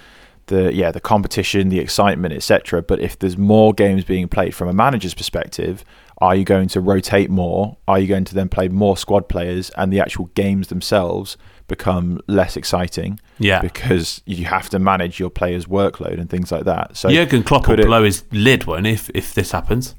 the 0.46 0.72
yeah 0.74 0.90
the 0.90 1.00
competition, 1.00 1.68
the 1.68 1.78
excitement, 1.80 2.34
etc. 2.34 2.82
But 2.82 3.00
if 3.00 3.18
there's 3.18 3.36
more 3.38 3.72
games 3.72 4.04
being 4.04 4.28
played 4.28 4.54
from 4.54 4.68
a 4.68 4.72
manager's 4.72 5.14
perspective, 5.14 5.84
are 6.18 6.34
you 6.36 6.44
going 6.44 6.68
to 6.68 6.80
rotate 6.80 7.30
more? 7.30 7.76
Are 7.88 7.98
you 7.98 8.06
going 8.06 8.24
to 8.24 8.34
then 8.34 8.48
play 8.48 8.68
more 8.68 8.96
squad 8.96 9.28
players, 9.28 9.70
and 9.70 9.92
the 9.92 10.00
actual 10.00 10.26
games 10.34 10.68
themselves 10.68 11.36
become 11.66 12.20
less 12.26 12.56
exciting? 12.56 13.18
Yeah. 13.38 13.60
because 13.60 14.22
you 14.26 14.44
have 14.44 14.68
to 14.70 14.78
manage 14.78 15.18
your 15.18 15.30
players' 15.30 15.66
workload 15.66 16.20
and 16.20 16.30
things 16.30 16.52
like 16.52 16.64
that. 16.64 16.96
So 16.96 17.08
Jurgen 17.10 17.42
Klopp 17.42 17.66
will 17.66 17.80
it- 17.80 17.86
blow 17.86 18.04
his 18.04 18.24
lid, 18.30 18.64
won't 18.66 18.86
if 18.86 19.10
if 19.14 19.34
this 19.34 19.50
happens? 19.52 19.94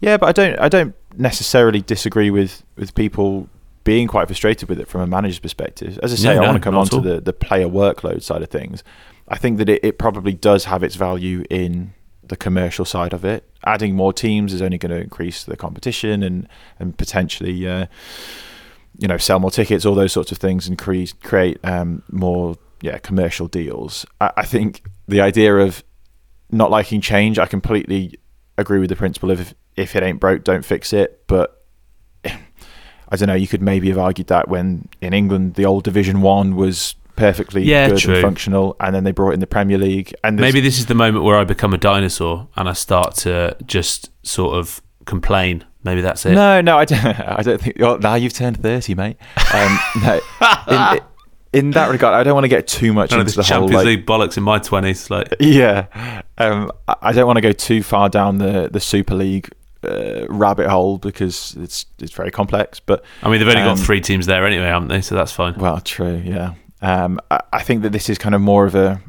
Yeah, 0.00 0.16
but 0.16 0.28
I 0.28 0.32
don't 0.32 0.58
I 0.60 0.68
don't 0.68 0.94
necessarily 1.16 1.80
disagree 1.80 2.30
with, 2.30 2.62
with 2.76 2.94
people 2.94 3.48
being 3.82 4.06
quite 4.06 4.26
frustrated 4.28 4.68
with 4.68 4.78
it 4.78 4.86
from 4.86 5.00
a 5.00 5.06
manager's 5.06 5.40
perspective. 5.40 5.98
As 6.02 6.12
I 6.12 6.16
say, 6.16 6.28
No, 6.28 6.30
I 6.30 6.34
no, 6.36 6.42
want 6.42 6.56
to 6.56 6.60
come 6.60 6.76
on 6.76 6.86
to 6.86 7.00
the, 7.00 7.20
the 7.20 7.32
player 7.32 7.66
workload 7.66 8.22
side 8.22 8.42
of 8.42 8.48
things. 8.50 8.84
I 9.30 9.38
think 9.38 9.58
that 9.58 9.68
it, 9.68 9.84
it 9.84 9.98
probably 9.98 10.34
does 10.34 10.64
have 10.64 10.82
its 10.82 10.96
value 10.96 11.44
in 11.48 11.94
the 12.24 12.36
commercial 12.36 12.84
side 12.84 13.12
of 13.12 13.24
it. 13.24 13.48
Adding 13.64 13.94
more 13.94 14.12
teams 14.12 14.52
is 14.52 14.60
only 14.60 14.78
going 14.78 14.90
to 14.90 15.00
increase 15.00 15.44
the 15.44 15.56
competition 15.56 16.22
and 16.22 16.48
and 16.78 16.98
potentially 16.98 17.66
uh, 17.68 17.86
you 18.98 19.08
know 19.08 19.18
sell 19.18 19.38
more 19.38 19.50
tickets, 19.50 19.86
all 19.86 19.94
those 19.94 20.12
sorts 20.12 20.32
of 20.32 20.38
things, 20.38 20.66
and 20.66 20.76
create 20.76 21.14
create 21.22 21.58
um, 21.64 22.02
more 22.10 22.56
yeah 22.82 22.98
commercial 22.98 23.46
deals. 23.46 24.04
I, 24.20 24.32
I 24.38 24.44
think 24.44 24.82
the 25.06 25.20
idea 25.20 25.56
of 25.56 25.84
not 26.50 26.70
liking 26.70 27.00
change, 27.00 27.38
I 27.38 27.46
completely 27.46 28.18
agree 28.58 28.80
with 28.80 28.90
the 28.90 28.96
principle 28.96 29.30
of 29.30 29.40
if, 29.40 29.54
if 29.76 29.94
it 29.94 30.02
ain't 30.02 30.18
broke, 30.18 30.42
don't 30.42 30.64
fix 30.64 30.92
it. 30.92 31.24
But 31.28 31.64
I 32.24 33.16
don't 33.16 33.28
know. 33.28 33.34
You 33.34 33.48
could 33.48 33.62
maybe 33.62 33.88
have 33.88 33.98
argued 33.98 34.28
that 34.28 34.48
when 34.48 34.88
in 35.00 35.12
England 35.12 35.54
the 35.54 35.66
old 35.66 35.84
Division 35.84 36.20
One 36.20 36.56
was 36.56 36.94
perfectly 37.20 37.62
Yeah, 37.62 37.88
good 37.90 37.98
true. 37.98 38.14
and 38.14 38.22
functional, 38.22 38.76
and 38.80 38.94
then 38.94 39.04
they 39.04 39.12
brought 39.12 39.34
in 39.34 39.40
the 39.40 39.46
Premier 39.46 39.78
League. 39.78 40.14
And 40.24 40.36
Maybe 40.36 40.60
this 40.60 40.78
is 40.78 40.86
the 40.86 40.94
moment 40.94 41.24
where 41.24 41.36
I 41.36 41.44
become 41.44 41.72
a 41.74 41.78
dinosaur 41.78 42.48
and 42.56 42.68
I 42.68 42.72
start 42.72 43.14
to 43.16 43.56
just 43.66 44.10
sort 44.26 44.56
of 44.56 44.80
complain. 45.06 45.64
Maybe 45.84 46.00
that's 46.02 46.26
it. 46.26 46.32
No, 46.34 46.60
no, 46.60 46.76
I 46.78 46.84
don't. 46.84 47.04
I 47.38 47.42
don't 47.42 47.60
think. 47.60 47.80
Oh, 47.80 47.96
now 47.96 48.14
you've 48.14 48.32
turned 48.34 48.62
thirty, 48.62 48.94
mate. 48.94 49.16
Um, 49.54 49.78
no, 50.02 50.20
in, 50.68 51.00
in 51.66 51.70
that 51.72 51.90
regard, 51.90 52.14
I 52.14 52.22
don't 52.22 52.34
want 52.34 52.44
to 52.44 52.48
get 52.48 52.66
too 52.68 52.92
much 52.92 53.10
None 53.12 53.20
into 53.20 53.32
the 53.36 53.42
whole 53.42 53.48
Champions 53.68 53.74
like, 53.74 53.86
League 53.86 54.06
bollocks 54.06 54.36
in 54.36 54.42
my 54.42 54.58
twenties. 54.58 55.10
Like, 55.10 55.34
Yeah, 55.40 55.86
um, 56.38 56.70
I 56.88 56.96
I 57.02 57.12
don't 57.12 57.26
want 57.26 57.36
to 57.38 57.40
go 57.42 57.52
too 57.52 57.82
far 57.82 58.08
down 58.10 58.38
the 58.38 58.68
the 58.70 58.80
Super 58.80 59.14
League 59.14 59.48
uh, 59.82 60.26
rabbit 60.28 60.68
hole 60.68 60.98
because 60.98 61.56
it's 61.58 61.86
it's 61.98 62.12
very 62.12 62.30
complex. 62.30 62.78
But 62.80 63.02
I 63.22 63.30
mean, 63.30 63.38
they've 63.38 63.48
only 63.48 63.62
Um, 63.62 63.76
got 63.76 63.82
three 63.82 64.02
teams 64.02 64.26
there 64.26 64.44
anyway, 64.46 64.66
haven't 64.66 64.88
they? 64.88 65.00
So 65.00 65.14
that's 65.14 65.32
fine. 65.32 65.54
well, 65.56 65.80
true, 65.80 66.20
yeah. 66.24 66.52
Um, 66.82 67.20
I, 67.30 67.40
I 67.52 67.62
think 67.62 67.82
that 67.82 67.90
this 67.92 68.08
is 68.08 68.18
kind 68.18 68.34
of 68.34 68.40
more 68.40 68.66
of 68.66 68.74
a. 68.74 69.00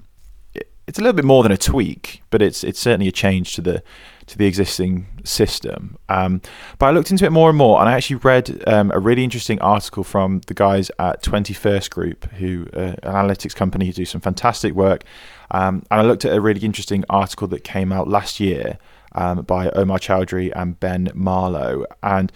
It's 0.88 1.00
a 1.00 1.02
little 1.02 1.16
bit 1.16 1.26
more 1.26 1.42
than 1.44 1.52
a 1.52 1.58
tweak, 1.58 2.22
but 2.32 2.42
it's 2.42 2.64
it's 2.64 2.80
certainly 2.80 3.08
a 3.08 3.12
change 3.12 3.56
to 3.56 3.62
the 3.62 3.84
to 4.26 4.38
the 4.38 4.46
existing 4.46 5.06
system. 5.24 5.98
Um, 6.10 6.42
but 6.80 6.88
I 6.88 6.92
looked 6.92 7.12
into 7.12 7.26
it 7.26 7.32
more 7.32 7.50
and 7.50 7.58
more, 7.58 7.80
and 7.80 7.88
I 7.88 7.94
actually 7.94 8.18
read 8.18 8.64
um, 8.68 8.92
a 8.94 9.00
really 9.00 9.24
interesting 9.24 9.60
article 9.62 10.04
from 10.04 10.42
the 10.48 10.54
guys 10.54 10.92
at 11.00 11.24
Twenty 11.24 11.54
First 11.54 11.92
Group, 11.92 12.30
who 12.34 12.68
uh, 12.74 12.96
an 13.04 13.14
analytics 13.14 13.56
company 13.56 13.86
who 13.86 13.94
do 13.94 14.06
some 14.06 14.22
fantastic 14.22 14.74
work. 14.74 15.04
Um, 15.52 15.84
and 15.92 16.02
I 16.02 16.04
looked 16.04 16.26
at 16.26 16.34
a 16.34 16.42
really 16.42 16.62
interesting 16.62 17.04
article 17.10 17.48
that 17.50 17.64
came 17.64 17.92
out 17.92 18.08
last 18.08 18.40
year 18.40 18.78
um, 19.14 19.44
by 19.44 19.70
Omar 19.72 20.00
Chaudhuri 20.00 20.52
and 20.56 20.80
Ben 20.80 21.10
Marlowe, 21.14 21.86
and 22.02 22.32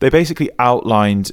they 0.00 0.08
basically 0.08 0.50
outlined 0.58 1.30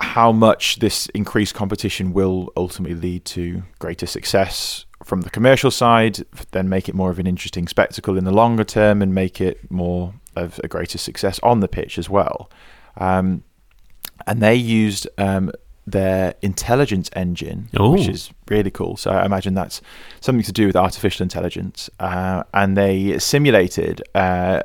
how 0.00 0.32
much 0.32 0.78
this 0.78 1.06
increased 1.08 1.54
competition 1.54 2.12
will 2.12 2.52
ultimately 2.56 2.96
lead 2.96 3.24
to 3.24 3.62
greater 3.78 4.06
success 4.06 4.84
from 5.04 5.22
the 5.22 5.30
commercial 5.30 5.70
side, 5.70 6.24
then 6.52 6.68
make 6.68 6.88
it 6.88 6.94
more 6.94 7.10
of 7.10 7.18
an 7.18 7.26
interesting 7.26 7.66
spectacle 7.66 8.16
in 8.16 8.24
the 8.24 8.32
longer 8.32 8.64
term 8.64 9.02
and 9.02 9.14
make 9.14 9.40
it 9.40 9.70
more 9.70 10.14
of 10.36 10.60
a 10.62 10.68
greater 10.68 10.98
success 10.98 11.40
on 11.42 11.60
the 11.60 11.68
pitch 11.68 11.98
as 11.98 12.08
well. 12.08 12.50
Um, 12.96 13.42
and 14.26 14.42
they 14.42 14.54
used 14.54 15.08
um, 15.18 15.50
their 15.86 16.34
intelligence 16.42 17.10
engine, 17.14 17.70
Ooh. 17.78 17.90
which 17.90 18.08
is 18.08 18.30
really 18.48 18.70
cool. 18.70 18.96
So 18.96 19.10
I 19.10 19.24
imagine 19.24 19.54
that's 19.54 19.80
something 20.20 20.44
to 20.44 20.52
do 20.52 20.66
with 20.66 20.76
artificial 20.76 21.22
intelligence. 21.22 21.88
Uh, 21.98 22.44
and 22.52 22.76
they 22.76 23.18
simulated 23.18 24.02
uh, 24.14 24.62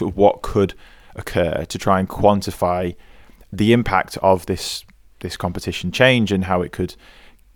what 0.00 0.42
could 0.42 0.74
occur 1.14 1.64
to 1.66 1.78
try 1.78 2.00
and 2.00 2.08
quantify 2.08 2.94
the 3.56 3.72
impact 3.72 4.16
of 4.18 4.46
this 4.46 4.84
this 5.20 5.36
competition 5.36 5.90
change 5.90 6.30
and 6.32 6.44
how 6.44 6.60
it 6.60 6.70
could 6.72 6.94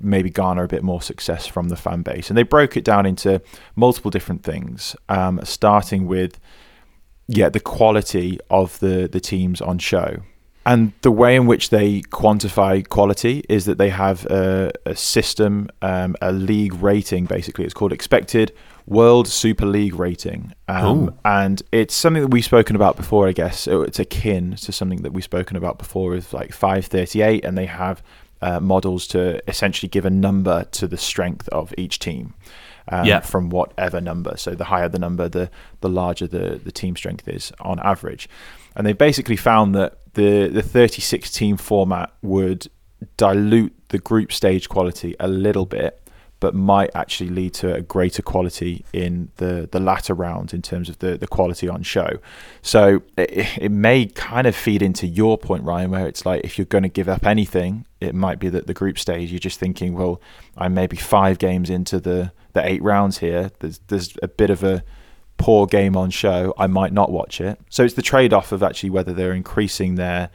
maybe 0.00 0.30
garner 0.30 0.62
a 0.62 0.68
bit 0.68 0.82
more 0.82 1.02
success 1.02 1.46
from 1.46 1.68
the 1.68 1.76
fan 1.76 2.02
base. 2.02 2.30
And 2.30 2.38
they 2.38 2.44
broke 2.44 2.76
it 2.76 2.84
down 2.84 3.04
into 3.04 3.42
multiple 3.76 4.11
different 4.11 4.42
things, 4.42 4.96
um, 5.08 5.40
starting 5.44 6.06
with 6.06 6.38
yeah 7.26 7.48
the 7.48 7.61
quality 7.61 8.38
of 8.50 8.78
the 8.80 9.08
the 9.11 9.20
teams 9.20 9.61
on 9.61 9.78
show. 9.78 10.22
And 10.64 10.92
the 11.00 11.11
way 11.11 11.34
in 11.34 11.46
which 11.46 11.70
they 11.70 12.02
quantify 12.02 12.87
quality 12.87 13.42
is 13.48 13.64
that 13.64 13.78
they 13.78 13.88
have 13.88 14.26
a, 14.26 14.70
a 14.84 14.94
system, 14.94 15.70
um, 15.80 16.14
a 16.20 16.30
league 16.30 16.74
rating, 16.74 17.24
basically. 17.24 17.64
It's 17.64 17.72
called 17.72 17.90
Expected 17.90 18.52
World 18.88 19.29
Super 19.29 19.66
League 19.66 19.94
Rating. 19.94 20.55
Um, 20.66 21.14
and 21.24 21.62
it's 21.72 21.94
something 21.94 22.22
that 22.22 22.31
we've 22.31 22.44
spoken 22.44 22.74
about 22.74 22.96
before, 22.96 23.29
I 23.29 23.33
guess. 23.33 23.61
So 23.61 23.83
It's 23.83 23.98
akin 23.98 24.57
to 24.57 24.72
something 24.72 25.03
that 25.03 25.12
we've 25.12 25.24
spoken 25.24 25.57
about 25.57 25.79
before 25.79 26.11
with 26.11 26.33
like 26.33 26.53
538, 26.53 27.44
and 27.44 27.57
they 27.57 27.66
have 27.66 28.03
uh, 28.40 28.61
models 28.61 29.07
to 29.09 29.42
essentially 29.48 29.88
give 29.88 30.07
a 30.07 30.11
number 30.11 30.64
to 30.72 30.87
the 30.87 30.96
strength 30.96 31.48
of 31.51 31.74
each 31.77 31.98
team. 31.98 32.35
Um, 32.90 33.05
Yeah. 33.05 33.20
From 33.20 33.51
whatever 33.51 34.01
number. 34.01 34.38
So 34.38 34.55
the 34.55 34.64
higher 34.64 34.88
the 34.88 34.98
number, 34.98 35.29
the, 35.29 35.51
the 35.83 35.90
larger 35.90 36.27
the, 36.27 36.59
the 36.62 36.72
team 36.72 36.96
strength 36.96 37.29
is 37.29 37.53
on 37.61 37.79
average. 37.81 38.27
And 38.74 38.87
they 38.87 38.94
basically 38.94 39.37
found 39.37 39.74
that 39.74 39.98
the, 40.14 40.48
the 40.48 40.62
36 40.62 41.31
team 41.31 41.59
format 41.59 42.14
would 42.22 42.68
dilute 43.18 43.74
the 43.88 43.98
group 43.98 44.33
stage 44.33 44.68
quality 44.70 45.14
a 45.20 45.29
little 45.29 45.66
bit, 45.66 46.01
but 46.40 46.55
might 46.55 46.90
actually 46.94 47.31
lead 47.31 47.53
to 47.53 47.74
a 47.74 47.81
greater 47.81 48.22
quality 48.22 48.85
in 48.92 49.31
the, 49.37 49.68
the 49.70 49.81
latter 49.81 50.14
round 50.14 50.55
in 50.55 50.62
terms 50.62 50.88
of 50.88 50.98
the, 51.01 51.18
the 51.18 51.27
quality 51.27 51.68
on 51.68 51.83
show. 51.83 52.18
So 52.62 53.03
it, 53.16 53.48
it 53.59 53.72
may 53.72 54.07
kind 54.07 54.46
of 54.46 54.55
feed 54.55 54.81
into 54.83 55.07
your 55.07 55.37
point, 55.37 55.64
Ryan, 55.64 55.90
where 55.90 56.07
it's 56.07 56.24
like 56.24 56.44
if 56.44 56.57
you're 56.57 56.64
going 56.64 56.83
to 56.83 56.88
give 56.88 57.09
up 57.09 57.27
anything, 57.27 57.87
it 58.01 58.14
might 58.14 58.38
be 58.38 58.48
that 58.51 58.68
the 58.68 58.74
group 58.74 58.98
stage 58.98 59.33
you're 59.33 59.40
just 59.40 59.59
thinking, 59.59 59.94
well, 59.94 60.20
I'm 60.57 60.74
maybe 60.74 60.96
five 60.96 61.38
games 61.38 61.70
into 61.70 61.98
the, 61.98 62.33
the 62.53 62.64
eight 62.64 62.83
rounds 62.83 63.18
here. 63.18 63.51
There's 63.59 63.81
there's 63.88 64.16
a 64.22 64.29
bit 64.29 64.51
of 64.51 64.62
a 64.62 64.85
poor 65.38 65.66
game 65.66 65.96
on 65.96 66.11
show. 66.11 66.55
I 66.57 66.66
might 66.66 66.92
not 66.92 67.11
watch 67.11 67.40
it. 67.40 67.59
So 67.68 67.85
it's 67.85 67.94
the 67.94 68.03
trade 68.03 68.33
off 68.33 68.53
of 68.53 68.62
actually 68.62 68.90
whether 68.90 69.12
they're 69.12 69.33
increasing 69.33 69.96
their 69.96 70.31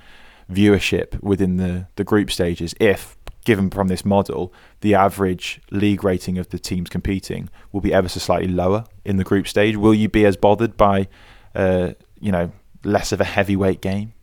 viewership 0.51 1.21
within 1.21 1.57
the, 1.57 1.87
the 1.95 2.03
group 2.03 2.31
stages 2.31 2.75
if 2.79 3.17
given 3.43 3.69
from 3.69 3.87
this 3.87 4.05
model 4.05 4.53
the 4.81 4.95
average 4.95 5.61
league 5.71 6.03
rating 6.03 6.37
of 6.37 6.49
the 6.49 6.59
teams 6.59 6.89
competing 6.89 7.49
will 7.71 7.81
be 7.81 7.93
ever 7.93 8.07
so 8.07 8.19
slightly 8.19 8.47
lower 8.47 8.85
in 9.03 9.17
the 9.17 9.23
group 9.23 9.47
stage 9.47 9.75
will 9.75 9.93
you 9.93 10.09
be 10.09 10.25
as 10.25 10.37
bothered 10.37 10.77
by 10.77 11.07
uh, 11.55 11.91
you 12.19 12.31
know 12.31 12.51
less 12.83 13.11
of 13.11 13.21
a 13.21 13.25
heavyweight 13.25 13.81
game 13.81 14.13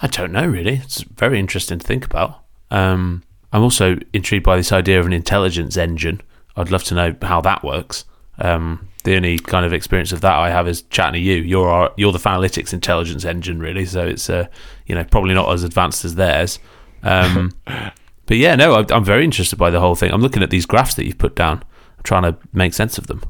I 0.00 0.06
don't 0.06 0.32
know, 0.32 0.46
really. 0.46 0.76
It's 0.76 1.02
very 1.02 1.38
interesting 1.38 1.78
to 1.78 1.86
think 1.86 2.04
about. 2.04 2.40
Um, 2.70 3.22
I'm 3.52 3.62
also 3.62 3.96
intrigued 4.12 4.44
by 4.44 4.56
this 4.56 4.72
idea 4.72 5.00
of 5.00 5.06
an 5.06 5.12
intelligence 5.12 5.76
engine. 5.76 6.20
I'd 6.56 6.70
love 6.70 6.84
to 6.84 6.94
know 6.94 7.16
how 7.22 7.40
that 7.40 7.64
works. 7.64 8.04
Um, 8.38 8.88
the 9.02 9.16
only 9.16 9.38
kind 9.38 9.66
of 9.66 9.72
experience 9.72 10.12
of 10.12 10.20
that 10.20 10.36
I 10.36 10.50
have 10.50 10.68
is 10.68 10.82
chatting 10.82 11.14
to 11.14 11.20
you. 11.20 11.36
You're 11.36 11.68
our, 11.68 11.92
you're 11.96 12.12
the 12.12 12.18
Fanalytics 12.18 12.72
intelligence 12.72 13.24
engine, 13.24 13.58
really. 13.58 13.86
So 13.86 14.06
it's 14.06 14.30
uh, 14.30 14.46
you 14.86 14.94
know 14.94 15.04
probably 15.04 15.34
not 15.34 15.52
as 15.52 15.64
advanced 15.64 16.04
as 16.04 16.14
theirs. 16.14 16.58
Um, 17.02 17.52
but 18.28 18.36
yeah, 18.36 18.54
no, 18.54 18.74
I- 18.74 18.86
I'm 18.94 19.04
very 19.04 19.24
interested 19.24 19.56
by 19.56 19.70
the 19.70 19.80
whole 19.80 19.96
thing. 19.96 20.12
I'm 20.12 20.22
looking 20.22 20.42
at 20.44 20.50
these 20.50 20.66
graphs 20.66 20.94
that 20.94 21.04
you've 21.04 21.18
put 21.18 21.34
down, 21.34 21.64
I'm 21.96 22.04
trying 22.04 22.22
to 22.22 22.36
make 22.52 22.72
sense 22.74 22.96
of 22.98 23.08
them. 23.08 23.22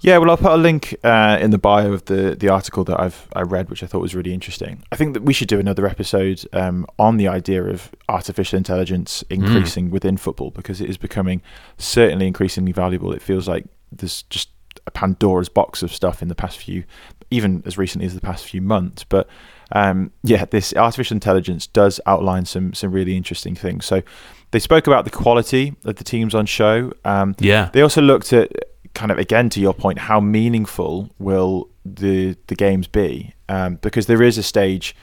Yeah, 0.00 0.18
well, 0.18 0.28
I'll 0.30 0.36
put 0.36 0.52
a 0.52 0.56
link 0.56 0.94
uh, 1.02 1.38
in 1.40 1.50
the 1.50 1.56
bio 1.58 1.92
of 1.92 2.04
the 2.04 2.36
the 2.38 2.48
article 2.50 2.84
that 2.84 3.00
I've 3.00 3.26
I 3.34 3.40
read, 3.40 3.70
which 3.70 3.82
I 3.82 3.86
thought 3.86 4.00
was 4.02 4.14
really 4.14 4.34
interesting. 4.34 4.82
I 4.92 4.96
think 4.96 5.14
that 5.14 5.22
we 5.22 5.32
should 5.32 5.48
do 5.48 5.58
another 5.58 5.86
episode 5.86 6.44
um, 6.52 6.84
on 6.98 7.16
the 7.16 7.26
idea 7.26 7.64
of 7.64 7.90
artificial 8.08 8.58
intelligence 8.58 9.24
increasing 9.30 9.90
within 9.90 10.18
football 10.18 10.50
because 10.50 10.80
it 10.82 10.90
is 10.90 10.98
becoming 10.98 11.40
certainly 11.78 12.26
increasingly 12.26 12.72
valuable. 12.72 13.12
It 13.14 13.22
feels 13.22 13.48
like 13.48 13.64
there's 13.90 14.24
just 14.24 14.50
a 14.86 14.90
Pandora's 14.90 15.48
box 15.48 15.82
of 15.82 15.90
stuff 15.94 16.20
in 16.20 16.28
the 16.28 16.34
past 16.34 16.58
few, 16.58 16.84
even 17.30 17.62
as 17.64 17.78
recently 17.78 18.04
as 18.04 18.14
the 18.14 18.20
past 18.20 18.44
few 18.44 18.60
months. 18.60 19.04
But 19.04 19.26
um, 19.72 20.10
yeah, 20.22 20.44
this 20.44 20.74
artificial 20.74 21.14
intelligence 21.16 21.66
does 21.66 22.00
outline 22.06 22.44
some 22.46 22.74
some 22.74 22.92
really 22.92 23.16
interesting 23.16 23.54
things. 23.54 23.84
So 23.86 24.02
they 24.50 24.58
spoke 24.60 24.86
about 24.86 25.04
the 25.04 25.10
quality 25.10 25.74
of 25.84 25.96
the 25.96 26.04
teams 26.04 26.34
on 26.34 26.46
show. 26.46 26.92
Um, 27.04 27.34
Yeah, 27.38 27.70
they 27.72 27.80
also 27.82 28.00
looked 28.02 28.32
at 28.32 28.52
kind 28.94 29.10
of 29.10 29.18
again 29.18 29.48
to 29.50 29.60
your 29.60 29.74
point, 29.74 29.98
how 29.98 30.20
meaningful 30.20 31.10
will 31.18 31.68
the 31.84 32.36
the 32.46 32.54
games 32.54 32.86
be? 32.86 33.34
Um, 33.48 33.76
because 33.82 34.06
there 34.06 34.22
is 34.22 34.38
a 34.38 34.42
stage. 34.42 34.94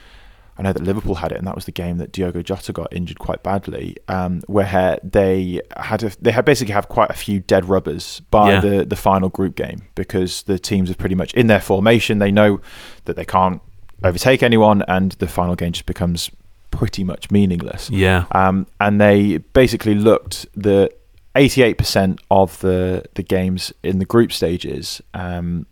I 0.58 0.62
know 0.62 0.72
that 0.74 0.82
Liverpool 0.82 1.14
had 1.14 1.32
it, 1.32 1.38
and 1.38 1.46
that 1.46 1.54
was 1.54 1.64
the 1.64 1.72
game 1.72 1.96
that 1.96 2.12
Diogo 2.12 2.42
Jota 2.42 2.72
got 2.74 2.92
injured 2.92 3.18
quite 3.18 3.42
badly, 3.42 3.96
um, 4.08 4.42
where 4.48 4.98
they 5.02 5.62
had 5.78 6.02
a, 6.02 6.12
they 6.20 6.30
had 6.30 6.44
basically 6.44 6.74
have 6.74 6.88
quite 6.90 7.08
a 7.08 7.14
few 7.14 7.40
dead 7.40 7.64
rubbers 7.70 8.20
by 8.30 8.52
Yeah. 8.52 8.60
the 8.60 8.84
the 8.84 8.96
final 8.96 9.30
group 9.30 9.56
game 9.56 9.82
because 9.94 10.42
the 10.42 10.58
teams 10.58 10.90
are 10.90 10.94
pretty 10.94 11.14
much 11.14 11.32
in 11.34 11.46
their 11.46 11.60
formation. 11.60 12.18
They 12.18 12.30
know 12.30 12.60
that 13.06 13.16
they 13.16 13.24
can't 13.24 13.62
overtake 14.04 14.42
anyone, 14.42 14.82
and 14.88 15.12
the 15.12 15.26
final 15.26 15.54
game 15.54 15.72
just 15.72 15.86
becomes 15.86 16.30
pretty 16.70 17.04
much 17.04 17.30
meaningless. 17.30 17.90
yeah. 17.90 18.24
Um, 18.32 18.66
and 18.80 19.00
they 19.00 19.38
basically 19.38 19.94
looked 19.94 20.46
the 20.54 20.90
88% 21.34 22.18
of 22.30 22.58
the 22.60 23.04
the 23.14 23.22
games 23.22 23.72
in 23.82 23.98
the 23.98 24.04
group 24.04 24.32
stages 24.32 25.00
um, 25.14 25.66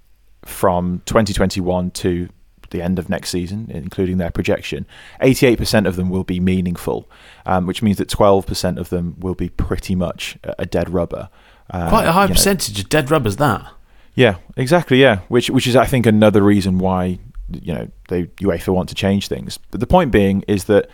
from 0.45 1.03
2021 1.07 1.91
to 1.91 2.29
the 2.71 2.81
end 2.81 2.99
of 2.99 3.09
next 3.09 3.31
season, 3.31 3.67
including 3.71 4.19
their 4.19 4.31
projection, 4.31 4.87
88% 5.21 5.87
of 5.87 5.97
them 5.97 6.09
will 6.09 6.25
be 6.25 6.39
meaningful, 6.41 7.11
um, 7.45 7.67
which 7.67 7.83
means 7.83 7.99
that 7.99 8.09
12% 8.09 8.79
of 8.79 8.91
them 8.91 9.17
will 9.19 9.35
be 9.35 9.49
pretty 9.49 9.95
much 9.95 10.39
a 10.45 10.55
a 10.61 10.67
dead 10.67 10.89
rubber. 10.91 11.29
Uh, 11.69 11.89
Quite 11.89 12.07
a 12.07 12.13
high 12.13 12.25
you 12.25 12.29
know, 12.29 12.35
percentage 12.35 12.79
of 12.81 12.89
dead 12.89 13.11
rubbers. 13.11 13.37
That. 13.37 13.67
yeah, 14.15 14.37
exactly. 14.57 15.01
Yeah, 15.01 15.21
which 15.29 15.51
which 15.51 15.67
is 15.67 15.77
I 15.77 15.87
think 15.87 16.07
another 16.07 16.43
reason 16.43 16.79
why 16.79 17.19
you 17.53 17.75
know 17.75 17.89
they 18.09 18.25
UEFA 18.25 18.75
want 18.75 18.89
to 18.89 18.95
change 18.95 19.29
things. 19.29 19.59
But 19.71 19.81
the 19.81 19.87
point 19.87 20.13
being 20.13 20.45
is 20.49 20.65
that 20.65 20.89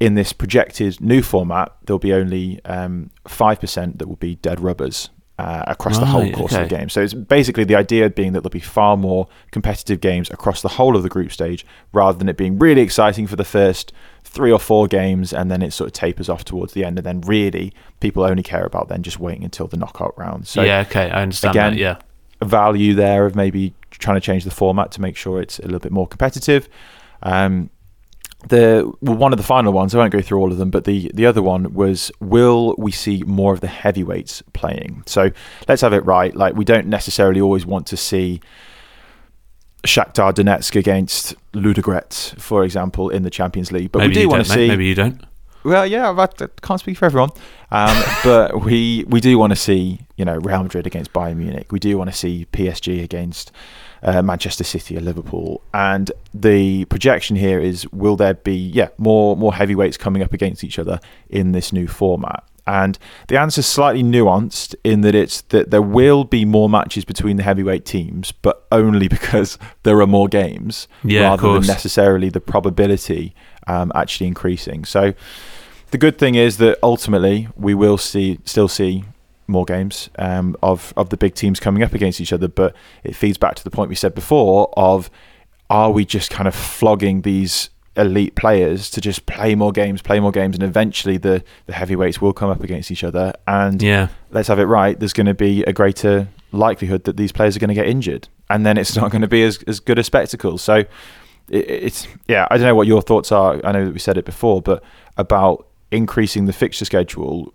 in 0.00 0.14
this 0.14 0.32
projected 0.32 1.00
new 1.00 1.22
format, 1.22 1.74
there'll 1.84 1.98
be 1.98 2.12
only 2.12 2.60
um, 2.64 3.10
five 3.26 3.60
percent 3.60 3.98
that 3.98 4.08
will 4.08 4.16
be 4.16 4.36
dead 4.36 4.60
rubbers, 4.60 5.10
uh, 5.38 5.64
across 5.68 5.98
the 5.98 6.06
whole 6.06 6.22
Right, 6.22 6.34
course 6.34 6.52
of 6.52 6.68
the 6.68 6.76
game. 6.76 6.88
So 6.88 7.00
it's 7.00 7.14
basically 7.14 7.64
the 7.64 7.76
idea 7.76 8.10
being 8.10 8.32
that 8.32 8.40
there'll 8.40 8.50
be 8.50 8.58
far 8.60 8.96
more 8.96 9.28
competitive 9.52 10.00
games 10.00 10.30
across 10.30 10.62
the 10.62 10.68
whole 10.68 10.96
of 10.96 11.02
the 11.02 11.08
group 11.08 11.30
stage, 11.32 11.64
rather 11.92 12.18
than 12.18 12.28
it 12.28 12.36
being 12.36 12.58
really 12.58 12.80
exciting 12.80 13.26
for 13.26 13.36
the 13.36 13.44
first 13.44 13.92
three 14.24 14.50
or 14.50 14.58
four 14.58 14.88
games, 14.88 15.32
and 15.32 15.50
then 15.50 15.62
it 15.62 15.72
sort 15.72 15.86
of 15.86 15.92
tapers 15.92 16.28
off 16.28 16.44
towards 16.44 16.72
the 16.72 16.84
end, 16.84 16.98
and 16.98 17.06
then 17.06 17.20
really 17.22 17.72
people 18.00 18.24
only 18.24 18.42
care 18.42 18.64
about 18.64 18.88
then 18.88 19.02
just 19.02 19.20
waiting 19.20 19.44
until 19.44 19.68
the 19.68 19.76
knockout 19.76 20.18
round. 20.18 20.46
So 20.46 20.62
yeah, 20.62 20.84
okay, 20.88 21.10
I 21.10 21.22
understand 21.22 21.54
again, 21.54 21.72
that. 21.74 21.78
Yeah, 21.78 21.98
a 22.40 22.44
value 22.44 22.94
there 22.94 23.24
of 23.24 23.36
maybe 23.36 23.74
trying 23.98 24.16
to 24.16 24.20
change 24.20 24.44
the 24.44 24.50
format 24.50 24.92
to 24.92 25.00
make 25.00 25.16
sure 25.16 25.40
it's 25.40 25.58
a 25.58 25.62
little 25.62 25.80
bit 25.80 25.92
more 25.92 26.06
competitive. 26.06 26.68
Um, 27.22 27.70
the 28.46 28.90
well, 29.00 29.16
one 29.16 29.32
of 29.32 29.36
the 29.36 29.42
final 29.42 29.72
ones, 29.72 29.94
I 29.94 29.98
won't 29.98 30.12
go 30.12 30.20
through 30.20 30.38
all 30.38 30.52
of 30.52 30.58
them, 30.58 30.70
but 30.70 30.84
the 30.84 31.10
the 31.12 31.26
other 31.26 31.42
one 31.42 31.74
was 31.74 32.12
will 32.20 32.74
we 32.78 32.92
see 32.92 33.22
more 33.24 33.52
of 33.52 33.60
the 33.60 33.66
heavyweights 33.66 34.42
playing? 34.52 35.02
So 35.06 35.30
let's 35.66 35.82
have 35.82 35.92
it 35.92 36.04
right. 36.04 36.34
Like 36.34 36.54
we 36.54 36.64
don't 36.64 36.86
necessarily 36.86 37.40
always 37.40 37.66
want 37.66 37.86
to 37.88 37.96
see 37.96 38.40
Shakhtar 39.84 40.32
Donetsk 40.32 40.76
against 40.76 41.34
Ludogorets, 41.52 42.38
for 42.40 42.64
example, 42.64 43.08
in 43.08 43.22
the 43.24 43.30
Champions 43.30 43.72
League, 43.72 43.90
but 43.90 44.00
maybe 44.00 44.16
we 44.16 44.22
do 44.22 44.28
want 44.28 44.46
to 44.46 44.52
see. 44.52 44.68
Maybe 44.68 44.86
you 44.86 44.94
don't. 44.94 45.24
Well, 45.64 45.86
yeah, 45.86 46.10
I 46.10 46.22
I 46.22 46.46
can't 46.62 46.78
speak 46.78 46.96
for 46.96 47.06
everyone, 47.06 47.30
um, 47.72 48.02
but 48.24 48.62
we 48.62 49.04
we 49.08 49.20
do 49.20 49.36
want 49.36 49.50
to 49.50 49.56
see 49.56 50.00
you 50.16 50.24
know 50.24 50.36
Real 50.36 50.62
Madrid 50.62 50.86
against 50.86 51.12
Bayern 51.12 51.36
Munich. 51.36 51.72
We 51.72 51.80
do 51.80 51.98
want 51.98 52.10
to 52.10 52.16
see 52.16 52.46
PSG 52.52 53.02
against 53.02 53.50
uh, 54.02 54.22
Manchester 54.22 54.64
City 54.64 54.96
or 54.96 55.00
Liverpool. 55.00 55.62
And 55.72 56.10
the 56.34 56.84
projection 56.86 57.36
here 57.36 57.60
is: 57.60 57.90
will 57.92 58.16
there 58.16 58.34
be 58.34 58.54
yeah 58.56 58.88
more 58.98 59.36
more 59.36 59.54
heavyweights 59.54 59.96
coming 59.96 60.22
up 60.22 60.32
against 60.32 60.64
each 60.64 60.78
other 60.78 61.00
in 61.28 61.52
this 61.52 61.72
new 61.72 61.86
format? 61.86 62.44
And 62.68 62.98
the 63.28 63.40
answer 63.40 63.60
is 63.60 63.66
slightly 63.66 64.02
nuanced 64.02 64.74
in 64.84 65.00
that 65.00 65.14
it's 65.14 65.40
that 65.42 65.70
there 65.70 65.80
will 65.80 66.24
be 66.24 66.44
more 66.44 66.68
matches 66.68 67.06
between 67.06 67.38
the 67.38 67.42
heavyweight 67.42 67.86
teams, 67.86 68.30
but 68.30 68.66
only 68.70 69.08
because 69.18 69.58
there 69.84 69.98
are 70.00 70.06
more 70.06 70.28
games, 70.28 70.86
Yeah, 71.02 71.30
rather 71.30 71.54
than 71.54 71.66
necessarily 71.66 72.28
the 72.28 72.40
probability 72.40 73.34
um, 73.66 73.90
actually 73.94 74.26
increasing. 74.26 74.84
So 74.84 75.14
the 75.92 75.98
good 75.98 76.18
thing 76.18 76.34
is 76.34 76.58
that 76.58 76.78
ultimately 76.82 77.48
we 77.56 77.74
will 77.74 77.96
see 77.96 78.38
still 78.44 78.68
see 78.68 79.04
more 79.48 79.64
games 79.64 80.10
um, 80.18 80.56
of 80.62 80.92
of 80.96 81.08
the 81.10 81.16
big 81.16 81.34
teams 81.34 81.58
coming 81.58 81.82
up 81.82 81.94
against 81.94 82.20
each 82.20 82.32
other, 82.32 82.48
but 82.48 82.76
it 83.02 83.16
feeds 83.16 83.38
back 83.38 83.54
to 83.56 83.64
the 83.64 83.70
point 83.70 83.88
we 83.88 83.94
said 83.94 84.14
before 84.14 84.72
of 84.76 85.10
are 85.70 85.90
we 85.90 86.04
just 86.04 86.30
kind 86.30 86.46
of 86.46 86.54
flogging 86.54 87.22
these 87.22 87.70
elite 87.96 88.36
players 88.36 88.88
to 88.90 89.00
just 89.00 89.26
play 89.26 89.54
more 89.54 89.72
games, 89.72 90.00
play 90.00 90.20
more 90.20 90.30
games, 90.30 90.54
and 90.54 90.62
eventually 90.62 91.16
the 91.16 91.42
the 91.66 91.72
heavyweights 91.72 92.20
will 92.20 92.32
come 92.32 92.50
up 92.50 92.62
against 92.62 92.90
each 92.90 93.04
other, 93.04 93.32
and 93.46 93.82
Yeah, 93.82 94.08
let's 94.30 94.48
have 94.48 94.58
it 94.58 94.64
right. 94.66 94.98
There's 94.98 95.12
going 95.12 95.26
to 95.26 95.34
be 95.34 95.62
a 95.64 95.72
greater 95.72 96.28
likelihood 96.52 97.04
that 97.04 97.16
these 97.16 97.32
players 97.32 97.56
are 97.56 97.58
going 97.58 97.68
to 97.68 97.74
get 97.74 97.86
injured, 97.86 98.28
and 98.48 98.64
then 98.64 98.78
it's 98.78 98.96
not 99.00 99.10
going 99.10 99.22
to 99.22 99.28
be 99.28 99.42
as 99.42 99.62
as 99.66 99.80
good 99.80 99.98
a 99.98 100.04
spectacle. 100.04 100.58
So 100.58 100.76
it, 100.76 100.86
it's 101.50 102.06
yeah. 102.28 102.46
I 102.50 102.56
don't 102.56 102.66
know 102.66 102.74
what 102.74 102.86
your 102.86 103.02
thoughts 103.02 103.32
are. 103.32 103.60
I 103.64 103.72
know 103.72 103.84
that 103.84 103.92
we 103.92 103.98
said 103.98 104.16
it 104.16 104.24
before, 104.24 104.62
but 104.62 104.82
about 105.16 105.66
increasing 105.90 106.46
the 106.46 106.52
fixture 106.52 106.84
schedule. 106.84 107.52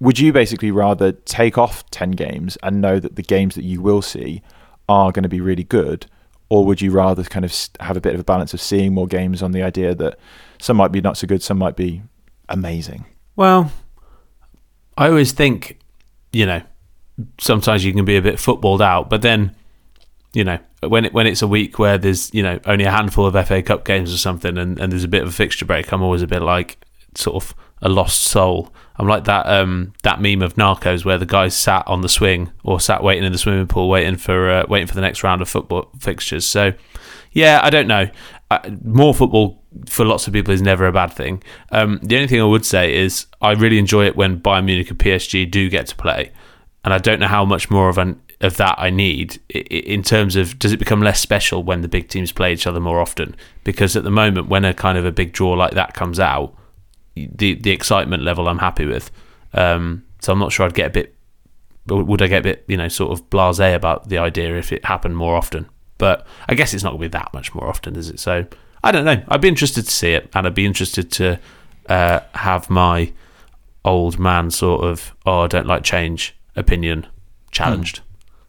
Would 0.00 0.18
you 0.18 0.32
basically 0.32 0.70
rather 0.70 1.12
take 1.12 1.56
off 1.56 1.88
ten 1.90 2.12
games 2.12 2.56
and 2.62 2.80
know 2.80 2.98
that 2.98 3.16
the 3.16 3.22
games 3.22 3.54
that 3.54 3.64
you 3.64 3.80
will 3.80 4.02
see 4.02 4.42
are 4.88 5.12
going 5.12 5.22
to 5.22 5.28
be 5.28 5.40
really 5.40 5.64
good, 5.64 6.06
or 6.48 6.64
would 6.64 6.80
you 6.80 6.90
rather 6.90 7.24
kind 7.24 7.44
of 7.44 7.54
have 7.80 7.96
a 7.96 8.00
bit 8.00 8.14
of 8.14 8.20
a 8.20 8.24
balance 8.24 8.54
of 8.54 8.60
seeing 8.60 8.94
more 8.94 9.06
games 9.06 9.42
on 9.42 9.52
the 9.52 9.62
idea 9.62 9.94
that 9.94 10.18
some 10.60 10.76
might 10.76 10.92
be 10.92 11.00
not 11.00 11.16
so 11.16 11.26
good, 11.26 11.42
some 11.42 11.58
might 11.58 11.76
be 11.76 12.02
amazing? 12.48 13.04
Well, 13.34 13.72
I 14.96 15.08
always 15.08 15.32
think, 15.32 15.78
you 16.32 16.46
know, 16.46 16.62
sometimes 17.38 17.84
you 17.84 17.92
can 17.92 18.04
be 18.04 18.16
a 18.16 18.22
bit 18.22 18.38
footballed 18.38 18.82
out, 18.82 19.10
but 19.10 19.22
then, 19.22 19.54
you 20.32 20.44
know, 20.44 20.58
when 20.82 21.06
it, 21.06 21.12
when 21.12 21.26
it's 21.26 21.42
a 21.42 21.48
week 21.48 21.78
where 21.78 21.98
there's 21.98 22.32
you 22.34 22.42
know 22.42 22.60
only 22.66 22.84
a 22.84 22.90
handful 22.90 23.26
of 23.26 23.46
FA 23.46 23.62
Cup 23.62 23.84
games 23.84 24.12
or 24.12 24.18
something, 24.18 24.56
and, 24.58 24.78
and 24.78 24.92
there's 24.92 25.04
a 25.04 25.08
bit 25.08 25.22
of 25.22 25.28
a 25.28 25.32
fixture 25.32 25.64
break, 25.64 25.92
I'm 25.92 26.02
always 26.02 26.22
a 26.22 26.26
bit 26.26 26.42
like 26.42 26.78
sort 27.14 27.42
of 27.42 27.54
a 27.82 27.88
lost 27.88 28.22
soul. 28.22 28.72
I'm 28.98 29.06
like 29.06 29.24
that 29.24 29.46
um 29.46 29.92
that 30.02 30.20
meme 30.20 30.42
of 30.42 30.54
Narcos 30.54 31.04
where 31.04 31.18
the 31.18 31.26
guy 31.26 31.48
sat 31.48 31.86
on 31.86 32.00
the 32.00 32.08
swing 32.08 32.50
or 32.64 32.80
sat 32.80 33.02
waiting 33.02 33.24
in 33.24 33.32
the 33.32 33.38
swimming 33.38 33.66
pool 33.66 33.88
waiting 33.88 34.16
for 34.16 34.50
uh, 34.50 34.66
waiting 34.68 34.86
for 34.86 34.94
the 34.94 35.00
next 35.00 35.22
round 35.22 35.42
of 35.42 35.48
football 35.48 35.90
fixtures. 35.98 36.46
So 36.46 36.72
yeah, 37.32 37.60
I 37.62 37.68
don't 37.68 37.86
know. 37.86 38.08
Uh, 38.50 38.70
more 38.82 39.12
football 39.12 39.62
for 39.86 40.06
lots 40.06 40.26
of 40.26 40.32
people 40.32 40.54
is 40.54 40.62
never 40.62 40.86
a 40.86 40.92
bad 40.92 41.12
thing. 41.12 41.42
Um, 41.70 42.00
the 42.02 42.16
only 42.16 42.28
thing 42.28 42.40
I 42.40 42.44
would 42.44 42.64
say 42.64 42.96
is 42.96 43.26
I 43.42 43.52
really 43.52 43.78
enjoy 43.78 44.06
it 44.06 44.16
when 44.16 44.40
Bayern 44.40 44.64
Munich 44.64 44.88
and 44.88 44.98
PSG 44.98 45.50
do 45.50 45.68
get 45.68 45.88
to 45.88 45.96
play, 45.96 46.32
and 46.82 46.94
I 46.94 46.98
don't 46.98 47.20
know 47.20 47.26
how 47.26 47.44
much 47.44 47.70
more 47.70 47.88
of 47.88 47.98
an 47.98 48.20
of 48.40 48.56
that 48.58 48.74
I 48.78 48.90
need 48.90 49.40
in 49.48 50.02
terms 50.02 50.36
of 50.36 50.58
does 50.58 50.72
it 50.72 50.78
become 50.78 51.00
less 51.00 51.20
special 51.20 51.62
when 51.62 51.80
the 51.80 51.88
big 51.88 52.08
teams 52.08 52.32
play 52.32 52.52
each 52.52 52.66
other 52.66 52.80
more 52.80 53.00
often? 53.00 53.34
Because 53.64 53.96
at 53.96 54.04
the 54.04 54.10
moment, 54.10 54.48
when 54.48 54.64
a 54.64 54.74
kind 54.74 54.96
of 54.96 55.04
a 55.04 55.12
big 55.12 55.32
draw 55.32 55.52
like 55.52 55.72
that 55.72 55.94
comes 55.94 56.20
out, 56.20 56.54
the 57.16 57.54
the 57.54 57.70
excitement 57.70 58.22
level 58.22 58.48
I'm 58.48 58.58
happy 58.58 58.86
with. 58.86 59.10
Um, 59.52 60.04
so 60.20 60.32
I'm 60.32 60.38
not 60.38 60.52
sure 60.52 60.66
I'd 60.66 60.74
get 60.74 60.88
a 60.88 60.90
bit. 60.90 61.14
Would 61.88 62.20
I 62.20 62.26
get 62.26 62.40
a 62.40 62.42
bit, 62.42 62.64
you 62.66 62.76
know, 62.76 62.88
sort 62.88 63.12
of 63.12 63.30
blasé 63.30 63.74
about 63.74 64.08
the 64.08 64.18
idea 64.18 64.56
if 64.56 64.72
it 64.72 64.84
happened 64.84 65.16
more 65.16 65.36
often? 65.36 65.68
But 65.98 66.26
I 66.48 66.54
guess 66.54 66.74
it's 66.74 66.82
not 66.82 66.90
going 66.90 67.02
to 67.02 67.08
be 67.08 67.18
that 67.18 67.32
much 67.32 67.54
more 67.54 67.68
often, 67.68 67.96
is 67.96 68.10
it? 68.10 68.18
So 68.18 68.44
I 68.82 68.92
don't 68.92 69.04
know. 69.04 69.22
I'd 69.28 69.40
be 69.40 69.48
interested 69.48 69.84
to 69.84 69.90
see 69.90 70.12
it, 70.12 70.28
and 70.34 70.46
I'd 70.46 70.54
be 70.54 70.66
interested 70.66 71.10
to 71.12 71.38
uh, 71.88 72.20
have 72.34 72.68
my 72.68 73.12
old 73.84 74.18
man 74.18 74.50
sort 74.50 74.84
of 74.84 75.14
oh 75.24 75.42
I 75.42 75.46
don't 75.46 75.66
like 75.66 75.84
change 75.84 76.34
opinion 76.56 77.06
challenged. 77.52 78.00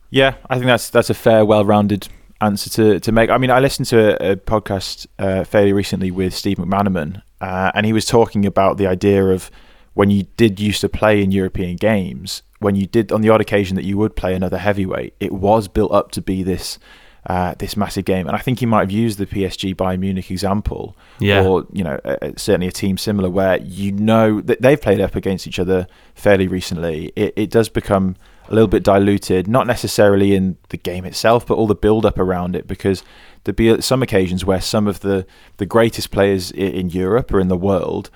Yeah, 0.10 0.36
I 0.50 0.56
think 0.56 0.66
that's 0.66 0.90
that's 0.90 1.10
a 1.10 1.14
fair, 1.14 1.46
well-rounded 1.46 2.08
answer 2.42 2.70
to, 2.72 3.00
to 3.00 3.12
make. 3.12 3.30
I 3.30 3.38
mean, 3.38 3.52
I 3.52 3.60
listened 3.60 3.88
to 3.88 4.22
a, 4.28 4.32
a 4.32 4.36
podcast 4.36 5.08
uh, 5.20 5.44
fairly 5.44 5.74
recently 5.74 6.12
with 6.12 6.34
Steve 6.34 6.58
McManaman, 6.58 7.22
uh, 7.42 7.72
and 7.74 7.86
he 7.86 7.94
was 7.94 8.06
talking 8.06 8.46
about 8.46 8.78
the 8.78 8.88
idea 8.88 9.24
of 9.26 9.50
when 9.94 10.10
you 10.12 10.24
did 10.38 10.60
used 10.60 10.82
to 10.82 10.90
play 10.90 11.24
in 11.24 11.32
European 11.32 11.76
games, 11.76 12.44
when 12.60 12.76
you 12.76 12.86
did 12.86 13.12
on 13.12 13.22
the 13.22 13.30
odd 13.30 13.42
occasion 13.42 13.76
that 13.76 13.84
you 13.86 13.98
would 13.98 14.16
play 14.16 14.34
another 14.36 14.58
heavyweight, 14.60 15.14
it 15.20 15.32
was 15.32 15.68
built 15.68 15.92
up 15.92 16.12
to 16.12 16.22
be 16.22 16.44
this 16.44 16.78
uh, 17.26 17.54
this 17.60 17.76
massive 17.76 18.06
game. 18.06 18.26
And 18.28 18.36
I 18.38 18.40
think 18.40 18.60
he 18.60 18.66
might 18.66 18.80
have 18.82 18.92
used 18.92 19.18
the 19.18 19.26
PSG 19.26 19.76
Bayern 19.76 20.00
Munich 20.00 20.32
example, 20.32 20.96
Yeah. 21.20 21.44
or 21.44 21.66
you 21.74 21.84
know, 21.84 22.00
uh, 22.06 22.16
uh, 22.22 22.32
certainly 22.38 22.68
a 22.68 22.72
team 22.72 22.98
similar 22.98 23.30
where 23.30 23.58
you 23.58 23.92
know 23.92 24.40
that 24.42 24.62
they've 24.62 24.80
played 24.82 25.02
up 25.02 25.16
against 25.16 25.46
each 25.46 25.60
other 25.60 25.88
fairly 26.16 26.48
recently. 26.48 27.12
It, 27.18 27.34
it 27.36 27.50
does 27.50 27.68
become 27.68 28.16
a 28.50 28.54
little 28.54 28.68
bit 28.68 28.84
diluted, 28.84 29.48
not 29.48 29.68
necessarily 29.68 30.34
in 30.36 30.58
the 30.70 30.78
game 30.78 31.06
itself, 31.06 31.46
but 31.46 31.56
all 31.56 31.68
the 31.68 31.76
build 31.76 32.06
up 32.06 32.18
around 32.18 32.56
it, 32.56 32.68
because 32.68 33.04
there'd 33.44 33.56
be 33.56 33.82
some 33.82 34.02
occasions 34.04 34.46
where 34.46 34.62
some 34.62 34.88
of 34.88 35.00
the 35.02 35.26
the 35.58 35.66
greatest 35.66 36.12
players 36.12 36.52
in 36.52 36.90
Europe 36.90 37.34
or 37.34 37.40
in 37.40 37.48
the 37.48 37.58
world 37.58 38.10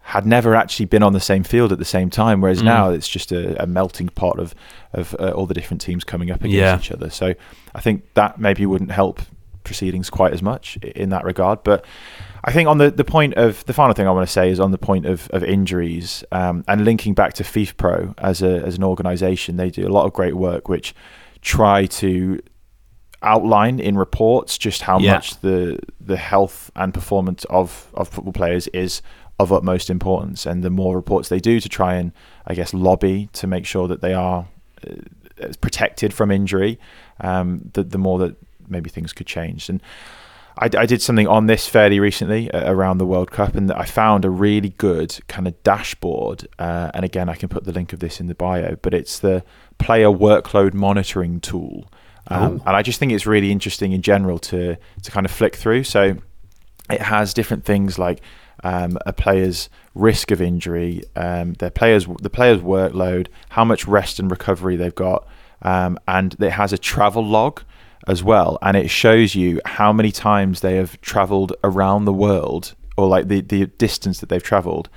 had 0.00 0.24
never 0.24 0.54
actually 0.54 0.86
been 0.86 1.02
on 1.02 1.12
the 1.12 1.20
same 1.20 1.42
field 1.42 1.72
at 1.72 1.78
the 1.78 1.84
same 1.84 2.08
time. 2.10 2.40
Whereas 2.40 2.60
Mm. 2.62 2.66
now 2.66 2.90
it's 2.90 3.08
just 3.08 3.32
a, 3.32 3.60
a 3.62 3.66
melting 3.66 4.08
pot 4.08 4.38
of 4.38 4.54
of 4.92 5.14
uh, 5.18 5.30
all 5.30 5.46
the 5.46 5.54
different 5.54 5.80
teams 5.80 6.04
coming 6.04 6.30
up 6.30 6.40
against 6.40 6.54
Yeah. 6.56 6.78
each 6.78 6.92
other. 6.92 7.10
So 7.10 7.34
I 7.74 7.80
think 7.80 8.02
that 8.14 8.38
maybe 8.38 8.64
wouldn't 8.66 8.92
help 8.92 9.20
proceedings 9.64 10.08
quite 10.10 10.32
as 10.32 10.42
much 10.42 10.76
in 10.76 11.08
that 11.10 11.24
regard. 11.24 11.64
But 11.64 11.84
I 12.48 12.52
think 12.52 12.68
on 12.68 12.78
the, 12.78 12.92
the 12.92 13.04
point 13.04 13.34
of 13.34 13.64
the 13.66 13.72
final 13.72 13.92
thing 13.92 14.06
I 14.06 14.12
want 14.12 14.26
to 14.26 14.32
say 14.32 14.48
is 14.50 14.60
on 14.60 14.70
the 14.70 14.78
point 14.78 15.04
of, 15.04 15.28
of 15.30 15.42
injuries 15.42 16.22
um, 16.30 16.64
and 16.68 16.84
linking 16.84 17.12
back 17.12 17.34
to 17.34 17.42
FIFPro 17.42 18.14
as 18.18 18.40
a 18.40 18.62
as 18.64 18.76
an 18.76 18.84
organisation, 18.84 19.56
they 19.56 19.68
do 19.68 19.86
a 19.86 19.90
lot 19.90 20.06
of 20.06 20.12
great 20.12 20.34
work 20.36 20.68
which 20.68 20.94
try 21.42 21.86
to 21.86 22.40
outline 23.22 23.80
in 23.80 23.98
reports 23.98 24.56
just 24.58 24.82
how 24.82 24.98
Yeah. 25.00 25.14
much 25.14 25.40
the 25.40 25.80
the 26.00 26.16
health 26.16 26.70
and 26.76 26.94
performance 26.94 27.44
of, 27.50 27.90
of 27.94 28.08
football 28.08 28.32
players 28.32 28.68
is 28.68 29.02
of 29.40 29.52
utmost 29.52 29.90
importance 29.90 30.46
and 30.46 30.62
the 30.62 30.70
more 30.70 30.94
reports 30.94 31.28
they 31.28 31.40
do 31.40 31.58
to 31.60 31.68
try 31.68 31.94
and 31.96 32.12
I 32.46 32.54
guess 32.54 32.72
lobby 32.72 33.28
to 33.34 33.46
make 33.48 33.66
sure 33.66 33.88
that 33.88 34.00
they 34.02 34.14
are 34.14 34.46
uh, 34.86 35.52
protected 35.60 36.14
from 36.14 36.30
injury 36.30 36.78
um, 37.20 37.70
the, 37.74 37.82
the 37.82 37.98
more 37.98 38.18
that 38.20 38.36
maybe 38.68 38.88
things 38.88 39.12
could 39.12 39.26
change 39.26 39.68
and 39.68 39.82
I, 40.58 40.70
I 40.78 40.86
did 40.86 41.02
something 41.02 41.28
on 41.28 41.46
this 41.46 41.66
fairly 41.66 42.00
recently 42.00 42.50
uh, 42.50 42.72
around 42.72 42.98
the 42.98 43.06
World 43.06 43.30
Cup, 43.30 43.54
and 43.54 43.70
I 43.72 43.84
found 43.84 44.24
a 44.24 44.30
really 44.30 44.70
good 44.70 45.18
kind 45.28 45.46
of 45.46 45.62
dashboard. 45.62 46.48
Uh, 46.58 46.90
and 46.94 47.04
again, 47.04 47.28
I 47.28 47.34
can 47.34 47.48
put 47.48 47.64
the 47.64 47.72
link 47.72 47.92
of 47.92 48.00
this 48.00 48.20
in 48.20 48.26
the 48.26 48.34
bio, 48.34 48.76
but 48.82 48.94
it's 48.94 49.18
the 49.18 49.44
player 49.78 50.08
workload 50.08 50.72
monitoring 50.72 51.40
tool. 51.40 51.90
Um, 52.28 52.62
and 52.66 52.74
I 52.74 52.82
just 52.82 52.98
think 52.98 53.12
it's 53.12 53.26
really 53.26 53.52
interesting 53.52 53.92
in 53.92 54.02
general 54.02 54.38
to 54.40 54.76
to 55.02 55.10
kind 55.10 55.24
of 55.26 55.30
flick 55.30 55.54
through. 55.54 55.84
So 55.84 56.16
it 56.90 57.00
has 57.00 57.32
different 57.34 57.64
things 57.64 57.98
like 57.98 58.20
um, 58.64 58.98
a 59.06 59.12
player's 59.12 59.68
risk 59.94 60.30
of 60.30 60.40
injury, 60.40 61.02
um, 61.14 61.52
their 61.54 61.70
players 61.70 62.06
the 62.22 62.30
player's 62.30 62.60
workload, 62.60 63.28
how 63.50 63.64
much 63.64 63.86
rest 63.86 64.18
and 64.18 64.30
recovery 64.30 64.76
they've 64.76 64.94
got, 64.94 65.28
um, 65.62 65.98
and 66.08 66.34
it 66.40 66.50
has 66.50 66.72
a 66.72 66.78
travel 66.78 67.24
log 67.24 67.62
as 68.06 68.22
well, 68.22 68.58
and 68.62 68.76
it 68.76 68.88
shows 68.88 69.34
you 69.34 69.60
how 69.64 69.92
many 69.92 70.12
times 70.12 70.60
they 70.60 70.76
have 70.76 71.00
travelled 71.00 71.52
around 71.64 72.04
the 72.04 72.12
world 72.12 72.74
or 72.96 73.08
like 73.08 73.28
the 73.28 73.40
the 73.40 73.66
distance 73.66 74.20
that 74.20 74.28
they've 74.28 74.42
travelled. 74.42 74.88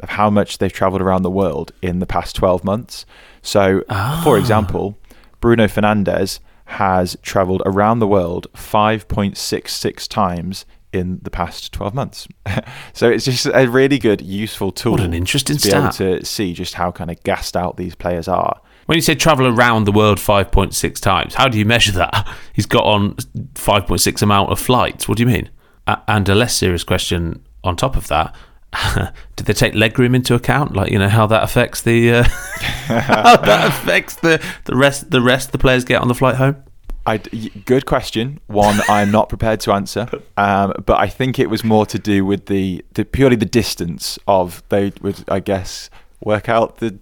of 0.00 0.10
how 0.10 0.30
much 0.30 0.58
they've 0.58 0.72
travelled 0.72 1.02
around 1.02 1.22
the 1.22 1.30
world 1.30 1.72
in 1.82 1.98
the 1.98 2.06
past 2.06 2.36
12 2.36 2.62
months. 2.62 3.04
So, 3.42 3.80
for 3.80 3.86
ah. 3.90 4.34
example, 4.34 4.96
Bruno 5.40 5.66
Fernandes 5.66 6.38
has 6.66 7.16
travelled 7.22 7.62
around 7.64 7.98
the 7.98 8.06
world 8.06 8.46
5.66 8.54 10.06
times 10.06 10.66
in 10.92 11.18
the 11.22 11.30
past 11.30 11.72
12 11.72 11.94
months. 11.94 12.28
so 12.92 13.10
it's 13.10 13.24
just 13.24 13.46
a 13.46 13.66
really 13.68 13.98
good, 13.98 14.20
useful 14.20 14.70
tool. 14.70 14.92
What 14.92 15.00
an 15.00 15.14
interesting 15.14 15.56
to 15.56 15.68
be 15.68 15.74
able 15.74 15.92
stat. 15.92 16.20
to 16.20 16.24
see 16.26 16.52
just 16.52 16.74
how 16.74 16.92
kind 16.92 17.10
of 17.10 17.22
gassed 17.22 17.56
out 17.56 17.76
these 17.76 17.94
players 17.94 18.28
are. 18.28 18.60
When 18.88 18.96
you 18.96 19.02
say 19.02 19.14
travel 19.14 19.46
around 19.46 19.84
the 19.84 19.92
world 19.92 20.16
5.6 20.16 20.98
times, 20.98 21.34
how 21.34 21.46
do 21.46 21.58
you 21.58 21.66
measure 21.66 21.92
that? 21.92 22.26
He's 22.54 22.64
got 22.64 22.84
on 22.84 23.16
5.6 23.16 24.22
amount 24.22 24.50
of 24.50 24.58
flights. 24.58 25.06
What 25.06 25.18
do 25.18 25.24
you 25.24 25.26
mean? 25.26 25.50
And 25.86 26.26
a 26.26 26.34
less 26.34 26.56
serious 26.56 26.84
question 26.84 27.44
on 27.62 27.76
top 27.76 27.96
of 27.96 28.08
that. 28.08 28.34
Did 29.36 29.44
they 29.44 29.52
take 29.52 29.74
legroom 29.74 30.16
into 30.16 30.34
account? 30.34 30.74
Like 30.74 30.90
you 30.90 30.98
know 30.98 31.10
how 31.10 31.26
that 31.26 31.42
affects 31.42 31.82
the 31.82 32.12
uh, 32.12 32.22
how 32.86 33.36
that 33.36 33.68
affects 33.68 34.14
the, 34.14 34.42
the 34.64 34.74
rest 34.74 35.10
the 35.10 35.20
rest 35.20 35.52
the 35.52 35.58
players 35.58 35.84
get 35.84 36.00
on 36.00 36.08
the 36.08 36.14
flight 36.14 36.36
home. 36.36 36.56
I, 37.04 37.18
good 37.18 37.84
question. 37.84 38.40
One 38.46 38.80
I'm 38.88 39.10
not 39.10 39.28
prepared 39.28 39.60
to 39.60 39.72
answer, 39.72 40.08
um, 40.38 40.72
but 40.86 40.98
I 40.98 41.08
think 41.08 41.38
it 41.38 41.50
was 41.50 41.62
more 41.62 41.84
to 41.84 41.98
do 41.98 42.24
with 42.24 42.46
the, 42.46 42.82
the 42.94 43.04
purely 43.04 43.36
the 43.36 43.44
distance 43.44 44.18
of 44.26 44.62
they 44.70 44.94
would 45.02 45.24
I 45.28 45.40
guess 45.40 45.90
work 46.22 46.48
out 46.48 46.78
the 46.78 46.98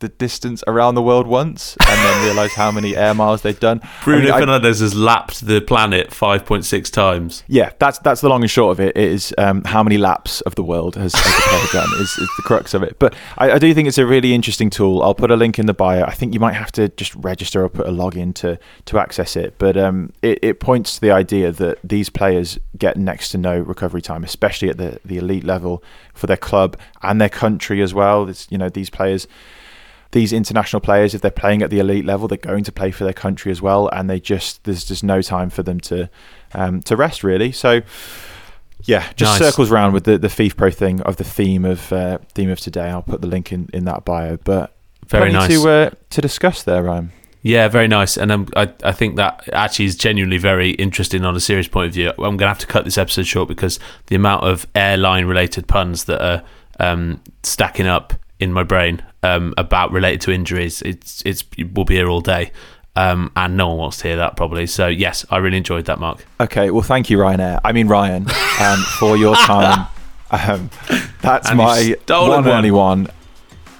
the 0.00 0.08
distance 0.08 0.62
around 0.66 0.94
the 0.94 1.02
world 1.02 1.26
once 1.26 1.76
and 1.80 1.98
then 1.98 2.24
realise 2.26 2.54
how 2.54 2.70
many 2.70 2.96
air 2.96 3.14
miles 3.14 3.42
they've 3.42 3.58
done. 3.58 3.80
Bruno 4.04 4.32
I 4.32 4.40
mean, 4.40 4.48
I- 4.48 4.60
has 4.60 4.94
lapped 4.94 5.46
the 5.46 5.60
planet 5.60 6.10
5.6 6.10 6.90
times. 6.92 7.42
yeah, 7.48 7.72
that's 7.78 7.98
that's 8.00 8.20
the 8.20 8.28
long 8.28 8.42
and 8.42 8.50
short 8.50 8.72
of 8.72 8.80
it. 8.80 8.96
It 8.96 9.10
is 9.10 9.34
um, 9.38 9.64
how 9.64 9.82
many 9.82 9.98
laps 9.98 10.40
of 10.42 10.54
the 10.54 10.62
world 10.62 10.94
has, 10.96 11.12
has 11.14 11.70
done 11.72 11.88
is, 12.00 12.10
is 12.18 12.30
the 12.36 12.42
crux 12.42 12.74
of 12.74 12.82
it. 12.82 12.98
But 12.98 13.14
I, 13.38 13.52
I 13.52 13.58
do 13.58 13.72
think 13.74 13.88
it's 13.88 13.98
a 13.98 14.06
really 14.06 14.34
interesting 14.34 14.70
tool. 14.70 15.02
I'll 15.02 15.14
put 15.14 15.30
a 15.30 15.36
link 15.36 15.58
in 15.58 15.66
the 15.66 15.74
bio. 15.74 16.04
I 16.04 16.12
think 16.12 16.34
you 16.34 16.40
might 16.40 16.54
have 16.54 16.70
to 16.72 16.88
just 16.90 17.14
register 17.16 17.64
or 17.64 17.68
put 17.68 17.86
a 17.86 17.90
login 17.90 18.34
to 18.36 18.58
to 18.86 18.98
access 18.98 19.36
it. 19.36 19.54
But 19.58 19.76
um, 19.76 20.12
it, 20.22 20.38
it 20.42 20.60
points 20.60 20.94
to 20.96 21.00
the 21.00 21.10
idea 21.10 21.50
that 21.52 21.78
these 21.82 22.08
players 22.10 22.58
get 22.76 22.96
next 22.96 23.30
to 23.30 23.38
no 23.38 23.58
recovery 23.58 24.02
time, 24.02 24.22
especially 24.22 24.68
at 24.68 24.76
the 24.76 25.00
the 25.04 25.18
elite 25.18 25.44
level 25.44 25.82
for 26.14 26.26
their 26.26 26.36
club 26.36 26.76
and 27.02 27.20
their 27.20 27.28
country 27.28 27.82
as 27.82 27.94
well. 27.94 28.28
It's, 28.28 28.46
you 28.50 28.58
know, 28.58 28.68
these 28.68 28.90
players 28.90 29.26
these 30.12 30.32
international 30.32 30.80
players, 30.80 31.14
if 31.14 31.20
they're 31.20 31.30
playing 31.30 31.62
at 31.62 31.70
the 31.70 31.78
elite 31.80 32.04
level, 32.04 32.28
they're 32.28 32.38
going 32.38 32.64
to 32.64 32.72
play 32.72 32.90
for 32.90 33.04
their 33.04 33.12
country 33.12 33.52
as 33.52 33.60
well, 33.60 33.88
and 33.88 34.08
they 34.08 34.20
just 34.20 34.64
there's 34.64 34.84
just 34.84 35.04
no 35.04 35.20
time 35.22 35.50
for 35.50 35.62
them 35.62 35.80
to 35.80 36.08
um, 36.54 36.80
to 36.82 36.96
rest 36.96 37.22
really. 37.22 37.52
So 37.52 37.82
yeah, 38.84 39.10
just 39.16 39.40
Nice. 39.40 39.50
circles 39.50 39.70
around 39.70 39.92
with 39.92 40.04
the 40.04 40.18
the 40.18 40.28
FIFPro 40.28 40.72
thing 40.74 41.00
of 41.02 41.16
the 41.16 41.24
theme 41.24 41.64
of 41.64 41.92
uh, 41.92 42.18
theme 42.32 42.50
of 42.50 42.60
today. 42.60 42.88
I'll 42.88 43.02
put 43.02 43.20
the 43.20 43.26
link 43.26 43.52
in, 43.52 43.68
in 43.74 43.84
that 43.84 44.04
bio, 44.04 44.36
but 44.38 44.74
Very 45.08 45.32
nice. 45.32 45.50
to 45.50 45.68
uh, 45.68 45.90
to 46.10 46.20
discuss 46.20 46.62
there, 46.62 46.82
Ryan. 46.82 47.12
Yeah, 47.42 47.68
very 47.68 47.86
nice, 47.88 48.16
and 48.16 48.32
um, 48.32 48.48
I 48.56 48.72
I 48.82 48.92
think 48.92 49.16
that 49.16 49.48
actually 49.52 49.86
is 49.86 49.96
genuinely 49.96 50.38
very 50.38 50.70
interesting 50.70 51.24
on 51.24 51.36
a 51.36 51.40
serious 51.40 51.68
point 51.68 51.88
of 51.88 51.94
view. 51.94 52.10
I'm 52.10 52.16
going 52.16 52.38
to 52.38 52.48
have 52.48 52.58
to 52.58 52.66
cut 52.66 52.84
this 52.84 52.98
episode 52.98 53.26
short 53.26 53.48
because 53.48 53.78
the 54.06 54.16
amount 54.16 54.44
of 54.44 54.66
airline 54.74 55.26
related 55.26 55.66
puns 55.68 56.04
that 56.04 56.20
are 56.24 56.42
um, 56.80 57.20
stacking 57.42 57.86
up 57.86 58.14
in 58.40 58.52
my 58.52 58.62
brain 58.62 59.02
um, 59.22 59.54
about 59.56 59.90
related 59.92 60.20
to 60.22 60.32
injuries, 60.32 60.82
it's 60.82 61.22
it's 61.24 61.44
we'll 61.74 61.84
be 61.84 61.94
here 61.96 62.08
all 62.08 62.20
day, 62.20 62.52
um, 62.96 63.30
and 63.36 63.56
no 63.56 63.68
one 63.68 63.78
wants 63.78 63.98
to 63.98 64.08
hear 64.08 64.16
that 64.16 64.36
probably. 64.36 64.66
So 64.66 64.86
yes, 64.88 65.24
I 65.30 65.38
really 65.38 65.56
enjoyed 65.56 65.84
that, 65.86 65.98
Mark. 65.98 66.24
Okay, 66.40 66.70
well, 66.70 66.82
thank 66.82 67.10
you, 67.10 67.18
Ryanair. 67.18 67.60
I 67.64 67.72
mean 67.72 67.88
Ryan, 67.88 68.26
um, 68.60 68.78
for 68.98 69.16
your 69.16 69.34
time. 69.36 69.86
Um, 70.30 70.70
that's 71.22 71.48
And 71.48 71.58
my 71.58 71.94
one 72.06 72.32
and 72.38 72.46
one. 72.46 72.48
only 72.48 72.70
one. 72.70 73.08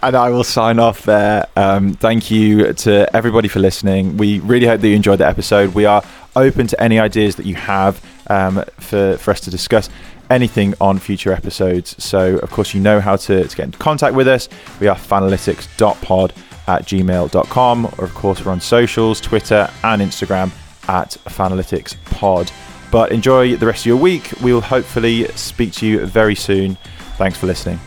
And 0.00 0.14
I 0.14 0.30
will 0.30 0.44
sign 0.44 0.78
off 0.78 1.02
there. 1.02 1.46
Um, 1.56 1.92
thank 1.94 2.30
you 2.30 2.72
to 2.72 3.14
everybody 3.16 3.48
for 3.48 3.58
listening. 3.58 4.16
We 4.16 4.38
really 4.40 4.66
hope 4.66 4.80
that 4.80 4.88
you 4.88 4.94
enjoyed 4.94 5.18
the 5.18 5.26
episode. 5.26 5.74
We 5.74 5.86
are 5.86 6.04
open 6.36 6.68
to 6.68 6.80
any 6.80 7.00
ideas 7.00 7.34
that 7.34 7.46
you 7.46 7.56
have 7.56 8.00
um, 8.28 8.62
for, 8.78 9.16
for 9.16 9.32
us 9.32 9.40
to 9.40 9.50
discuss 9.50 9.90
anything 10.30 10.74
on 10.80 10.98
future 10.98 11.32
episodes. 11.32 12.02
So, 12.02 12.38
of 12.38 12.50
course, 12.50 12.74
you 12.74 12.80
know 12.80 13.00
how 13.00 13.16
to, 13.16 13.46
to 13.46 13.56
get 13.56 13.66
in 13.66 13.72
contact 13.72 14.14
with 14.14 14.28
us. 14.28 14.48
We 14.80 14.88
are 14.88 14.96
fanalytics.pod 14.96 16.32
at 16.66 16.84
gmail.com. 16.84 17.86
Or, 17.86 18.04
of 18.04 18.14
course, 18.14 18.44
we're 18.44 18.52
on 18.52 18.60
socials, 18.60 19.20
Twitter 19.20 19.70
and 19.82 20.02
Instagram 20.02 20.50
at 20.88 21.10
fanalyticspod. 21.26 22.52
But 22.90 23.12
enjoy 23.12 23.56
the 23.56 23.66
rest 23.66 23.82
of 23.82 23.86
your 23.86 23.96
week. 23.96 24.32
We 24.42 24.52
will 24.52 24.60
hopefully 24.60 25.28
speak 25.28 25.72
to 25.74 25.86
you 25.86 26.06
very 26.06 26.34
soon. 26.34 26.76
Thanks 27.16 27.38
for 27.38 27.46
listening. 27.46 27.78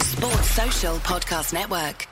Sports 0.00 0.50
Social 0.50 0.96
Podcast 0.98 1.52
Network. 1.52 2.11